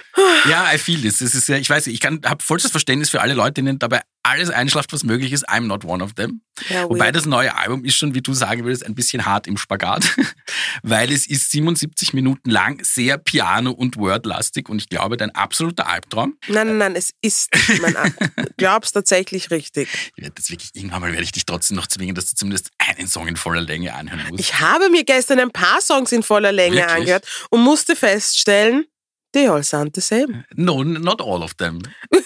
Ja, 0.49 0.71
I 0.73 0.77
feel 0.77 1.01
this. 1.01 1.21
Es 1.21 1.33
ist 1.35 1.47
ja, 1.47 1.57
ich 1.57 1.69
weiß 1.69 1.85
nicht, 1.85 1.95
ich 1.95 2.01
kann, 2.01 2.21
habe 2.25 2.43
vollstes 2.43 2.71
Verständnis 2.71 3.09
für 3.09 3.21
alle 3.21 3.33
Leute, 3.33 3.53
denen 3.53 3.79
dabei 3.79 4.01
alles 4.25 4.49
einschlaft, 4.49 4.91
was 4.91 5.03
möglich 5.03 5.31
ist. 5.31 5.47
I'm 5.49 5.61
not 5.67 5.85
one 5.85 6.03
of 6.03 6.13
them. 6.13 6.41
Ja, 6.69 6.85
Wobei 6.89 7.11
das 7.11 7.25
neue 7.25 7.55
Album 7.55 7.83
ist 7.85 7.95
schon, 7.95 8.13
wie 8.15 8.21
du 8.21 8.33
sagen 8.33 8.63
würdest, 8.63 8.85
ein 8.85 8.95
bisschen 8.95 9.25
hart 9.25 9.45
im 9.45 9.57
Spagat, 9.57 10.15
weil 10.83 11.11
es 11.11 11.27
ist 11.27 11.51
77 11.51 12.13
Minuten 12.13 12.49
lang, 12.49 12.83
sehr 12.83 13.17
Piano- 13.17 13.71
und 13.71 13.97
Wordlastig 13.97 14.69
und 14.69 14.81
ich 14.81 14.89
glaube, 14.89 15.17
dein 15.17 15.31
absoluter 15.31 15.88
Albtraum. 15.88 16.38
Nein, 16.47 16.67
nein, 16.67 16.77
nein, 16.77 16.95
es 16.95 17.11
ist. 17.21 17.49
Mein 17.81 17.95
An- 17.95 18.13
Glaub's 18.57 18.91
tatsächlich 18.93 19.51
richtig. 19.51 19.89
Ich 20.15 20.23
werde 20.23 20.35
das 20.35 20.49
wirklich, 20.49 20.71
irgendwann 20.73 21.01
mal 21.01 21.11
werde 21.11 21.23
ich 21.23 21.31
dich 21.33 21.45
trotzdem 21.45 21.75
noch 21.75 21.88
zwingen, 21.88 22.15
dass 22.15 22.29
du 22.29 22.35
zumindest 22.35 22.69
einen 22.77 23.07
Song 23.07 23.27
in 23.27 23.35
voller 23.35 23.61
Länge 23.61 23.93
anhören 23.93 24.25
musst. 24.29 24.39
Ich 24.39 24.59
habe 24.59 24.89
mir 24.89 25.03
gestern 25.03 25.39
ein 25.39 25.51
paar 25.51 25.81
Songs 25.81 26.11
in 26.11 26.23
voller 26.23 26.51
Länge 26.51 26.77
Wirklich? 26.77 26.95
angehört 26.95 27.27
und 27.49 27.61
musste 27.61 27.95
feststellen, 27.95 28.85
they 29.36 29.48
all 29.48 29.63
sound 29.63 29.91
the 29.95 30.02
same. 30.02 30.43
no, 30.56 30.82
not 30.84 31.21
all 31.21 31.43
of 31.43 31.54
them. 31.58 31.80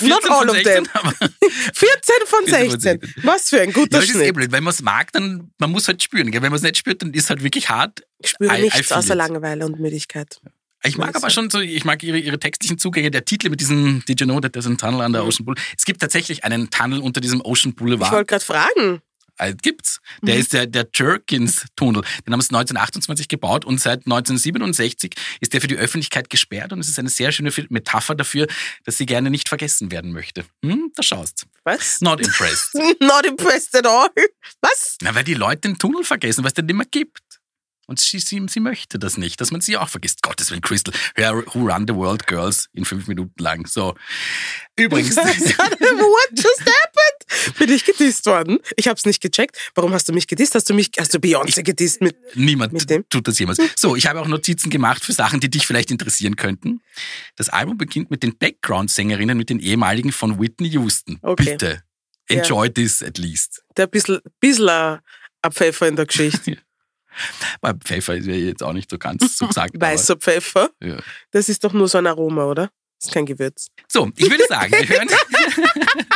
Not 0.00 0.22
14 0.22 0.30
all 0.30 0.48
of 0.48 0.54
16, 0.54 0.64
them. 0.64 0.86
aber 0.92 1.12
14 1.12 2.26
von 2.26 2.46
14 2.46 2.70
von 2.70 2.80
16. 2.80 2.80
16. 3.00 3.24
Was 3.24 3.48
für 3.48 3.60
ein 3.62 3.68
Ja, 3.70 3.74
guter 3.74 3.98
das 3.98 4.04
ist 4.04 4.14
eh 4.14 4.18
Schnitt. 4.18 4.34
blöd. 4.34 4.52
Wenn 4.52 4.62
man 4.62 4.72
es 4.72 4.80
mag, 4.80 5.10
dann 5.12 5.50
man 5.58 5.72
muss 5.72 5.88
halt 5.88 6.00
spüren. 6.00 6.30
Gell? 6.30 6.40
Wenn 6.40 6.50
man 6.52 6.56
es 6.56 6.62
nicht 6.62 6.76
spürt, 6.76 7.02
dann 7.02 7.12
ist 7.12 7.24
es 7.24 7.30
halt 7.30 7.42
wirklich 7.42 7.68
hart. 7.68 8.02
Ich 8.20 8.30
spüre 8.30 8.54
I- 8.54 8.58
I 8.58 8.62
nichts 8.62 8.86
feel 8.86 8.96
außer 8.96 9.14
it. 9.14 9.18
Langeweile 9.18 9.66
und 9.66 9.80
Müdigkeit. 9.80 10.40
Ich 10.84 10.96
mag 10.98 11.16
aber 11.16 11.30
schon 11.30 11.50
so, 11.50 11.58
ich 11.58 11.84
mag 11.84 12.00
ihre, 12.04 12.18
ihre 12.18 12.38
textlichen 12.38 12.78
Zugänge. 12.78 13.10
Der 13.10 13.24
Titel 13.24 13.50
mit 13.50 13.60
diesem 13.60 14.04
Did 14.08 14.20
you 14.20 14.26
know 14.26 14.38
that 14.38 14.52
there's 14.52 14.68
a 14.68 14.74
tunnel 14.76 15.00
under 15.04 15.24
Ocean 15.24 15.44
Boulevard? 15.44 15.66
Es 15.76 15.84
gibt 15.84 16.00
tatsächlich 16.00 16.44
einen 16.44 16.70
Tunnel 16.70 17.00
unter 17.00 17.20
diesem 17.20 17.40
Ocean 17.40 17.70
Ich 17.70 17.76
Boulevard. 17.76 18.12
wollte 18.12 18.26
gerade 18.26 18.44
fragen. 18.44 19.00
Äh, 19.38 19.54
gibt's. 19.54 20.00
Der 20.22 20.36
ist 20.36 20.52
der, 20.52 20.66
der 20.66 20.88
Jerkins-Tunnel. 20.92 22.02
Den 22.26 22.32
haben 22.32 22.40
sie 22.40 22.48
1928 22.48 23.28
gebaut 23.28 23.64
und 23.64 23.80
seit 23.80 24.06
1967 24.06 25.14
ist 25.40 25.52
der 25.52 25.60
für 25.60 25.68
die 25.68 25.76
Öffentlichkeit 25.76 26.30
gesperrt 26.30 26.72
und 26.72 26.80
es 26.80 26.88
ist 26.88 26.98
eine 26.98 27.08
sehr 27.08 27.32
schöne 27.32 27.52
Metapher 27.68 28.14
dafür, 28.14 28.46
dass 28.84 28.98
sie 28.98 29.06
gerne 29.06 29.30
nicht 29.30 29.48
vergessen 29.48 29.90
werden 29.90 30.12
möchte. 30.12 30.44
Hm, 30.64 30.92
da 30.94 31.02
schaust. 31.02 31.46
Was? 31.64 32.00
Not 32.00 32.20
impressed. 32.20 32.74
Not 33.00 33.26
impressed 33.26 33.74
at 33.76 33.86
all. 33.86 34.08
Was? 34.60 34.96
Na, 35.02 35.14
weil 35.14 35.24
die 35.24 35.34
Leute 35.34 35.62
den 35.62 35.78
Tunnel 35.78 36.04
vergessen, 36.04 36.42
weil 36.42 36.48
es 36.48 36.54
den 36.54 36.66
nicht 36.66 36.76
mehr 36.76 36.86
gibt. 36.90 37.37
Und 37.88 37.98
sie, 37.98 38.18
sie, 38.18 38.44
sie 38.48 38.60
möchte 38.60 38.98
das 38.98 39.16
nicht, 39.16 39.40
dass 39.40 39.50
man 39.50 39.62
sie 39.62 39.78
auch 39.78 39.88
vergisst. 39.88 40.20
Gottes 40.20 40.50
Willen, 40.50 40.60
Crystal, 40.60 40.92
Who 41.16 41.66
Run 41.70 41.86
the 41.88 41.94
World 41.94 42.26
Girls 42.26 42.68
in 42.74 42.84
fünf 42.84 43.08
Minuten 43.08 43.42
lang. 43.42 43.66
So. 43.66 43.94
Übrigens, 44.76 45.16
What 45.16 46.28
just 46.32 46.60
happened? 46.60 47.58
Bin 47.58 47.70
ich 47.70 47.86
gedisst 47.86 48.26
worden? 48.26 48.58
Ich 48.76 48.88
hab's 48.88 49.06
nicht 49.06 49.22
gecheckt. 49.22 49.56
Warum 49.74 49.94
hast 49.94 50.06
du 50.06 50.12
mich 50.12 50.26
gedisst? 50.26 50.54
Hast 50.54 50.68
du 50.68 50.74
mich, 50.74 50.90
hast 50.98 51.14
du 51.14 51.18
Beyoncé 51.18 51.62
gedisst 51.62 52.02
mit? 52.02 52.14
niemand 52.34 52.74
Mit 52.74 52.90
dem? 52.90 53.08
tut 53.08 53.26
das 53.26 53.38
jemals. 53.38 53.58
So, 53.74 53.96
ich 53.96 54.06
habe 54.06 54.20
auch 54.20 54.28
Notizen 54.28 54.68
gemacht 54.68 55.02
für 55.02 55.14
Sachen, 55.14 55.40
die 55.40 55.48
dich 55.48 55.66
vielleicht 55.66 55.90
interessieren 55.90 56.36
könnten. 56.36 56.82
Das 57.36 57.48
Album 57.48 57.78
beginnt 57.78 58.10
mit 58.10 58.22
den 58.22 58.36
Background-Sängerinnen, 58.36 59.36
mit 59.36 59.48
den 59.48 59.60
ehemaligen 59.60 60.12
von 60.12 60.38
Whitney 60.38 60.68
Houston. 60.68 61.18
Okay. 61.22 61.52
Bitte. 61.52 61.82
Enjoy 62.28 62.68
this 62.68 63.02
at 63.02 63.16
least. 63.16 63.62
Der 63.78 63.86
bisschen, 63.86 64.20
bisschen 64.40 64.68
ein 64.68 65.52
Pfeffer 65.52 65.88
in 65.88 65.96
der 65.96 66.04
Geschichte. 66.04 66.58
Bei 67.60 67.72
Pfeffer 67.74 68.16
ist 68.16 68.26
ja 68.26 68.34
jetzt 68.34 68.62
auch 68.62 68.72
nicht 68.72 68.90
so 68.90 68.98
ganz 68.98 69.38
so 69.38 69.46
gesagt. 69.48 69.74
Weißer 69.78 70.16
Pfeffer. 70.16 70.70
Ja. 70.82 70.96
Das 71.30 71.48
ist 71.48 71.64
doch 71.64 71.72
nur 71.72 71.88
so 71.88 71.98
ein 71.98 72.06
Aroma, 72.06 72.44
oder? 72.44 72.70
Das 73.00 73.08
ist 73.08 73.14
kein 73.14 73.26
Gewürz. 73.26 73.68
So, 73.86 74.10
ich 74.16 74.28
würde 74.28 74.44
sagen, 74.48 74.72
wir 74.72 74.88
hören, 74.88 75.08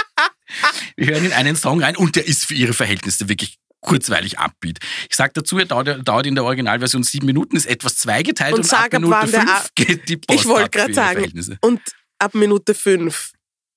wir 0.97 1.07
hören 1.07 1.25
in 1.25 1.33
einen 1.33 1.57
Song 1.57 1.83
rein 1.83 1.97
und 1.97 2.17
der 2.17 2.27
ist 2.27 2.45
für 2.45 2.55
ihre 2.55 2.73
Verhältnisse 2.73 3.29
wirklich 3.29 3.59
kurzweilig 3.81 4.39
Upbeat. 4.39 4.79
Ich 5.11 5.17
sag 5.17 5.35
dazu, 5.35 5.59
er 5.59 5.67
dauert, 5.67 6.07
dauert 6.07 6.27
in 6.27 6.35
der 6.35 6.45
Originalversion 6.45 7.03
sieben 7.03 7.27
Minuten, 7.27 7.57
ist 7.57 7.67
etwas 7.67 7.97
zweigeteilt 7.97 8.55
und, 8.55 8.61
Und 8.61 8.73
ab 8.73 8.93
Minute 8.93 9.29
fünf 9.29 9.71
geht 9.75 10.09
die 10.09 10.17
Post 10.17 10.41
Ich 10.41 10.47
wollte 10.47 10.71
gerade 10.71 10.95
sagen. 10.95 11.59
Und 11.61 11.81
ab 12.19 12.35
Minute 12.35 12.75
fünf 12.75 13.33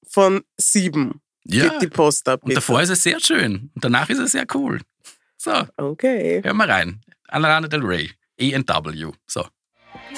von 0.07 0.43
sieben 0.57 1.21
Ja, 1.43 1.69
geht 1.69 1.81
die 1.81 1.87
Post 1.87 2.27
ab. 2.29 2.43
und 2.43 2.55
davor 2.55 2.81
ist 2.81 2.89
es 2.89 3.03
sehr 3.03 3.19
schön 3.19 3.71
und 3.73 3.83
danach 3.83 4.09
ist 4.09 4.19
es 4.19 4.31
sehr 4.31 4.45
cool. 4.53 4.79
So, 5.37 5.67
Okay, 5.77 6.41
hör 6.43 6.53
mal 6.53 6.69
rein. 6.69 7.01
Alana 7.31 7.65
er 7.65 7.69
Del 7.69 7.81
Rey, 7.81 8.09
E&W. 8.37 9.11
So. 9.27 9.43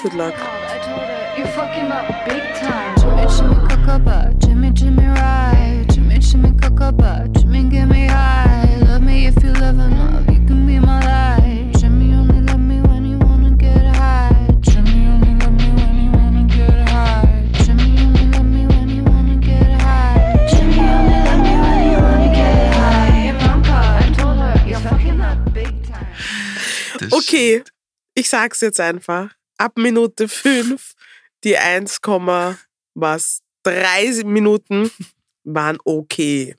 good 0.02 0.14
luck. 0.14 0.34
Oh, 0.36 0.44
I 0.44 0.78
told 0.78 1.00
her, 1.00 1.34
you're 1.36 1.46
fucking 1.48 1.90
up 1.90 2.06
big 2.26 2.42
time. 2.54 2.96
Jimmy, 2.98 3.26
Jimmy, 3.36 3.68
cocoa, 3.68 4.32
Jimmy, 4.38 4.70
Jimmy, 4.72 5.06
right. 5.06 5.86
Jimmy, 5.90 6.18
Jimmy, 6.18 6.52
cocoa, 6.60 7.26
Jimmy, 7.28 7.64
get 7.70 7.86
me 7.86 8.06
high. 8.06 8.76
Love 8.82 9.02
me 9.02 9.26
if 9.26 9.42
you 9.42 9.52
love 9.54 9.78
enough, 9.78 10.26
you 10.28 10.44
can 10.46 10.66
be 10.66 10.78
my 10.78 11.00
light. 11.04 11.37
Das 26.98 27.12
Okay, 27.12 27.62
ich 28.14 28.28
sag's 28.28 28.60
jetzt 28.60 28.80
einfach. 28.80 29.34
Ab 29.56 29.72
Minute 29.76 30.28
fünf 30.28 30.92
die 31.44 31.56
1, 31.56 31.98
was 32.94 33.40
drei 33.62 34.22
Minuten 34.24 34.90
waren 35.44 35.78
okay. 35.84 36.56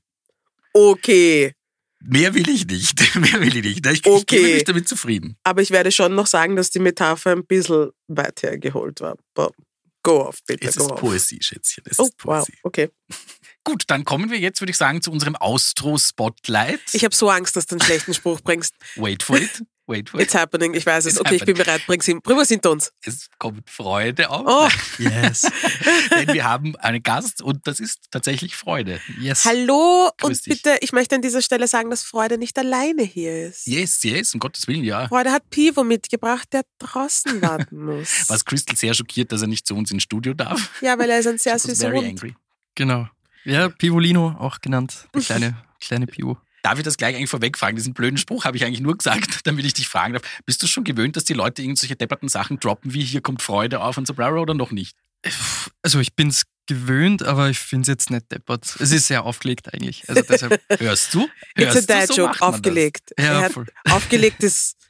Okay. 0.73 1.53
Mehr 2.01 2.33
will 2.33 2.47
ich 2.49 2.65
nicht. 2.65 3.15
Mehr 3.15 3.41
will 3.41 3.55
ich 3.57 3.63
nicht. 3.65 3.85
Ich, 3.85 3.99
ich 3.99 4.07
Okay. 4.07 4.37
gebe 4.37 4.53
mich 4.53 4.63
damit 4.63 4.87
zufrieden. 4.87 5.35
Aber 5.43 5.61
ich 5.61 5.71
werde 5.71 5.91
schon 5.91 6.15
noch 6.15 6.27
sagen, 6.27 6.55
dass 6.55 6.69
die 6.69 6.79
Metapher 6.79 7.31
ein 7.31 7.45
bisschen 7.45 7.91
weit 8.07 8.41
hergeholt 8.41 9.01
war. 9.01 9.17
But 9.33 9.53
go 10.03 10.25
off, 10.27 10.39
bitte, 10.47 10.67
Es 10.69 10.77
ist. 10.77 10.87
Poesie, 10.95 11.39
Schätzchen. 11.41 11.83
Es 11.89 11.99
Oh, 11.99 12.03
ist 12.05 12.13
wow, 12.23 12.45
Poesie. 12.45 12.57
okay. 12.63 12.89
Gut, 13.65 13.83
dann 13.87 14.05
kommen 14.05 14.31
wir 14.31 14.39
jetzt, 14.39 14.61
würde 14.61 14.71
ich 14.71 14.77
sagen, 14.77 15.01
zu 15.01 15.11
unserem 15.11 15.35
Austro-Spotlight. 15.35 16.79
Ich 16.93 17.03
habe 17.03 17.13
so 17.13 17.29
Angst, 17.29 17.55
dass 17.57 17.65
du 17.65 17.75
einen 17.75 17.81
schlechten 17.81 18.13
Spruch 18.13 18.39
bringst. 18.41 18.73
Wait 18.95 19.21
for 19.23 19.37
it. 19.37 19.63
Wait 19.89 20.07
for 20.09 20.19
it. 20.19 20.27
It's 20.27 20.35
happening, 20.35 20.73
ich 20.75 20.85
weiß 20.85 21.05
es. 21.05 21.13
It's 21.13 21.19
Okay, 21.19 21.35
ich 21.35 21.45
bin 21.45 21.55
happening. 21.57 21.65
bereit, 21.65 21.87
bring's 21.87 22.05
hin. 22.05 22.21
Bring 22.21 22.37
was 22.37 22.47
hinter 22.49 22.71
uns. 22.71 22.91
Es 23.03 23.27
kommt 23.39 23.67
Freude 23.69 24.29
auf. 24.29 24.43
Oh, 24.45 24.69
Yes. 25.03 25.41
Denn 26.15 26.31
wir 26.33 26.43
haben 26.43 26.75
einen 26.77 27.01
Gast 27.01 27.41
und 27.41 27.65
das 27.65 27.79
ist 27.79 27.99
tatsächlich 28.11 28.55
Freude. 28.55 29.01
Yes. 29.19 29.45
hallo 29.45 30.11
Grüß 30.17 30.27
und 30.29 30.45
dich. 30.45 30.61
bitte, 30.61 30.77
ich 30.81 30.91
möchte 30.91 31.15
an 31.15 31.21
dieser 31.23 31.41
Stelle 31.41 31.67
sagen, 31.67 31.89
dass 31.89 32.03
Freude 32.03 32.37
nicht 32.37 32.57
alleine 32.59 33.01
hier 33.03 33.47
ist. 33.47 33.65
Yes, 33.67 34.03
yes, 34.03 34.33
um 34.35 34.39
Gottes 34.39 34.67
Willen, 34.67 34.83
ja. 34.83 35.07
Freude 35.07 35.31
hat 35.31 35.49
Pivo 35.49 35.83
mitgebracht, 35.83 36.47
der 36.53 36.63
draußen 36.77 37.41
warten 37.41 37.83
muss. 37.85 38.25
Was 38.29 38.45
Crystal 38.45 38.75
sehr 38.75 38.93
schockiert, 38.93 39.31
dass 39.31 39.41
er 39.41 39.47
nicht 39.47 39.65
zu 39.65 39.75
uns 39.75 39.89
ins 39.91 40.03
Studio 40.03 40.33
darf. 40.35 40.69
Ja, 40.81 40.97
weil 40.99 41.09
er 41.09 41.19
ist 41.19 41.27
ein 41.27 41.37
sehr 41.39 41.57
süßer 41.57 41.87
very 41.89 41.97
Hund. 41.97 42.07
angry. 42.09 42.35
Genau. 42.75 43.07
Ja, 43.43 43.69
Pivolino 43.69 44.35
auch 44.39 44.61
genannt. 44.61 45.07
Der 45.15 45.21
kleine, 45.21 45.57
kleine 45.81 46.05
Pivo. 46.07 46.37
Darf 46.63 46.77
ich 46.77 46.83
das 46.83 46.97
gleich 46.97 47.15
eigentlich 47.15 47.29
vorweg 47.29 47.57
fragen? 47.57 47.75
Diesen 47.75 47.93
blöden 47.93 48.17
Spruch 48.17 48.45
habe 48.45 48.57
ich 48.57 48.65
eigentlich 48.65 48.81
nur 48.81 48.97
gesagt, 48.97 49.41
damit 49.45 49.65
ich 49.65 49.73
dich 49.73 49.87
fragen 49.87 50.13
darf. 50.13 50.23
Bist 50.45 50.61
du 50.63 50.67
schon 50.67 50.83
gewöhnt, 50.83 51.15
dass 51.15 51.23
die 51.23 51.33
Leute 51.33 51.61
irgendwelche 51.61 51.95
depperten 51.95 52.29
Sachen 52.29 52.59
droppen, 52.59 52.93
wie 52.93 53.03
hier 53.03 53.21
kommt 53.21 53.41
Freude 53.41 53.81
auf 53.81 53.97
und 53.97 54.07
so 54.07 54.13
bla 54.13 54.29
oder 54.31 54.53
noch 54.53 54.71
nicht? 54.71 54.97
Also 55.81 55.99
ich 55.99 56.15
bin's 56.15 56.43
gewöhnt, 56.67 57.23
aber 57.23 57.49
ich 57.49 57.59
finde 57.59 57.83
es 57.83 57.87
jetzt 57.87 58.11
nicht 58.11 58.31
deppert. 58.31 58.75
Es 58.79 58.91
ist 58.91 59.07
sehr 59.07 59.25
aufgelegt 59.25 59.73
eigentlich. 59.73 60.07
Also 60.07 60.21
deshalb, 60.21 60.61
Hörst 60.79 61.13
du? 61.13 61.27
It's 61.55 61.71
a 61.71 61.73
Hörst 61.73 61.89
dad 61.89 62.09
du? 62.09 62.13
So 62.13 62.21
joke, 62.21 62.41
aufgelegt. 62.41 63.11
Ja, 63.17 63.25
er 63.25 63.41
hat 63.41 63.53
aufgelegt 63.89 64.43
ist 64.43 64.77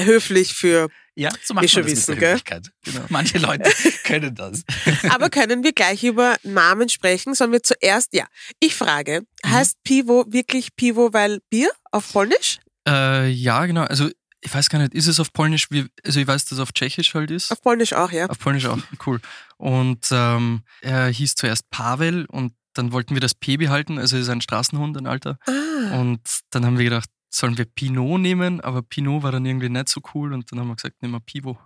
höflich 0.00 0.54
für. 0.54 0.88
Ja, 1.16 1.28
so 1.44 1.54
macht 1.54 1.72
man 1.72 1.84
wissen, 1.86 2.18
gell? 2.18 2.40
Genau. 2.84 3.04
Manche 3.08 3.38
Leute 3.38 3.70
können 4.04 4.34
das. 4.34 4.64
Aber 5.10 5.30
können 5.30 5.62
wir 5.62 5.72
gleich 5.72 6.02
über 6.02 6.36
Namen 6.42 6.88
sprechen? 6.88 7.34
Sollen 7.34 7.52
wir 7.52 7.62
zuerst, 7.62 8.12
ja. 8.14 8.26
Ich 8.60 8.74
frage, 8.74 9.22
Mhm. 9.44 9.50
heißt 9.50 9.76
Pivo 9.84 10.24
wirklich 10.28 10.74
Pivo, 10.74 11.12
weil 11.12 11.40
Bier 11.50 11.70
auf 11.92 12.12
Polnisch? 12.12 12.58
äh, 12.88 13.28
ja, 13.30 13.64
genau. 13.66 13.82
Also 13.82 14.10
ich 14.40 14.52
weiß 14.52 14.68
gar 14.70 14.78
nicht, 14.80 14.92
ist 14.92 15.06
es 15.06 15.20
auf 15.20 15.32
Polnisch? 15.32 15.70
Wie, 15.70 15.86
also 16.04 16.18
ich 16.20 16.26
weiß, 16.26 16.44
dass 16.44 16.52
es 16.52 16.58
auf 16.58 16.72
Tschechisch 16.72 17.14
halt 17.14 17.30
ist. 17.30 17.50
Auf 17.52 17.62
Polnisch 17.62 17.92
auch, 17.94 18.10
ja. 18.12 18.26
Auf 18.26 18.38
Polnisch 18.40 18.66
auch, 18.66 18.78
cool. 19.06 19.20
Und 19.56 20.06
ähm, 20.10 20.64
er 20.82 21.06
hieß 21.06 21.34
zuerst 21.36 21.70
Pavel 21.70 22.26
und 22.26 22.52
dann 22.74 22.90
wollten 22.92 23.14
wir 23.14 23.20
das 23.20 23.34
P 23.36 23.56
behalten, 23.56 23.98
also 23.98 24.16
ist 24.18 24.28
ein 24.28 24.40
Straßenhund, 24.40 24.96
ein 24.98 25.06
alter. 25.06 25.38
Ah, 25.46 26.00
Und 26.00 26.20
dann 26.50 26.66
haben 26.66 26.76
wir 26.76 26.84
gedacht, 26.84 27.08
sollen 27.34 27.58
wir 27.58 27.64
Pinot 27.64 28.20
nehmen, 28.20 28.60
aber 28.60 28.82
Pinot 28.82 29.22
war 29.22 29.32
dann 29.32 29.44
irgendwie 29.44 29.68
nicht 29.68 29.88
so 29.88 30.00
cool 30.14 30.32
und 30.32 30.50
dann 30.52 30.60
haben 30.60 30.68
wir 30.68 30.76
gesagt, 30.76 31.02
nehmen 31.02 31.14
wir 31.14 31.20
Pivo. 31.20 31.58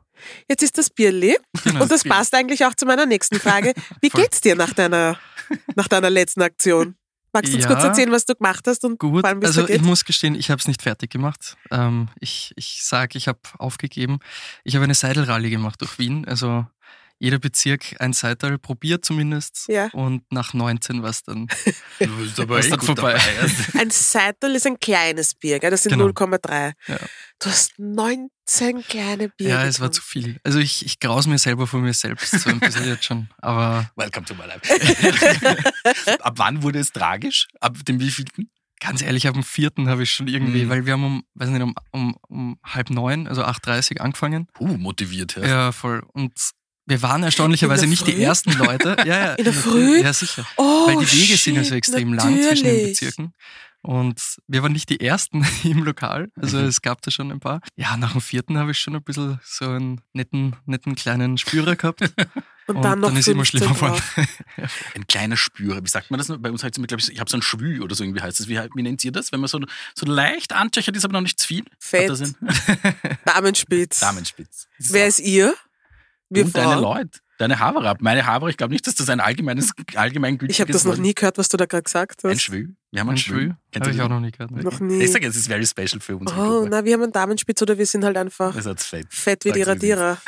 jetzt 0.48 0.62
ist 0.62 0.78
das 0.78 0.90
Bierli. 0.90 1.37
Genau, 1.64 1.83
Und 1.83 1.90
das 1.90 2.02
Bierli. 2.02 2.16
passt 2.16 2.35
eigentlich 2.35 2.64
auch 2.64 2.74
zu 2.74 2.87
meiner 2.87 3.07
nächsten 3.07 3.38
Frage. 3.38 3.74
Wie 4.00 4.09
geht's 4.09 4.40
dir 4.40 4.54
nach 4.57 4.72
deiner, 4.72 5.18
nach 5.76 5.88
deiner 5.88 6.11
letzten 6.11 6.42
Aktion? 6.42 6.96
Magst 7.35 7.52
du 7.52 7.57
uns 7.57 7.64
Ja. 7.66 7.70
kurz 7.72 7.85
erzählen, 7.85 8.11
was 8.11 8.24
du 8.24 8.35
gemacht 8.35 8.66
hast 8.66 8.85
und 8.87 8.98
Gut, 8.98 9.22
allem, 9.26 9.42
also 9.44 9.68
ich 9.68 9.83
muss 9.83 10.07
gestehen, 10.07 10.35
ich 10.35 10.50
habe 10.50 10.59
es 10.61 10.66
nicht 10.66 10.81
fertig 10.81 11.11
gemacht. 11.11 11.59
Ähm, 11.70 12.09
ich 12.18 12.52
ich 12.57 12.81
sage, 12.83 13.18
ich 13.18 13.28
habe 13.28 13.38
aufgegeben. 13.59 14.18
Ich 14.64 14.74
habe 14.76 14.85
eine 14.85 14.94
Seidelrallye 14.94 15.50
gemacht 15.50 15.81
durch 15.83 15.98
Wien. 15.98 16.26
Also 16.26 16.66
jeder 17.18 17.38
Bezirk 17.38 17.96
ein 18.00 18.12
Seidel 18.12 18.59
probiert 18.59 19.04
zumindest. 19.04 19.64
Ja. 19.68 19.88
Und 19.92 20.22
nach 20.33 20.54
19 20.54 21.02
war 21.02 21.11
es 21.11 21.22
dann. 21.22 21.48
Eh 22.00 22.07
dann 22.07 22.16
gut 22.16 22.85
vorbei? 22.85 23.12
dabei. 23.14 23.20
Ein 23.81 23.90
Seitel 23.90 24.54
ist 24.54 24.66
ein 24.66 24.78
kleines 24.78 25.35
Bier, 25.35 25.59
gell? 25.59 25.70
das 25.70 25.83
sind 25.83 25.92
Genau. 25.92 26.07
0,3. 26.07 26.72
Ja. 26.87 26.96
Du 27.40 27.50
hast 27.50 27.72
19 27.78 28.83
kleine 28.87 29.28
Bier. 29.31 29.48
ja, 29.48 29.64
es 29.64 29.81
war 29.81 29.88
getrunken. 29.88 29.92
zu 29.94 30.02
viel. 30.02 30.40
Also 30.44 30.59
ich, 30.61 30.85
ich 30.87 31.00
graus 31.00 31.26
mir 31.26 31.38
selber 31.38 31.66
von 31.66 31.81
mir 31.83 31.92
selbst 31.92 32.31
so 32.38 32.50
ein 32.50 32.61
bisschen 32.61 32.87
jetzt 32.87 33.04
schon. 33.04 33.28
Aber 33.38 33.90
Welcome 33.96 34.26
to 34.26 34.35
my 34.35 34.44
life. 34.46 34.61
Ab 36.20 36.35
wann 36.37 36.62
wurde 36.62 36.78
es 36.78 36.92
tragisch? 36.92 37.48
Ab 37.61 37.76
dem 37.85 38.00
wievielten? 38.00 38.50
ganz 38.81 39.02
ehrlich, 39.02 39.26
ab 39.26 39.35
dem 39.35 39.42
vierten 39.42 39.88
habe 39.88 40.04
ich 40.04 40.12
schon 40.12 40.28
irgendwie, 40.28 40.62
Mhm. 40.64 40.68
weil 40.68 40.87
wir 40.87 40.92
haben 40.92 41.02
um, 41.04 41.24
weiß 41.35 41.48
nicht, 41.48 41.62
um, 41.62 41.74
um, 41.90 42.16
um 42.28 42.61
halb 42.64 42.90
neun, 42.90 43.26
also 43.26 43.42
8.30 43.42 43.96
Uhr 43.96 44.02
angefangen. 44.02 44.46
Uh, 44.61 44.68
motiviert. 44.76 45.35
Ja. 45.35 45.46
Ja, 45.48 45.72
voll. 45.72 46.04
Und 46.12 46.33
wir 46.88 47.03
waren 47.03 47.22
erstaunlicherweise 47.22 47.87
nicht 47.87 48.07
die 48.07 48.12
Früh? 48.12 48.22
ersten 48.22 48.53
Leute. 48.53 48.96
Ja, 49.07 49.18
ja, 49.18 49.35
In 49.35 49.44
der 49.44 49.53
Früh? 49.53 50.01
Ja, 50.03 50.12
sicher. 50.12 50.46
Oh, 50.57 50.87
Weil 50.88 51.05
die 51.05 51.12
Wege 51.12 51.37
sind 51.37 51.55
ja 51.57 51.62
so 51.62 51.68
shit, 51.68 51.77
extrem 51.79 52.12
lang 52.14 52.35
zwischen 52.42 52.64
den 52.64 52.74
natürlich. 52.74 53.01
Bezirken. 53.01 53.33
Und 53.81 54.20
wir 54.48 54.62
waren 54.64 54.72
nicht 54.72 54.88
die 54.90 55.01
Ersten 55.01 55.46
im 55.62 55.85
Lokal. 55.85 56.31
Also 56.37 56.59
Mhm. 56.59 56.64
es 56.64 56.83
gab 56.83 57.01
da 57.03 57.11
schon 57.12 57.31
ein 57.31 57.38
paar. 57.40 57.61
Ja, 57.77 57.96
nach 57.96 58.12
dem 58.12 58.20
vierten 58.20 58.59
habe 58.59 58.72
ich 58.72 58.79
schon 58.79 58.96
ein 58.96 59.03
bisschen 59.05 59.38
so 59.44 59.66
einen 59.66 60.01
netten, 60.12 60.57
netten 60.66 60.94
kleinen 60.96 61.38
Spürer 61.38 61.77
gehabt. 61.77 62.01
Und, 62.66 62.83
dann 62.83 63.01
noch 63.01 63.14
ist 63.16 63.29
immer 63.29 63.46
15 63.46 63.61
schlimmer 63.61 63.74
geworden. 63.74 64.03
Ein 64.94 65.07
kleiner 65.07 65.38
Spürer. 65.38 65.83
Wie 65.83 65.88
sagt 65.88 66.11
man 66.11 66.18
das? 66.18 66.27
Bei 66.38 66.51
uns 66.51 66.62
heißt 66.62 66.77
es, 66.77 66.87
glaube 66.87 67.01
ich, 67.01 67.11
ich 67.11 67.18
habe 67.20 67.31
so 67.31 67.38
ein 67.38 67.42
Schwü 67.42 67.81
oder 67.81 67.94
so 67.94 68.05
irgendwie 68.05 68.20
heißt 68.20 68.40
das. 68.40 68.48
Wie, 68.48 68.59
wie 68.74 68.83
nennt 68.83 69.03
ihr 69.05 69.12
das? 69.12 69.33
Wenn 69.33 69.40
man 69.40 69.48
so, 69.48 69.59
so 69.94 70.05
leicht 70.05 70.53
antöchert 70.53 70.94
ist, 70.94 71.05
aber 71.05 71.14
noch 71.14 71.22
nicht 71.22 71.38
zu 71.38 71.46
viel? 71.46 71.64
Fett. 71.79 72.11
Damenspitz. 73.24 74.01
Damenspitz. 74.01 74.68
Wer 74.79 75.07
ist 75.07 75.20
ihr? 75.20 75.55
Wir 76.31 76.45
und 76.45 76.57
deine. 76.57 76.81
Leute. 76.81 77.21
Deine 77.38 77.61
Haare 77.61 77.88
ab. 77.88 77.99
Meine 78.01 78.27
Haare, 78.27 78.51
ich 78.51 78.57
glaube 78.57 78.73
nicht, 78.73 78.85
dass 78.88 78.97
das 78.97 79.09
ein 79.11 79.21
allgemeines, 79.21 79.71
allgemeingültiges 79.95 80.57
Ich 80.57 80.61
habe 80.61 80.73
das 80.73 80.85
noch 80.85 80.97
nie 80.97 81.14
gehört, 81.14 81.38
was 81.38 81.49
du 81.49 81.57
da 81.57 81.67
gerade 81.67 81.85
gesagt 81.85 82.25
hast. 82.25 82.31
Ein 82.33 82.38
Schwü. 82.41 82.71
Wir 82.91 83.01
haben 83.01 83.07
Ein 83.07 83.11
einen 83.11 83.19
Schwül? 83.19 83.38
Schwü. 83.51 83.55
Kennst 83.71 83.87
Habe 83.87 83.91
du 83.91 83.97
ich 83.97 84.03
auch 84.03 84.09
noch 84.09 84.19
nie 84.19 84.33
gehört. 84.33 84.51
Noch 84.51 84.81
nie. 84.81 85.01
Ich 85.05 85.12
sage, 85.12 85.25
es 85.29 85.37
ist 85.37 85.47
very 85.47 85.64
special 85.64 86.01
für 86.01 86.17
unsere 86.17 86.37
Oh, 86.41 86.67
na, 86.69 86.85
wir 86.85 86.95
haben 86.95 87.05
einen 87.05 87.12
Damenspitz 87.12 87.62
oder 87.62 87.79
wir 87.79 87.87
sind 87.87 88.05
halt 88.05 88.17
einfach 88.17 88.53
fett. 88.77 89.07
fett 89.09 89.45
wie 89.45 89.53
die. 89.53 89.62
Radierer. 89.62 90.19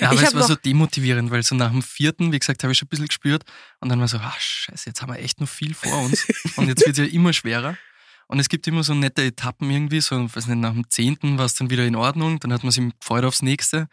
Ja, 0.00 0.08
aber 0.10 0.22
Ich 0.22 0.26
es 0.28 0.34
war 0.34 0.42
so 0.44 0.54
demotivierend, 0.54 1.30
weil 1.30 1.42
so 1.42 1.54
nach 1.54 1.70
dem 1.70 1.82
vierten, 1.82 2.32
wie 2.32 2.38
gesagt, 2.38 2.62
habe 2.62 2.72
ich 2.72 2.78
schon 2.78 2.86
ein 2.86 2.88
bisschen 2.88 3.08
gespürt 3.08 3.42
und 3.80 3.90
dann 3.90 4.00
war 4.00 4.08
so, 4.08 4.16
ah, 4.16 4.34
scheiße, 4.38 4.88
jetzt 4.88 5.02
haben 5.02 5.12
wir 5.12 5.18
echt 5.18 5.42
noch 5.42 5.48
viel 5.48 5.74
vor 5.74 5.98
uns 6.02 6.26
und 6.56 6.68
jetzt 6.68 6.86
wird 6.86 6.98
es 6.98 7.04
ja 7.06 7.12
immer 7.12 7.34
schwerer. 7.34 7.76
Und 8.26 8.40
es 8.40 8.48
gibt 8.48 8.66
immer 8.66 8.82
so 8.82 8.94
nette 8.94 9.22
Etappen 9.22 9.68
irgendwie, 9.70 10.00
so, 10.00 10.16
weiß 10.34 10.46
nicht, 10.46 10.56
nach 10.58 10.72
dem 10.72 10.88
zehnten 10.88 11.36
war 11.36 11.44
es 11.44 11.54
dann 11.54 11.68
wieder 11.68 11.84
in 11.84 11.94
Ordnung, 11.94 12.40
dann 12.40 12.54
hat 12.54 12.62
man 12.62 12.72
sich 12.72 12.82
gefreut 12.98 13.24
aufs 13.24 13.42
nächste. 13.42 13.86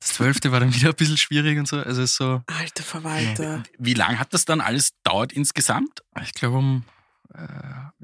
Das 0.00 0.10
zwölfte 0.10 0.52
war 0.52 0.60
dann 0.60 0.74
wieder 0.74 0.90
ein 0.90 0.94
bisschen 0.94 1.16
schwierig 1.16 1.58
und 1.58 1.66
so. 1.66 1.76
Also 1.78 2.02
es 2.02 2.10
ist 2.12 2.16
so, 2.16 2.42
Alter 2.46 2.82
Verwalter. 2.84 3.62
Wie 3.78 3.94
lang 3.94 4.18
hat 4.18 4.32
das 4.34 4.44
dann 4.44 4.60
alles 4.60 4.90
dauert 5.02 5.32
insgesamt? 5.32 6.02
ich 6.22 6.32
glaube 6.34 6.58
um, 6.58 6.84
äh, 7.34 7.42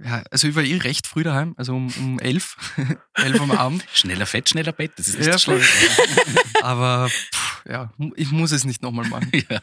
ja, 0.05 0.22
also 0.30 0.49
ich 0.49 0.55
war 0.55 0.62
eh 0.62 0.76
recht 0.78 1.07
früh 1.07 1.22
daheim, 1.22 1.55
also 1.57 1.74
um, 1.74 1.93
um 1.99 2.18
elf, 2.18 2.57
elf 3.14 3.40
am 3.40 3.51
Abend. 3.51 3.84
Schneller 3.93 4.26
Fett, 4.26 4.49
schneller 4.49 4.72
Bett. 4.72 4.93
Das 4.97 5.09
ist 5.09 5.18
nicht 5.18 5.26
Ja, 5.28 5.38
schlecht. 5.38 5.68
Aber 6.62 7.09
pff, 7.09 7.64
ja, 7.68 7.93
ich 8.16 8.30
muss 8.30 8.53
es 8.53 8.64
nicht 8.64 8.82
nochmal 8.82 9.09
machen. 9.09 9.30
Ja. 9.51 9.61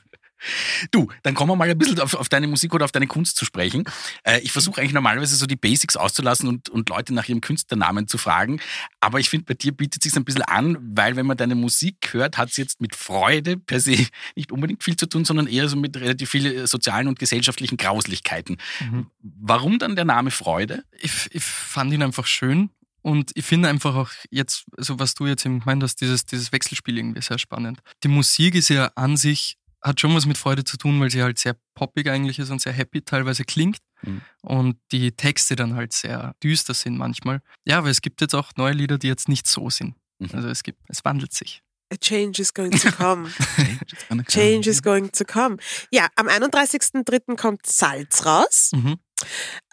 Du, 0.91 1.09
dann 1.23 1.33
kommen 1.33 1.51
wir 1.51 1.55
mal 1.55 1.69
ein 1.69 1.77
bisschen 1.77 1.99
auf, 1.99 2.13
auf 2.13 2.29
deine 2.29 2.47
Musik 2.47 2.73
oder 2.73 2.85
auf 2.85 2.91
deine 2.91 3.07
Kunst 3.07 3.37
zu 3.37 3.45
sprechen. 3.45 3.85
Äh, 4.23 4.39
ich 4.39 4.51
versuche 4.51 4.81
eigentlich 4.81 4.93
normalerweise 4.93 5.35
so 5.35 5.45
die 5.45 5.55
Basics 5.55 5.97
auszulassen 5.97 6.47
und, 6.47 6.69
und 6.69 6.89
Leute 6.89 7.13
nach 7.13 7.27
ihrem 7.27 7.41
Künstlernamen 7.41 8.07
zu 8.07 8.17
fragen. 8.17 8.59
Aber 8.99 9.19
ich 9.19 9.29
finde, 9.29 9.45
bei 9.45 9.53
dir 9.53 9.71
bietet 9.71 10.03
sich 10.03 10.15
ein 10.15 10.25
bisschen 10.25 10.43
an, 10.43 10.77
weil 10.81 11.15
wenn 11.15 11.25
man 11.25 11.37
deine 11.37 11.55
Musik 11.55 12.09
hört, 12.11 12.37
hat 12.37 12.49
es 12.49 12.57
jetzt 12.57 12.81
mit 12.81 12.95
Freude 12.95 13.57
per 13.57 13.79
se 13.79 14.07
nicht 14.35 14.51
unbedingt 14.51 14.83
viel 14.83 14.95
zu 14.95 15.07
tun, 15.07 15.25
sondern 15.25 15.47
eher 15.47 15.67
so 15.69 15.75
mit 15.75 15.97
relativ 15.97 16.29
vielen 16.29 16.67
sozialen 16.67 17.07
und 17.07 17.19
gesellschaftlichen 17.19 17.77
Grauslichkeiten. 17.77 18.57
Mhm. 18.79 19.07
Warum 19.21 19.79
dann 19.79 19.95
der 19.95 20.05
Name 20.05 20.31
Freude? 20.31 20.83
ich, 21.01 21.29
ich 21.31 21.43
fand 21.43 21.93
ihn 21.93 22.03
einfach 22.03 22.25
schön 22.25 22.69
Und 23.01 23.31
ich 23.35 23.45
finde 23.45 23.69
einfach 23.69 23.95
auch 23.95 24.09
jetzt, 24.29 24.65
also 24.77 24.99
was 24.99 25.13
du 25.13 25.25
jetzt 25.25 25.45
eben 25.45 25.59
gemeint 25.59 25.81
hast, 25.83 26.01
dieses, 26.01 26.25
dieses 26.25 26.51
Wechselspiel 26.51 26.97
irgendwie 26.97 27.21
sehr 27.21 27.39
spannend. 27.39 27.79
Die 28.03 28.09
Musik 28.09 28.55
ist 28.55 28.69
ja 28.69 28.91
an 28.95 29.15
sich, 29.17 29.57
hat 29.81 29.99
schon 29.99 30.15
was 30.15 30.25
mit 30.25 30.37
Freude 30.37 30.63
zu 30.63 30.77
tun, 30.77 30.99
weil 30.99 31.09
sie 31.09 31.23
halt 31.23 31.39
sehr 31.39 31.55
poppig 31.73 32.09
eigentlich 32.09 32.39
ist 32.39 32.49
und 32.49 32.61
sehr 32.61 32.73
happy 32.73 33.01
teilweise 33.01 33.43
klingt. 33.43 33.77
Mhm. 34.01 34.21
Und 34.41 34.77
die 34.91 35.11
Texte 35.11 35.55
dann 35.55 35.75
halt 35.75 35.93
sehr 35.93 36.35
düster 36.43 36.73
sind 36.73 36.97
manchmal. 36.97 37.41
Ja, 37.65 37.79
aber 37.79 37.89
es 37.89 38.01
gibt 38.01 38.21
jetzt 38.21 38.35
auch 38.35 38.51
neue 38.57 38.73
Lieder, 38.73 38.97
die 38.97 39.07
jetzt 39.07 39.29
nicht 39.29 39.47
so 39.47 39.69
sind. 39.69 39.95
Mhm. 40.19 40.29
Also 40.33 40.49
es 40.49 40.63
gibt, 40.63 40.81
es 40.89 41.03
wandelt 41.05 41.33
sich. 41.33 41.61
A 41.91 41.97
change 41.97 42.41
is 42.41 42.53
going 42.53 42.71
to 42.71 42.91
come. 42.91 43.29
Change 44.27 44.69
is 44.69 44.83
going 44.83 45.11
to 45.11 45.25
come. 45.25 45.57
Ja, 45.91 46.07
am 46.15 46.27
31.03. 46.27 47.35
kommt 47.35 47.65
Salz 47.65 48.25
raus. 48.25 48.71
Mhm. 48.73 48.99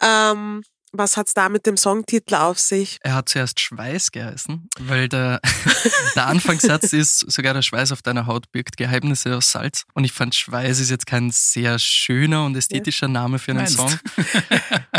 Ähm, 0.01 0.63
was 0.91 1.17
hat's 1.17 1.33
da 1.33 1.49
mit 1.49 1.65
dem 1.65 1.77
Songtitel 1.77 2.35
auf 2.35 2.59
sich? 2.59 2.97
Er 3.01 3.15
hat 3.15 3.29
zuerst 3.29 3.59
Schweiß 3.59 4.11
geheißen, 4.11 4.69
weil 4.79 5.09
der, 5.09 5.41
der 6.15 6.27
Anfangssatz 6.27 6.93
ist, 6.93 7.19
sogar 7.31 7.53
der 7.53 7.61
Schweiß 7.61 7.91
auf 7.91 8.01
deiner 8.01 8.25
Haut 8.25 8.51
birgt 8.51 8.77
Geheimnisse 8.77 9.35
aus 9.35 9.51
Salz. 9.51 9.83
Und 9.93 10.03
ich 10.03 10.13
fand, 10.13 10.35
Schweiß 10.35 10.79
ist 10.79 10.89
jetzt 10.89 11.05
kein 11.05 11.31
sehr 11.31 11.77
schöner 11.79 12.45
und 12.45 12.55
ästhetischer 12.55 13.07
Name 13.07 13.39
für 13.39 13.51
einen 13.51 13.59
Meinst? 13.59 13.77
Song. 13.77 13.99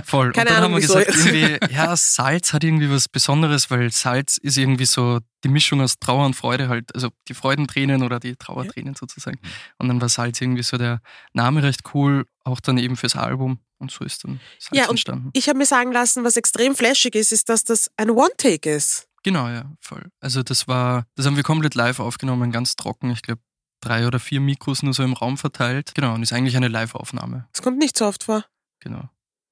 Voll. 0.05 0.33
Keine 0.33 0.51
und 0.51 0.57
dann 0.57 0.65
Ahnung, 0.65 0.65
haben 0.65 0.73
wir 0.75 0.81
gesagt, 0.81 1.09
irgendwie, 1.09 1.75
ja, 1.75 1.97
Salz 1.97 2.53
hat 2.53 2.65
irgendwie 2.65 2.91
was 2.91 3.09
Besonderes, 3.09 3.71
weil 3.71 3.91
Salz 3.91 4.37
ist 4.37 4.59
irgendwie 4.59 4.87
so 4.87 5.21
die 5.45 5.49
Mischung 5.49 5.81
aus 5.81 5.99
Trauer 5.99 6.27
und 6.27 6.35
Freude 6.35 6.69
halt, 6.69 6.95
also 6.95 7.11
die 7.29 7.35
Freudentränen 7.35 8.03
oder 8.03 8.19
die 8.19 8.37
Trauertränen 8.37 8.95
sozusagen. 8.95 9.39
Und 9.79 9.89
dann 9.89 10.01
war 10.01 10.09
Salz 10.09 10.41
irgendwie 10.41 10.63
so 10.63 10.77
der 10.77 11.01
Name 11.33 11.63
recht 11.63 11.83
cool, 11.95 12.27
auch 12.49 12.61
dann 12.61 12.79
eben 12.79 12.97
fürs 12.97 13.17
Album. 13.17 13.59
Und 13.79 13.91
so 13.91 14.05
ist 14.05 14.25
dann 14.25 14.41
Salz 14.59 14.77
Ja, 14.77 14.85
und 14.85 14.91
entstanden. 14.91 15.31
Ich 15.35 15.49
habe 15.49 15.59
mir 15.59 15.67
sagen 15.67 15.93
lassen, 15.93 16.25
was 16.25 16.37
extrem 16.37 16.75
flashig 16.75 17.15
ist, 17.15 17.33
ist, 17.33 17.49
dass 17.49 17.65
das 17.65 17.91
ein 17.97 18.11
One-Take 18.11 18.71
ist. 18.71 19.09
Genau, 19.23 19.49
ja, 19.49 19.71
voll. 19.81 20.11
Also 20.21 20.43
das 20.43 20.69
war, 20.69 21.05
das 21.15 21.27
haben 21.27 21.37
wir 21.37 21.43
komplett 21.43 21.75
live 21.75 22.01
aufgenommen, 22.01 22.51
ganz 22.51 22.77
trocken. 22.77 23.11
Ich 23.11 23.23
glaube, 23.23 23.41
drei 23.81 24.07
oder 24.07 24.19
vier 24.19 24.41
Mikros 24.41 24.83
nur 24.83 24.95
so 24.95 25.03
im 25.03 25.13
Raum 25.13 25.39
verteilt. 25.39 25.93
Genau, 25.95 26.15
und 26.15 26.23
ist 26.23 26.33
eigentlich 26.33 26.57
eine 26.57 26.69
Live-Aufnahme. 26.69 27.47
Das 27.53 27.63
kommt 27.63 27.79
nicht 27.79 27.97
so 27.97 28.07
oft 28.07 28.25
vor. 28.25 28.45
Genau. 28.81 29.09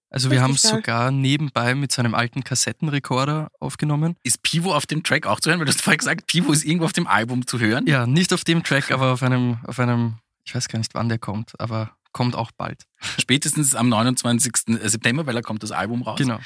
Also 0.09 0.31
wir 0.31 0.41
haben 0.41 0.55
es 0.55 0.63
sogar 0.63 1.11
nebenbei 1.11 1.75
mit 1.75 1.93
so 1.93 2.01
einem 2.01 2.15
alten 2.15 2.45
Kassettenrekorder 2.45 3.51
aufgenommen. 3.59 4.17
Ist 4.23 4.43
Pivo 4.43 4.75
auf 4.75 4.87
dem 4.87 5.03
Track 5.03 5.27
auch 5.27 5.41
zu 5.41 5.51
hören? 5.51 5.59
Weil 5.59 5.67
du 5.67 5.73
hast 5.73 5.83
vorher 5.83 5.99
gesagt, 5.99 6.27
Pivo 6.27 6.53
ist 6.53 6.65
irgendwo 6.65 6.85
auf 6.85 6.93
dem 6.93 7.07
Album 7.07 7.47
zu 7.47 7.59
hören. 7.59 7.87
Ja, 7.87 8.07
nicht 8.07 8.33
auf 8.33 8.45
dem 8.45 8.63
Track, 8.63 8.93
aber 8.93 9.13
auf 9.13 9.23
einem, 9.23 9.59
auf 9.67 9.79
einem, 9.81 10.15
ich 10.45 10.55
weiß 10.55 10.69
gar 10.69 10.79
nicht, 10.79 10.95
wann 10.95 11.09
der 11.09 11.19
kommt, 11.19 11.59
aber 11.61 11.96
kommt 12.17 12.35
auch 12.35 12.51
bald. 12.51 12.83
Spätestens 13.21 13.75
am 13.75 13.89
29. 13.91 14.53
September, 14.83 15.27
weil 15.27 15.35
da 15.35 15.43
kommt 15.43 15.63
das 15.63 15.71
Album 15.71 16.03
raus. 16.03 16.19
Genau. 16.19 16.41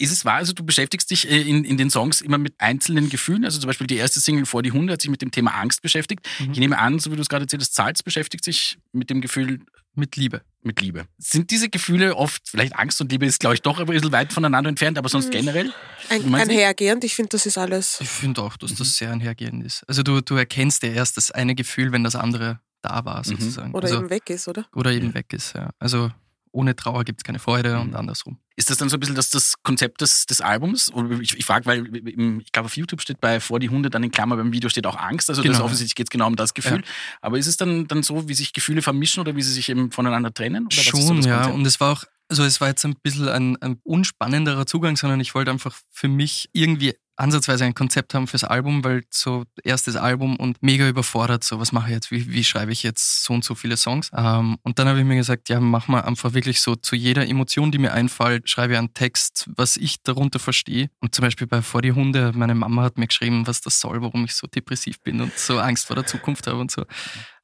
Ist 0.00 0.12
es 0.12 0.24
wahr, 0.24 0.36
also 0.36 0.52
du 0.52 0.64
beschäftigst 0.64 1.10
dich 1.10 1.28
äh, 1.28 1.40
in, 1.42 1.64
in 1.64 1.76
den 1.76 1.90
Songs 1.90 2.20
immer 2.20 2.38
mit 2.38 2.54
einzelnen 2.58 3.10
Gefühlen? 3.10 3.44
Also 3.44 3.58
zum 3.58 3.66
Beispiel 3.66 3.88
die 3.88 3.96
erste 3.96 4.20
Single 4.20 4.46
vor 4.46 4.62
die 4.62 4.70
Hunde 4.70 4.92
hat 4.92 5.02
sich 5.02 5.10
mit 5.10 5.20
dem 5.22 5.32
Thema 5.32 5.50
Angst 5.56 5.82
beschäftigt. 5.82 6.24
Mhm. 6.38 6.52
Ich 6.52 6.58
nehme 6.60 6.78
an, 6.78 7.00
so 7.00 7.10
wie 7.10 7.16
du 7.16 7.22
es 7.22 7.28
gerade 7.28 7.42
erzählt 7.46 7.62
hast, 7.62 7.74
Salz 7.74 8.04
beschäftigt 8.04 8.44
sich 8.44 8.78
mit 8.92 9.10
dem 9.10 9.20
Gefühl 9.20 9.58
Mit 9.96 10.14
Liebe. 10.14 10.42
mit 10.62 10.80
Liebe. 10.80 11.06
Sind 11.18 11.50
diese 11.50 11.68
Gefühle 11.68 12.14
oft, 12.14 12.48
vielleicht 12.48 12.76
Angst 12.76 13.00
und 13.00 13.10
Liebe 13.10 13.26
ist, 13.26 13.40
glaube 13.40 13.56
ich, 13.56 13.62
doch 13.62 13.80
ein 13.80 13.86
bisschen 13.86 14.12
weit 14.12 14.32
voneinander 14.32 14.68
entfernt, 14.68 14.98
aber 14.98 15.08
sonst 15.08 15.32
generell? 15.32 15.72
Ein, 16.10 16.32
einhergehend, 16.32 17.02
ich 17.02 17.16
finde, 17.16 17.30
das 17.30 17.46
ist 17.46 17.58
alles. 17.58 17.98
Ich 18.00 18.08
finde 18.08 18.40
auch, 18.42 18.56
dass 18.56 18.70
Mhm. 18.70 18.76
das 18.76 18.96
sehr 18.96 19.10
einhergehend 19.10 19.64
ist. 19.66 19.82
Also 19.88 20.04
du, 20.04 20.20
du 20.20 20.36
erkennst 20.36 20.84
ja 20.84 20.90
erst 20.90 21.16
das 21.16 21.32
eine 21.32 21.56
Gefühl, 21.56 21.90
wenn 21.90 22.04
das 22.04 22.14
andere 22.14 22.60
da 22.88 23.04
war, 23.04 23.22
sozusagen. 23.24 23.72
Oder 23.74 23.86
also, 23.88 23.98
eben 24.00 24.10
weg 24.10 24.28
ist, 24.30 24.48
oder? 24.48 24.66
oder 24.74 24.92
eben 24.92 25.14
weg 25.14 25.32
ist, 25.32 25.54
ja. 25.54 25.70
Also 25.78 26.10
ohne 26.50 26.74
Trauer 26.74 27.04
gibt 27.04 27.20
es 27.20 27.24
keine 27.24 27.38
Freude 27.38 27.74
Mhm. 27.76 27.80
und 27.82 27.94
andersrum. 27.94 28.38
Ist 28.56 28.70
das 28.70 28.78
dann 28.78 28.88
so 28.88 28.96
ein 28.96 29.00
bisschen 29.00 29.14
das, 29.14 29.30
das 29.30 29.54
Konzept 29.62 30.00
des, 30.00 30.24
des 30.26 30.40
Albums? 30.40 30.90
Ich, 31.20 31.36
ich 31.36 31.44
frage, 31.44 31.66
weil 31.66 31.86
im, 31.86 32.40
ich 32.40 32.50
glaube, 32.50 32.66
auf 32.66 32.76
YouTube 32.76 33.00
steht 33.02 33.20
bei 33.20 33.38
Vor 33.38 33.60
die 33.60 33.68
Hunde 33.68 33.90
dann 33.90 34.02
in 34.02 34.10
Klammer 34.10 34.36
beim 34.36 34.50
Video 34.50 34.68
steht 34.68 34.86
auch 34.86 34.96
Angst. 34.96 35.28
Also 35.28 35.42
das 35.42 35.46
Genau, 35.46 35.58
ja. 35.60 35.64
offensichtlich 35.64 35.94
geht 35.94 36.06
es 36.08 36.10
genau 36.10 36.26
um 36.26 36.34
das 36.36 36.54
Gefühl. 36.54 36.82
Aber 37.20 37.38
ist 37.38 37.46
es 37.46 37.56
dann, 37.58 37.86
dann 37.86 38.02
so, 38.02 38.28
wie 38.28 38.34
sich 38.34 38.52
Gefühle 38.52 38.82
vermischen 38.82 39.20
oder 39.20 39.36
wie 39.36 39.42
sie 39.42 39.52
sich 39.52 39.68
eben 39.68 39.92
voneinander 39.92 40.32
trennen? 40.34 40.66
Oder 40.66 40.76
was 40.76 40.86
ist 40.86 40.90
so 40.90 41.06
Schon, 41.06 41.16
das 41.18 41.26
ja. 41.26 41.46
Und 41.46 41.66
es 41.66 41.78
war 41.80 41.92
auch, 41.92 42.04
also 42.28 42.42
es 42.42 42.60
war 42.60 42.68
jetzt 42.68 42.84
ein 42.84 42.96
bisschen 42.96 43.28
ein, 43.28 43.56
ein 43.62 43.78
unspannenderer 43.84 44.66
Zugang, 44.66 44.96
sondern 44.96 45.20
ich 45.20 45.34
wollte 45.34 45.50
einfach 45.52 45.78
für 45.90 46.08
mich 46.08 46.48
irgendwie 46.52 46.94
ansatzweise 47.18 47.64
ein 47.64 47.74
Konzept 47.74 48.14
haben 48.14 48.26
fürs 48.26 48.44
Album, 48.44 48.84
weil 48.84 49.04
so 49.10 49.44
erstes 49.64 49.96
Album 49.96 50.36
und 50.36 50.62
mega 50.62 50.88
überfordert, 50.88 51.42
so 51.42 51.58
was 51.58 51.72
mache 51.72 51.88
ich 51.88 51.94
jetzt, 51.94 52.10
wie, 52.10 52.32
wie 52.32 52.44
schreibe 52.44 52.72
ich 52.72 52.82
jetzt 52.82 53.24
so 53.24 53.34
und 53.34 53.44
so 53.44 53.54
viele 53.54 53.76
Songs. 53.76 54.10
Ähm, 54.14 54.58
und 54.62 54.78
dann 54.78 54.88
habe 54.88 55.00
ich 55.00 55.04
mir 55.04 55.16
gesagt, 55.16 55.48
ja, 55.48 55.60
mach 55.60 55.88
mal 55.88 56.02
einfach 56.02 56.32
wirklich 56.32 56.60
so 56.60 56.76
zu 56.76 56.94
jeder 56.94 57.26
Emotion, 57.26 57.72
die 57.72 57.78
mir 57.78 57.92
einfällt, 57.92 58.48
schreibe 58.48 58.74
ich 58.74 58.78
einen 58.78 58.94
Text, 58.94 59.50
was 59.56 59.76
ich 59.76 60.02
darunter 60.02 60.38
verstehe. 60.38 60.90
Und 61.00 61.14
zum 61.14 61.24
Beispiel 61.24 61.46
bei 61.46 61.60
Vor 61.60 61.82
die 61.82 61.92
Hunde, 61.92 62.32
meine 62.34 62.54
Mama 62.54 62.82
hat 62.82 62.98
mir 62.98 63.08
geschrieben, 63.08 63.46
was 63.46 63.60
das 63.60 63.80
soll, 63.80 64.00
warum 64.00 64.24
ich 64.24 64.34
so 64.34 64.46
depressiv 64.46 65.00
bin 65.00 65.20
und 65.20 65.36
so 65.36 65.58
Angst 65.58 65.86
vor 65.86 65.96
der 65.96 66.06
Zukunft 66.06 66.46
habe 66.46 66.58
und 66.58 66.70
so. 66.70 66.84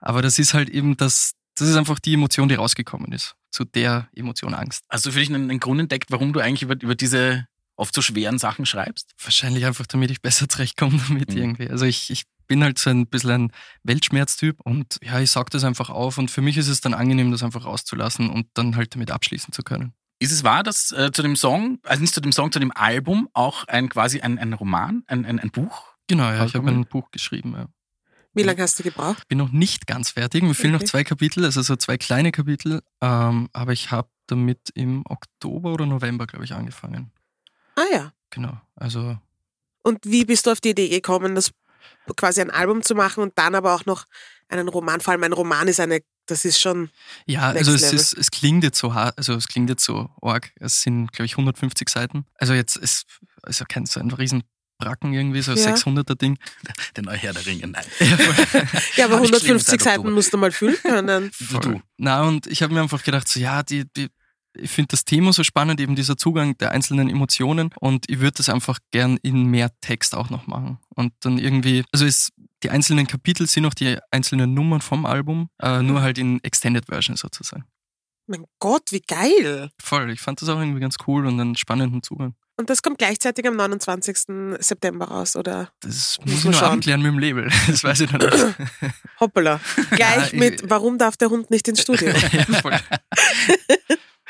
Aber 0.01 0.23
das 0.23 0.39
ist 0.39 0.55
halt 0.55 0.69
eben 0.71 0.97
das, 0.97 1.33
das 1.57 1.69
ist 1.69 1.77
einfach 1.77 1.99
die 1.99 2.15
Emotion, 2.15 2.49
die 2.49 2.55
rausgekommen 2.55 3.13
ist. 3.13 3.35
Zu 3.51 3.65
der 3.65 4.09
Emotion 4.15 4.55
Angst. 4.55 4.85
Du 4.91 5.13
für 5.13 5.19
dich 5.19 5.29
einen, 5.29 5.51
einen 5.51 5.61
Grund 5.61 5.81
entdeckt, 5.81 6.11
warum 6.11 6.33
du 6.33 6.41
eigentlich 6.41 6.63
über, 6.63 6.75
über 6.81 6.95
diese 6.95 7.47
oft 7.77 7.95
so 7.95 8.03
schweren 8.03 8.39
Sachen 8.39 8.67
schreibst? 8.67 9.15
Wahrscheinlich 9.23 9.65
einfach, 9.67 9.87
damit 9.87 10.11
ich 10.11 10.21
besser 10.23 10.49
zurechtkomme 10.49 11.01
damit 11.09 11.31
Mhm. 11.31 11.37
irgendwie. 11.37 11.71
Also 11.71 11.85
ich, 11.85 12.11
ich 12.11 12.25
bin 12.47 12.63
halt 12.63 12.79
so 12.79 12.91
ein 12.91 13.07
bisschen 13.07 13.31
ein 13.31 13.53
Weltschmerztyp 13.85 14.61
und 14.65 14.99
ja, 15.03 15.19
ich 15.21 15.31
saug 15.31 15.51
das 15.51 15.65
einfach 15.65 15.91
auf 15.91 16.19
und 16.19 16.31
für 16.31 16.43
mich 16.43 16.57
ist 16.57 16.69
es 16.69 16.81
dann 16.81 16.95
angenehm, 16.95 17.31
das 17.31 17.43
einfach 17.43 17.65
rauszulassen 17.65 18.29
und 18.31 18.47
dann 18.55 18.77
halt 18.77 18.95
damit 18.95 19.11
abschließen 19.11 19.53
zu 19.53 19.63
können. 19.63 19.95
Ist 20.21 20.31
es 20.33 20.45
wahr, 20.45 20.63
dass 20.63 20.93
äh, 20.93 21.11
zu 21.13 21.23
dem 21.23 21.37
Song, 21.37 21.79
also 21.83 22.01
nicht 22.01 22.15
zu 22.15 22.21
dem 22.21 22.33
Song, 22.33 22.53
zu 22.53 22.59
dem 22.61 22.71
Album 22.73 23.29
auch 23.33 23.65
ein 23.65 23.89
quasi 23.89 24.21
ein, 24.21 24.39
ein 24.39 24.53
Roman, 24.53 25.03
ein, 25.07 25.25
ein, 25.25 25.39
ein 25.41 25.51
Buch? 25.51 25.85
Genau, 26.07 26.25
ja, 26.25 26.45
ich 26.45 26.55
habe 26.55 26.69
ein 26.71 26.85
Buch 26.87 27.11
geschrieben. 27.11 27.55
Ja. 27.57 27.67
Wie 28.35 28.43
lange 28.43 28.63
hast 28.63 28.79
du 28.79 28.83
gebraucht? 28.83 29.27
Bin 29.29 29.39
noch 29.39 29.51
nicht 29.53 29.87
ganz 29.87 30.11
fertig, 30.11 30.43
mir 30.43 30.55
fehlen 30.55 30.75
Okay. 30.75 30.85
noch 30.85 30.91
zwei 30.91 31.05
Kapitel, 31.05 31.45
also 31.45 31.63
so 31.63 31.77
zwei 31.77 31.97
kleine 31.97 32.31
Kapitel, 32.31 32.83
ähm, 33.01 33.49
aber 33.53 33.73
ich 33.73 33.91
habe 33.91 34.09
damit 34.27 34.71
im 34.75 35.03
Oktober 35.09 35.73
oder 35.73 35.87
November, 35.87 36.27
glaube 36.27 36.45
ich, 36.45 36.53
angefangen. 36.53 37.11
Ah 37.77 37.85
ja. 37.93 38.13
Genau, 38.31 38.61
also 38.77 39.19
Und 39.83 39.99
wie 40.05 40.25
bist 40.25 40.47
du 40.47 40.51
auf 40.51 40.61
die 40.61 40.71
Idee 40.71 40.89
gekommen, 40.89 41.35
das 41.35 41.51
quasi 42.17 42.41
ein 42.41 42.51
Album 42.51 42.83
zu 42.83 42.95
machen 42.95 43.23
und 43.23 43.33
dann 43.39 43.55
aber 43.55 43.75
auch 43.75 43.85
noch 43.87 44.07
einen 44.49 44.69
Roman? 44.69 45.01
Vor 45.01 45.13
allem 45.13 45.23
ein 45.25 45.33
Roman 45.33 45.69
ist 45.69 45.81
eine, 45.81 46.01
das 46.27 46.45
ist 46.45 46.61
schon. 46.61 46.91
Ja, 47.27 47.53
Next 47.53 47.59
also 47.69 47.75
es, 47.75 47.83
Level. 47.83 47.99
ist, 47.99 48.13
es 48.15 48.31
klingt 48.31 48.65
jetzt 48.65 48.79
so 48.79 48.95
hart, 48.95 49.17
also 49.19 49.35
es 49.35 49.47
klingt 49.49 49.69
jetzt 49.71 49.85
so 49.85 50.11
arg. 50.23 50.53
Es 50.61 50.83
sind, 50.83 51.13
glaube 51.13 51.27
ich, 51.27 51.33
150 51.33 51.89
Seiten. 51.89 52.27
Also 52.39 52.55
jetzt 52.55 52.77
ist 52.77 53.07
also 53.43 53.65
kein 53.69 53.87
so 53.87 54.01
ein 54.01 54.11
Riesenbracken 54.11 55.13
irgendwie, 55.13 55.43
so 55.43 55.53
ein 55.53 55.59
Ja. 55.59 55.75
600er 55.75 56.17
Ding. 56.17 56.39
Der 56.97 57.05
neue 57.05 57.17
Herr 57.19 57.35
der 57.35 57.45
Ringe, 57.47 57.67
nein. 57.69 57.85
Ja, 58.97 59.05
aber 59.05 59.17
Hab 59.17 59.25
ich 59.25 59.31
geschrieben 59.33 59.61
150 59.61 59.67
seit 59.69 59.83
Seiten 59.83 60.11
musst 60.13 60.33
du 60.33 60.39
mal 60.39 60.51
fühlen 60.51 60.77
können. 60.83 61.31
Wie 61.39 61.59
du. 61.61 61.83
Na, 61.99 62.23
und 62.23 62.47
ich 62.47 62.63
habe 62.63 62.73
mir 62.73 62.81
einfach 62.81 63.03
gedacht, 63.05 63.29
so 63.29 63.39
ja, 63.39 63.63
die, 63.63 63.85
die, 63.97 64.09
ich 64.57 64.71
finde 64.71 64.89
das 64.93 65.05
Thema 65.05 65.33
so 65.33 65.43
spannend, 65.45 65.81
eben 65.81 65.97
dieser 65.97 66.17
Zugang 66.17 66.57
der 66.59 66.71
einzelnen 66.71 67.09
Emotionen 67.09 67.71
und 67.81 68.09
ich 68.09 68.21
würde 68.21 68.35
das 68.39 68.49
einfach 68.49 68.79
gern 68.91 69.19
in 69.23 69.45
mehr 69.45 69.71
Text 69.81 70.15
auch 70.15 70.31
noch 70.31 70.47
machen. 70.47 70.79
Und 70.95 71.13
dann 71.21 71.39
irgendwie, 71.39 71.85
also 71.93 72.07
es, 72.07 72.31
die 72.63 72.71
einzelnen 72.71 73.07
Kapitel 73.07 73.47
sind 73.47 73.67
auch 73.67 73.75
die 73.75 73.99
einzelnen 74.11 74.55
Nummern 74.55 74.81
vom 74.81 75.07
Album, 75.07 75.49
äh, 75.61 75.83
nur 75.83 76.03
halt 76.03 76.19
in 76.19 76.43
Extended 76.43 76.87
Version 76.87 77.17
sozusagen. 77.17 77.65
Mein 78.27 78.45
Gott, 78.59 78.91
wie 78.91 79.03
geil. 79.03 79.69
Voll, 79.83 80.11
ich 80.11 80.21
fand 80.21 80.41
das 80.41 80.49
auch 80.49 80.59
irgendwie 80.59 80.81
ganz 80.81 80.97
cool 81.07 81.27
und 81.27 81.39
einen 81.39 81.57
spannenden 81.57 82.03
Zugang. 82.03 82.35
Und 82.57 82.71
das 82.71 82.83
kommt 82.83 82.99
gleichzeitig 82.99 83.47
am 83.49 83.57
29. 83.57 84.17
September 84.61 85.07
raus, 85.07 85.35
oder? 85.35 85.71
Das 85.81 86.19
Muss 86.21 86.27
muss 86.27 86.39
ich 86.39 86.45
nur 86.45 86.53
schauen. 86.55 86.79
abklären 86.79 87.03
mit 87.03 87.11
dem 87.11 87.19
Label. 87.19 87.51
Das 87.67 87.83
weiß 87.83 88.01
ich 88.01 88.13
noch 88.13 88.21
nicht. 88.21 88.55
Hoppala. 89.19 89.61
Gleich 89.91 90.33
mit, 90.33 90.71
warum 90.71 90.97
darf 90.97 91.17
der 91.17 91.31
Hund 91.31 91.51
nicht 91.51 91.67
ins 91.67 91.83
Studio? 91.83 92.09
ja, 92.33 92.45
voll. 92.61 92.79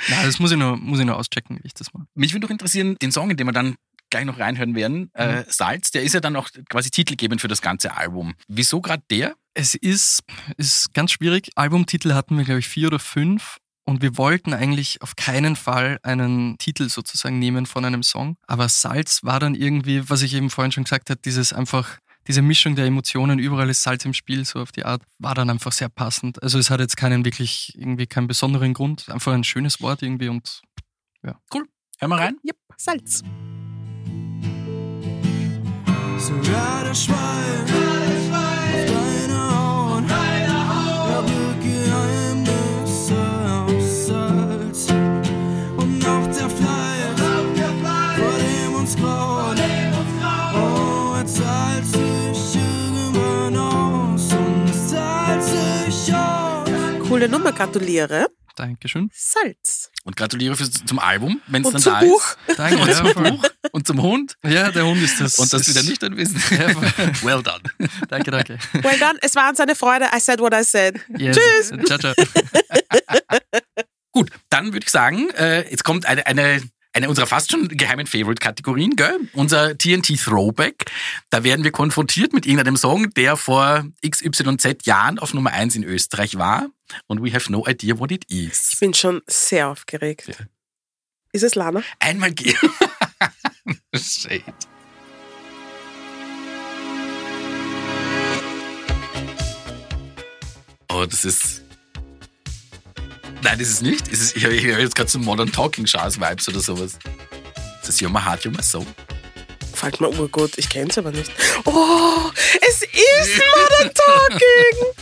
Na, 0.08 0.22
das 0.24 0.38
muss 0.38 0.50
ich 0.50 0.58
noch, 0.58 0.76
muss 0.76 1.00
ich 1.00 1.06
noch 1.06 1.18
auschecken, 1.18 1.58
wie 1.62 1.66
ich 1.66 1.74
das 1.74 1.92
mache. 1.92 2.06
Mich 2.14 2.32
würde 2.32 2.46
doch 2.46 2.50
interessieren, 2.50 2.96
den 3.00 3.12
Song, 3.12 3.30
in 3.30 3.36
den 3.36 3.46
wir 3.46 3.52
dann 3.52 3.76
gleich 4.10 4.24
noch 4.24 4.38
reinhören 4.38 4.74
werden, 4.74 5.10
äh, 5.14 5.44
Salz, 5.48 5.90
der 5.90 6.02
ist 6.02 6.12
ja 6.12 6.20
dann 6.20 6.36
auch 6.36 6.48
quasi 6.68 6.90
titelgebend 6.90 7.40
für 7.40 7.48
das 7.48 7.62
ganze 7.62 7.96
Album. 7.96 8.34
Wieso 8.46 8.80
gerade 8.80 9.02
der? 9.10 9.34
Es 9.54 9.74
ist, 9.74 10.22
ist 10.56 10.94
ganz 10.94 11.12
schwierig. 11.12 11.50
Albumtitel 11.56 12.12
hatten 12.12 12.36
wir, 12.36 12.44
glaube 12.44 12.60
ich, 12.60 12.68
vier 12.68 12.88
oder 12.88 12.98
fünf. 12.98 13.58
Und 13.86 14.00
wir 14.00 14.16
wollten 14.16 14.54
eigentlich 14.54 15.02
auf 15.02 15.14
keinen 15.14 15.56
Fall 15.56 15.98
einen 16.02 16.56
Titel 16.58 16.88
sozusagen 16.88 17.38
nehmen 17.38 17.66
von 17.66 17.84
einem 17.84 18.02
Song. 18.02 18.36
Aber 18.46 18.68
Salz 18.68 19.22
war 19.24 19.40
dann 19.40 19.54
irgendwie, 19.54 20.08
was 20.08 20.22
ich 20.22 20.34
eben 20.34 20.48
vorhin 20.48 20.72
schon 20.72 20.84
gesagt 20.84 21.10
habe, 21.10 21.20
dieses 21.22 21.52
einfach, 21.52 21.98
diese 22.26 22.42
Mischung 22.42 22.74
der 22.74 22.86
Emotionen, 22.86 23.38
überall 23.38 23.70
ist 23.70 23.82
Salz 23.82 24.04
im 24.04 24.14
Spiel, 24.14 24.44
so 24.44 24.60
auf 24.60 24.72
die 24.72 24.84
Art, 24.84 25.02
war 25.18 25.34
dann 25.34 25.50
einfach 25.50 25.72
sehr 25.72 25.88
passend. 25.88 26.42
Also 26.42 26.58
es 26.58 26.70
hat 26.70 26.80
jetzt 26.80 26.96
keinen 26.96 27.24
wirklich, 27.24 27.72
irgendwie 27.76 28.06
keinen 28.06 28.26
besonderen 28.26 28.74
Grund. 28.74 29.08
Einfach 29.10 29.32
ein 29.32 29.44
schönes 29.44 29.80
Wort 29.80 30.02
irgendwie 30.02 30.28
und 30.28 30.62
Hör 32.00 32.08
mal 32.08 32.18
rein. 32.18 32.36
Yep, 32.44 32.56
Salz. 32.76 33.22
Sogar 36.18 36.84
der 36.84 36.94
Schwein 36.94 38.03
Coole 57.24 57.38
Nummer, 57.38 57.52
gratuliere. 57.52 58.26
Dankeschön. 58.54 59.08
Salz. 59.14 59.90
Und 60.04 60.14
gratuliere 60.14 60.56
fürs, 60.56 60.72
zum 60.84 60.98
Album, 60.98 61.40
wenn 61.46 61.64
es 61.64 61.72
dann 61.72 61.80
zum 61.80 61.94
da 61.94 62.00
Buch. 62.00 62.36
ist. 62.46 62.58
Danke, 62.58 62.82
Und 62.82 62.86
ja, 62.88 62.94
zum 62.96 63.06
voll. 63.08 63.30
Buch. 63.30 63.44
Und 63.72 63.86
zum 63.86 64.02
Hund. 64.02 64.36
Ja, 64.44 64.70
der 64.70 64.84
Hund 64.84 65.02
ist 65.02 65.18
das. 65.22 65.38
Und 65.38 65.50
das 65.50 65.66
wieder 65.66 65.82
nicht. 65.82 66.02
Ja, 66.50 66.68
voll. 66.68 66.92
well 67.22 67.42
done. 67.42 67.62
danke, 68.10 68.30
danke. 68.30 68.58
Well 68.74 68.98
done, 68.98 69.18
es 69.22 69.34
war 69.36 69.48
uns 69.48 69.58
eine 69.58 69.74
Freude. 69.74 70.04
I 70.14 70.20
said 70.20 70.38
what 70.38 70.52
I 70.52 70.62
said. 70.62 71.00
Yes. 71.16 71.38
Tschüss. 71.38 71.86
Ciao, 71.86 71.98
ciao. 71.98 72.12
Gut, 74.12 74.30
dann 74.50 74.74
würde 74.74 74.84
ich 74.84 74.90
sagen, 74.90 75.30
äh, 75.30 75.62
jetzt 75.70 75.82
kommt 75.82 76.04
eine, 76.04 76.26
eine, 76.26 76.60
eine 76.94 77.08
unserer 77.08 77.26
fast 77.26 77.50
schon 77.50 77.66
geheimen 77.68 78.06
Favorite-Kategorien, 78.06 78.94
gell? 78.94 79.18
Unser 79.32 79.76
TNT 79.76 80.16
Throwback. 80.16 80.84
Da 81.28 81.42
werden 81.42 81.64
wir 81.64 81.72
konfrontiert 81.72 82.32
mit 82.32 82.46
irgendeinem 82.46 82.76
Song, 82.76 83.12
der 83.14 83.36
vor 83.36 83.84
XYZ 84.08 84.86
Jahren 84.86 85.18
auf 85.18 85.34
Nummer 85.34 85.50
1 85.52 85.74
in 85.74 85.82
Österreich 85.82 86.38
war. 86.38 86.68
Und 87.08 87.20
we 87.24 87.34
have 87.34 87.50
no 87.50 87.66
idea 87.66 87.98
what 87.98 88.12
it 88.12 88.24
Ich 88.28 88.46
is. 88.46 88.76
bin 88.78 88.94
schon 88.94 89.22
sehr 89.26 89.68
aufgeregt. 89.68 90.28
Ist 91.32 91.42
es 91.42 91.56
Lana? 91.56 91.82
Einmal 91.98 92.32
gehen. 92.32 92.54
Shade. 93.94 94.44
Oh, 100.92 101.04
das 101.06 101.24
ist. 101.24 101.63
Nein, 103.44 103.58
das 103.58 103.68
ist 103.68 103.82
nicht. 103.82 104.08
Es 104.10 104.20
ist, 104.20 104.36
ich 104.36 104.42
höre 104.44 104.78
jetzt 104.80 104.94
gerade 104.96 105.10
so 105.10 105.18
Modern 105.18 105.52
Talking 105.52 105.86
Shahs 105.86 106.18
Vibes 106.18 106.48
oder 106.48 106.60
sowas. 106.60 106.98
Das 107.80 107.90
ist 107.90 108.00
You're 108.00 108.08
My 108.08 108.20
Heart, 108.20 108.44
You're 108.46 108.56
My 108.56 108.62
Soul. 108.62 108.86
Fällt 109.74 110.00
mir 110.00 110.08
urgut, 110.08 110.56
ich 110.56 110.68
kenn's 110.70 110.96
aber 110.96 111.10
nicht. 111.10 111.30
Oh, 111.66 112.30
es 112.66 112.82
ist 112.82 112.88
Modern 113.70 113.92
Talking! 113.94 114.94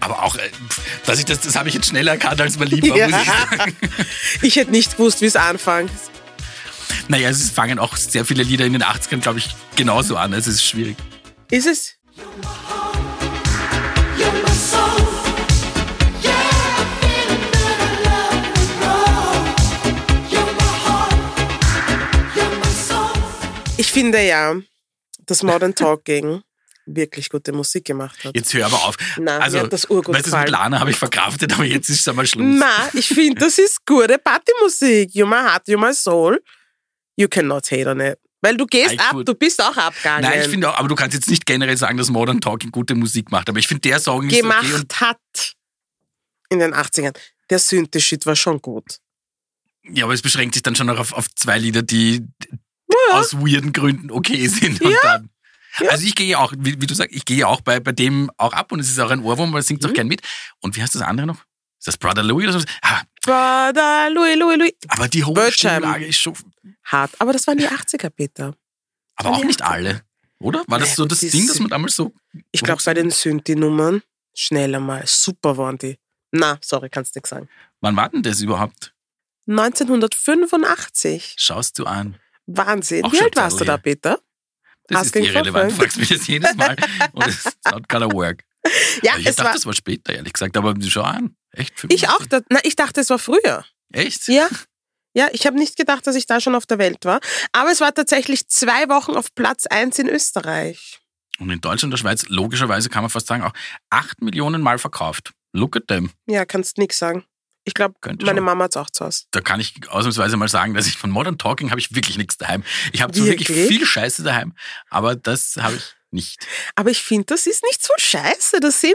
Aber 0.00 0.22
auch, 0.24 0.34
äh, 0.36 0.50
dass 1.06 1.18
ich 1.20 1.24
das, 1.24 1.40
das 1.40 1.54
habe 1.56 1.68
ich 1.68 1.74
jetzt 1.76 1.88
schneller 1.88 2.12
erkannt, 2.12 2.40
als 2.40 2.58
man 2.58 2.66
lieb 2.68 2.88
war, 2.88 2.96
Ja. 2.96 3.08
muss 3.08 3.20
ich 3.22 3.26
sagen. 3.28 3.76
Ich 4.42 4.56
hätte 4.56 4.70
nicht 4.72 4.96
gewusst, 4.96 5.20
wie 5.20 5.26
es 5.26 5.36
anfängt. 5.36 5.90
Naja, 7.08 7.28
es 7.28 7.48
fangen 7.50 7.78
auch 7.78 7.96
sehr 7.96 8.24
viele 8.24 8.42
Lieder 8.42 8.64
in 8.64 8.72
den 8.72 8.82
80ern, 8.82 9.18
glaube 9.20 9.38
ich, 9.38 9.50
genauso 9.76 10.16
an. 10.16 10.32
Es 10.32 10.46
ist 10.48 10.64
schwierig. 10.64 10.96
Ist 11.50 11.66
es? 11.66 11.94
Ich 23.80 23.90
finde 23.90 24.20
ja, 24.22 24.56
dass 25.24 25.42
Modern 25.42 25.74
Talking 25.74 26.42
wirklich 26.84 27.30
gute 27.30 27.52
Musik 27.52 27.86
gemacht 27.86 28.22
hat. 28.22 28.34
Jetzt 28.36 28.52
hör 28.52 28.66
aber 28.66 28.84
auf. 28.84 28.96
Nein, 29.16 29.40
also, 29.40 29.56
mir 29.56 29.64
hat 29.64 29.72
das 29.72 29.88
urgut 29.88 30.14
weißt 30.14 30.26
du, 30.26 30.30
mit 30.30 30.46
gefallen. 30.46 30.50
Lana 30.50 30.80
habe 30.80 30.90
ich 30.90 30.96
verkraftet, 30.96 31.54
aber 31.54 31.64
jetzt 31.64 31.88
ist 31.88 32.00
es 32.00 32.08
einmal 32.08 32.26
Schluss. 32.26 32.44
Na, 32.46 32.90
ich 32.92 33.08
finde, 33.08 33.40
das 33.40 33.56
ist 33.56 33.86
gute 33.86 34.18
Partymusik. 34.18 35.14
You 35.14 35.26
my 35.26 35.36
heart, 35.36 35.66
you 35.66 35.78
my 35.78 35.94
soul. 35.94 36.42
You 37.16 37.26
cannot 37.28 37.70
hate 37.70 37.88
on 37.88 38.00
it. 38.00 38.18
Weil 38.42 38.58
du 38.58 38.66
gehst 38.66 38.92
I 38.92 38.98
ab, 38.98 39.16
du 39.24 39.34
bist 39.34 39.62
auch 39.62 39.76
abgegangen. 39.76 40.22
Nein, 40.22 40.42
ich 40.42 40.48
finde 40.48 40.68
auch, 40.68 40.78
aber 40.78 40.88
du 40.88 40.94
kannst 40.94 41.14
jetzt 41.14 41.30
nicht 41.30 41.46
generell 41.46 41.78
sagen, 41.78 41.96
dass 41.96 42.10
Modern 42.10 42.40
Talking 42.40 42.70
gute 42.70 42.94
Musik 42.94 43.30
macht. 43.30 43.48
Aber 43.48 43.58
ich 43.58 43.66
finde, 43.66 43.80
der 43.80 43.98
Song 43.98 44.28
ist 44.28 44.40
gemacht 44.40 44.66
okay. 44.74 44.86
Hat 44.96 45.54
in 46.50 46.58
den 46.58 46.74
80ern. 46.74 47.16
Der 47.48 47.58
Synthi-Shit 47.58 48.26
war 48.26 48.36
schon 48.36 48.60
gut. 48.60 48.98
ja, 49.84 50.04
aber 50.04 50.12
es 50.12 50.20
beschränkt 50.20 50.54
sich 50.54 50.62
dann 50.62 50.76
schon 50.76 50.86
noch 50.86 50.98
auf, 50.98 51.14
auf 51.14 51.34
zwei 51.34 51.58
Lieder, 51.58 51.82
die 51.82 52.26
Ja. 52.90 53.18
aus 53.18 53.34
weirden 53.34 53.72
Gründen 53.72 54.10
okay 54.10 54.46
sind. 54.48 54.80
Und 54.80 54.94
dann, 55.02 55.30
Also 55.88 56.04
ich 56.04 56.14
gehe 56.14 56.38
auch, 56.38 56.52
wie, 56.58 56.80
wie 56.80 56.86
du 56.86 56.94
sagst, 56.94 57.14
ich 57.14 57.24
gehe 57.24 57.46
auch 57.46 57.60
bei, 57.60 57.78
bei 57.80 57.92
dem 57.92 58.30
auch 58.36 58.52
ab 58.52 58.72
und 58.72 58.80
es 58.80 58.88
ist 58.90 58.98
auch 58.98 59.10
ein 59.10 59.20
Ohrwurm, 59.22 59.52
weil 59.52 59.60
Mhm. 59.60 59.66
singt 59.66 59.86
auch 59.86 59.92
gern 59.92 60.08
mit. 60.08 60.22
Und 60.60 60.76
wie 60.76 60.82
heißt 60.82 60.94
das 60.94 61.02
andere 61.02 61.26
noch? 61.26 61.44
Ist 61.78 61.86
das 61.86 61.96
Brother 61.96 62.22
Louis 62.22 62.48
oder 62.48 62.60
so? 62.60 62.66
Ah, 62.82 63.02
Brother 63.22 64.10
Louis, 64.10 64.36
Louis, 64.36 64.58
Louis. 64.58 64.72
aber 64.88 65.08
die 65.08 65.24
hohe. 65.24 65.50
Stimmlage 65.52 66.06
ist 66.06 66.18
schon, 66.18 66.34
Hart. 66.84 67.12
Aber 67.20 67.32
das 67.32 67.46
waren 67.46 67.56
die 67.58 67.68
80er, 67.68 68.10
Peter. 68.10 68.54
aber 69.16 69.30
auch 69.30 69.44
nicht 69.44 69.62
alle. 69.62 70.02
Oder? 70.40 70.64
War 70.66 70.78
das 70.78 70.96
so 70.96 71.04
das 71.06 71.20
die 71.20 71.30
Ding, 71.30 71.46
dass 71.46 71.56
sind- 71.56 71.64
man 71.64 71.70
damals 71.70 71.94
so 71.96 72.12
Ich 72.50 72.62
glaube, 72.62 72.82
bei 72.84 72.94
den 72.94 73.10
Synthi-Nummern 73.10 74.02
schneller 74.34 74.80
mal. 74.80 75.02
Super 75.06 75.56
waren 75.56 75.76
die. 75.78 75.98
Na, 76.32 76.58
sorry, 76.62 76.88
kannst 76.90 77.14
nicht 77.14 77.26
sagen. 77.26 77.48
Wann 77.80 77.94
war 77.96 78.08
denn 78.08 78.22
das 78.22 78.40
überhaupt? 78.40 78.92
1985. 79.46 81.34
Schaust 81.38 81.78
du 81.78 81.84
an. 81.84 82.16
Wahnsinn. 82.56 83.04
Auch 83.04 83.12
Wie 83.12 83.20
alt 83.20 83.36
warst 83.36 83.60
du 83.60 83.64
da, 83.64 83.76
Peter? 83.76 84.20
Das 84.88 85.02
ist 85.02 85.06
Asking 85.08 85.24
for 85.24 85.32
irrelevant. 85.32 85.72
Fragst 85.72 85.98
mich 85.98 86.08
das 86.08 86.26
jedes 86.26 86.54
Mal 86.56 86.76
und 87.12 87.26
es 87.26 87.44
not 87.70 87.88
gonna 87.88 88.10
work. 88.12 88.44
Ja, 89.02 89.16
ich 89.16 89.24
dachte, 89.24 89.44
war. 89.44 89.52
das 89.52 89.66
war 89.66 89.72
später, 89.72 90.14
ehrlich 90.14 90.32
gesagt, 90.32 90.56
aber 90.56 90.74
schau 90.86 91.02
an. 91.02 91.36
Echt? 91.52 91.86
Ich 91.88 92.08
auch. 92.08 92.26
Da, 92.26 92.40
na, 92.50 92.60
ich 92.64 92.76
dachte, 92.76 93.00
es 93.00 93.10
war 93.10 93.18
früher. 93.18 93.64
Echt? 93.92 94.28
Ja. 94.28 94.48
Ja, 95.12 95.28
ich 95.32 95.46
habe 95.46 95.58
nicht 95.58 95.76
gedacht, 95.76 96.06
dass 96.06 96.14
ich 96.14 96.26
da 96.26 96.40
schon 96.40 96.54
auf 96.54 96.66
der 96.66 96.78
Welt 96.78 97.04
war. 97.04 97.20
Aber 97.52 97.70
es 97.70 97.80
war 97.80 97.92
tatsächlich 97.92 98.48
zwei 98.48 98.88
Wochen 98.88 99.16
auf 99.16 99.34
Platz 99.34 99.66
1 99.66 99.98
in 99.98 100.08
Österreich. 100.08 101.00
Und 101.40 101.50
in 101.50 101.60
Deutschland 101.60 101.84
und 101.84 101.90
der 101.92 101.96
Schweiz, 101.96 102.28
logischerweise 102.28 102.90
kann 102.90 103.02
man 103.02 103.10
fast 103.10 103.26
sagen, 103.26 103.42
auch 103.42 103.52
8 103.90 104.22
Millionen 104.22 104.62
Mal 104.62 104.78
verkauft. 104.78 105.32
Look 105.52 105.76
at 105.76 105.88
them. 105.88 106.10
Ja, 106.26 106.44
kannst 106.44 106.78
nix 106.78 106.98
sagen. 106.98 107.24
Ich 107.64 107.74
glaube, 107.74 107.94
Könnte 108.00 108.24
meine 108.24 108.38
schon. 108.38 108.44
Mama 108.46 108.64
hat's 108.64 108.76
auch 108.76 108.88
zu 108.90 109.04
Hause. 109.04 109.24
Da 109.32 109.40
kann 109.40 109.60
ich 109.60 109.74
ausnahmsweise 109.88 110.36
mal 110.36 110.48
sagen, 110.48 110.74
dass 110.74 110.86
ich 110.86 110.96
von 110.96 111.10
Modern 111.10 111.36
Talking 111.38 111.70
habe 111.70 111.80
ich 111.80 111.94
wirklich 111.94 112.16
nichts 112.18 112.36
daheim. 112.38 112.64
Ich 112.92 113.02
habe 113.02 113.12
zwar 113.12 113.26
wirklich 113.26 113.48
Wirklich? 113.50 113.68
viel 113.68 113.86
Scheiße 113.86 114.22
daheim, 114.22 114.54
aber 114.88 115.14
das 115.14 115.56
habe 115.60 115.76
ich 115.76 115.94
nicht. 116.10 116.46
Aber 116.74 116.90
ich 116.90 117.02
finde, 117.02 117.26
das 117.26 117.46
ist 117.46 117.62
nicht 117.62 117.82
so 117.82 117.92
scheiße. 117.98 118.60
Das 118.60 118.80
sind 118.80 118.94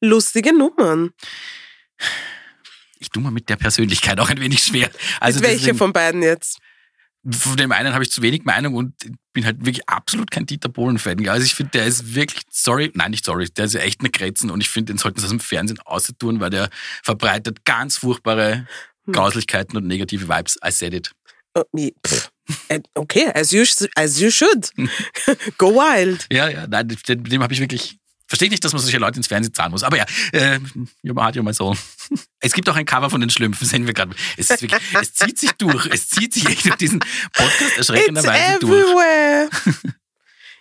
lustige 0.00 0.56
Nummern. 0.56 1.10
Ich 2.98 3.10
tue 3.10 3.22
mir 3.22 3.30
mit 3.30 3.48
der 3.50 3.56
Persönlichkeit 3.56 4.18
auch 4.18 4.30
ein 4.30 4.40
wenig 4.40 4.62
schwer. 4.62 4.90
Also 5.20 5.40
Mit 5.40 5.50
deswegen- 5.50 5.76
von 5.76 5.92
beiden 5.92 6.22
jetzt? 6.22 6.58
Von 7.30 7.56
dem 7.56 7.72
einen 7.72 7.92
habe 7.92 8.04
ich 8.04 8.10
zu 8.10 8.22
wenig 8.22 8.44
Meinung 8.44 8.74
und 8.74 8.94
bin 9.32 9.44
halt 9.44 9.58
wirklich 9.60 9.88
absolut 9.88 10.30
kein 10.30 10.46
Dieter 10.46 10.68
Bohlen-Fan. 10.68 11.28
Also 11.28 11.44
ich 11.44 11.54
finde, 11.54 11.72
der 11.72 11.86
ist 11.86 12.14
wirklich, 12.14 12.42
sorry, 12.50 12.90
nein, 12.94 13.10
nicht 13.10 13.24
sorry, 13.24 13.48
der 13.48 13.64
ist 13.66 13.74
ja 13.74 13.80
echt 13.80 14.00
eine 14.00 14.10
Kretzen 14.10 14.50
und 14.50 14.60
ich 14.60 14.68
finde, 14.68 14.92
den 14.92 14.98
sollten 14.98 15.18
sie 15.18 15.24
aus 15.26 15.30
dem 15.30 15.40
Fernsehen 15.40 15.80
außertun, 15.84 16.40
weil 16.40 16.50
der 16.50 16.70
verbreitet 17.02 17.64
ganz 17.64 17.96
furchtbare 17.96 18.66
Hm. 19.06 19.12
Grauslichkeiten 19.12 19.76
und 19.76 19.86
negative 19.86 20.28
Vibes. 20.28 20.58
I 20.66 20.70
said 20.70 20.92
it. 20.92 21.12
Oh. 21.54 21.62
Äh, 21.74 22.80
Okay, 22.94 23.30
as 23.34 23.50
you, 23.50 23.64
as 23.96 24.20
you 24.20 24.30
should. 24.30 24.70
Go 25.58 25.74
wild. 25.74 26.26
Ja, 26.30 26.48
ja, 26.48 26.66
nein, 26.66 26.88
dem, 27.08 27.24
dem 27.24 27.42
habe 27.42 27.54
ich 27.54 27.60
wirklich, 27.60 27.98
verstehe 28.26 28.48
nicht, 28.48 28.64
dass 28.64 28.72
man 28.72 28.82
solche 28.82 28.98
Leute 28.98 29.16
ins 29.16 29.26
Fernsehen 29.26 29.54
zahlen 29.54 29.72
muss. 29.72 29.82
Aber 29.82 29.96
ja, 29.96 30.04
äh, 30.32 30.58
you're 31.04 31.14
my 31.14 31.22
heart, 31.22 31.36
you're 31.36 31.42
my 31.42 31.54
soul. 31.54 31.76
Es 32.40 32.52
gibt 32.52 32.68
auch 32.68 32.76
ein 32.76 32.86
Cover 32.86 33.10
von 33.10 33.20
den 33.20 33.30
Schlümpfen, 33.30 33.66
sehen 33.66 33.86
wir 33.86 33.94
gerade. 33.94 34.14
Es, 34.36 34.50
es 34.50 35.14
zieht 35.14 35.38
sich 35.38 35.52
durch. 35.52 35.86
Es 35.86 36.08
zieht 36.08 36.34
sich 36.34 36.46
echt 36.46 36.64
durch 36.64 36.76
diesen 36.76 37.00
Podcast 37.32 37.78
erschreckenderweise 37.78 38.58
durch. 38.60 39.50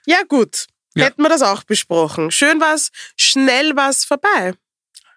ja, 0.05 0.22
gut. 0.28 0.68
Ja. 0.95 1.05
Hätten 1.05 1.22
wir 1.22 1.30
das 1.30 1.41
auch 1.41 1.63
besprochen. 1.63 2.32
Schön 2.32 2.59
war's, 2.61 2.91
schnell 3.18 3.76
war's 3.76 4.05
vorbei. 4.05 4.53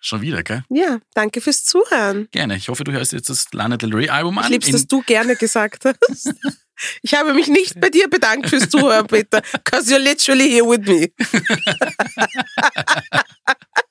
Schon 0.01 0.20
wieder, 0.20 0.42
gell? 0.42 0.64
Ja, 0.68 0.99
danke 1.14 1.40
fürs 1.40 1.64
Zuhören. 1.64 2.28
Gerne. 2.30 2.57
Ich 2.57 2.68
hoffe, 2.68 2.84
du 2.84 2.92
hörst 2.92 3.12
jetzt 3.12 3.30
das 3.30 3.46
Lana 3.53 3.76
Del 3.76 3.94
Rey 3.94 4.09
Album 4.09 4.38
an. 4.38 4.44
Ich 4.44 4.51
lieb's, 4.51 4.70
dass 4.70 4.86
du 4.86 5.03
gerne 5.03 5.36
gesagt 5.36 5.84
hast. 5.84 6.34
Ich 7.02 7.14
habe 7.14 7.34
mich 7.34 7.48
nicht 7.48 7.80
bei 7.80 7.90
dir 7.90 8.08
bedankt 8.08 8.48
fürs 8.48 8.68
Zuhören, 8.68 9.06
Peter, 9.06 9.42
because 9.52 9.92
you're 9.92 9.98
literally 9.98 10.50
here 10.50 10.64
with 10.64 10.86
me. 10.86 11.08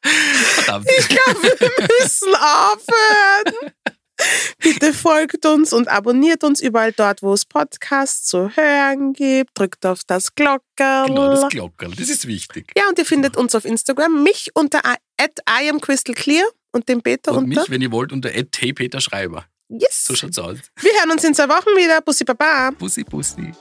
Verdammt. 0.02 0.88
Ich 0.98 1.08
glaube, 1.10 1.42
wir 1.60 1.88
müssen 2.02 2.36
aufhören. 2.36 3.74
Bitte 4.60 4.94
folgt 4.94 5.46
uns 5.46 5.74
und 5.74 5.88
abonniert 5.88 6.44
uns 6.44 6.60
überall 6.60 6.92
dort, 6.92 7.22
wo 7.22 7.34
es 7.34 7.46
Podcasts 7.46 8.26
zu 8.26 8.50
hören 8.56 9.14
gibt. 9.14 9.52
Drückt 9.54 9.86
auf 9.86 10.02
das 10.08 10.34
Glockerl. 10.34 11.08
Genau, 11.08 11.30
das 11.30 11.50
Glockerl, 11.50 11.92
das 11.96 12.10
ist 12.10 12.28
wichtig. 12.28 12.72
ja, 12.76 12.88
und 12.90 12.98
ihr 12.98 13.06
findet 13.06 13.38
uns 13.38 13.54
auf 13.54 13.66
Instagram, 13.66 14.24
mich 14.24 14.50
unter 14.56 14.82
at 14.86 15.40
I 15.50 15.70
am 15.70 15.80
Crystal 15.82 16.16
Clear 16.16 16.46
und 16.72 16.90
den 16.90 17.02
Peter 17.02 17.32
Und 17.32 17.46
unter 17.46 17.62
mich, 17.62 17.70
wenn 17.70 17.82
ihr 17.82 17.92
wollt, 17.92 18.12
unter 18.12 18.30
Peter 18.30 19.02
Schreiber. 19.02 19.46
Yes. 19.70 20.06
So 20.06 20.16
schaut's 20.16 20.40
aus. 20.40 20.58
Wir 20.80 20.92
hören 21.00 21.12
uns 21.12 21.24
in 21.24 21.34
zwei 21.34 21.50
Wochen 21.50 21.76
wieder. 21.78 22.02
Bussi 22.02 22.24
Baba. 22.24 22.72
Pussy, 22.72 23.04
Pussy. 23.04 23.52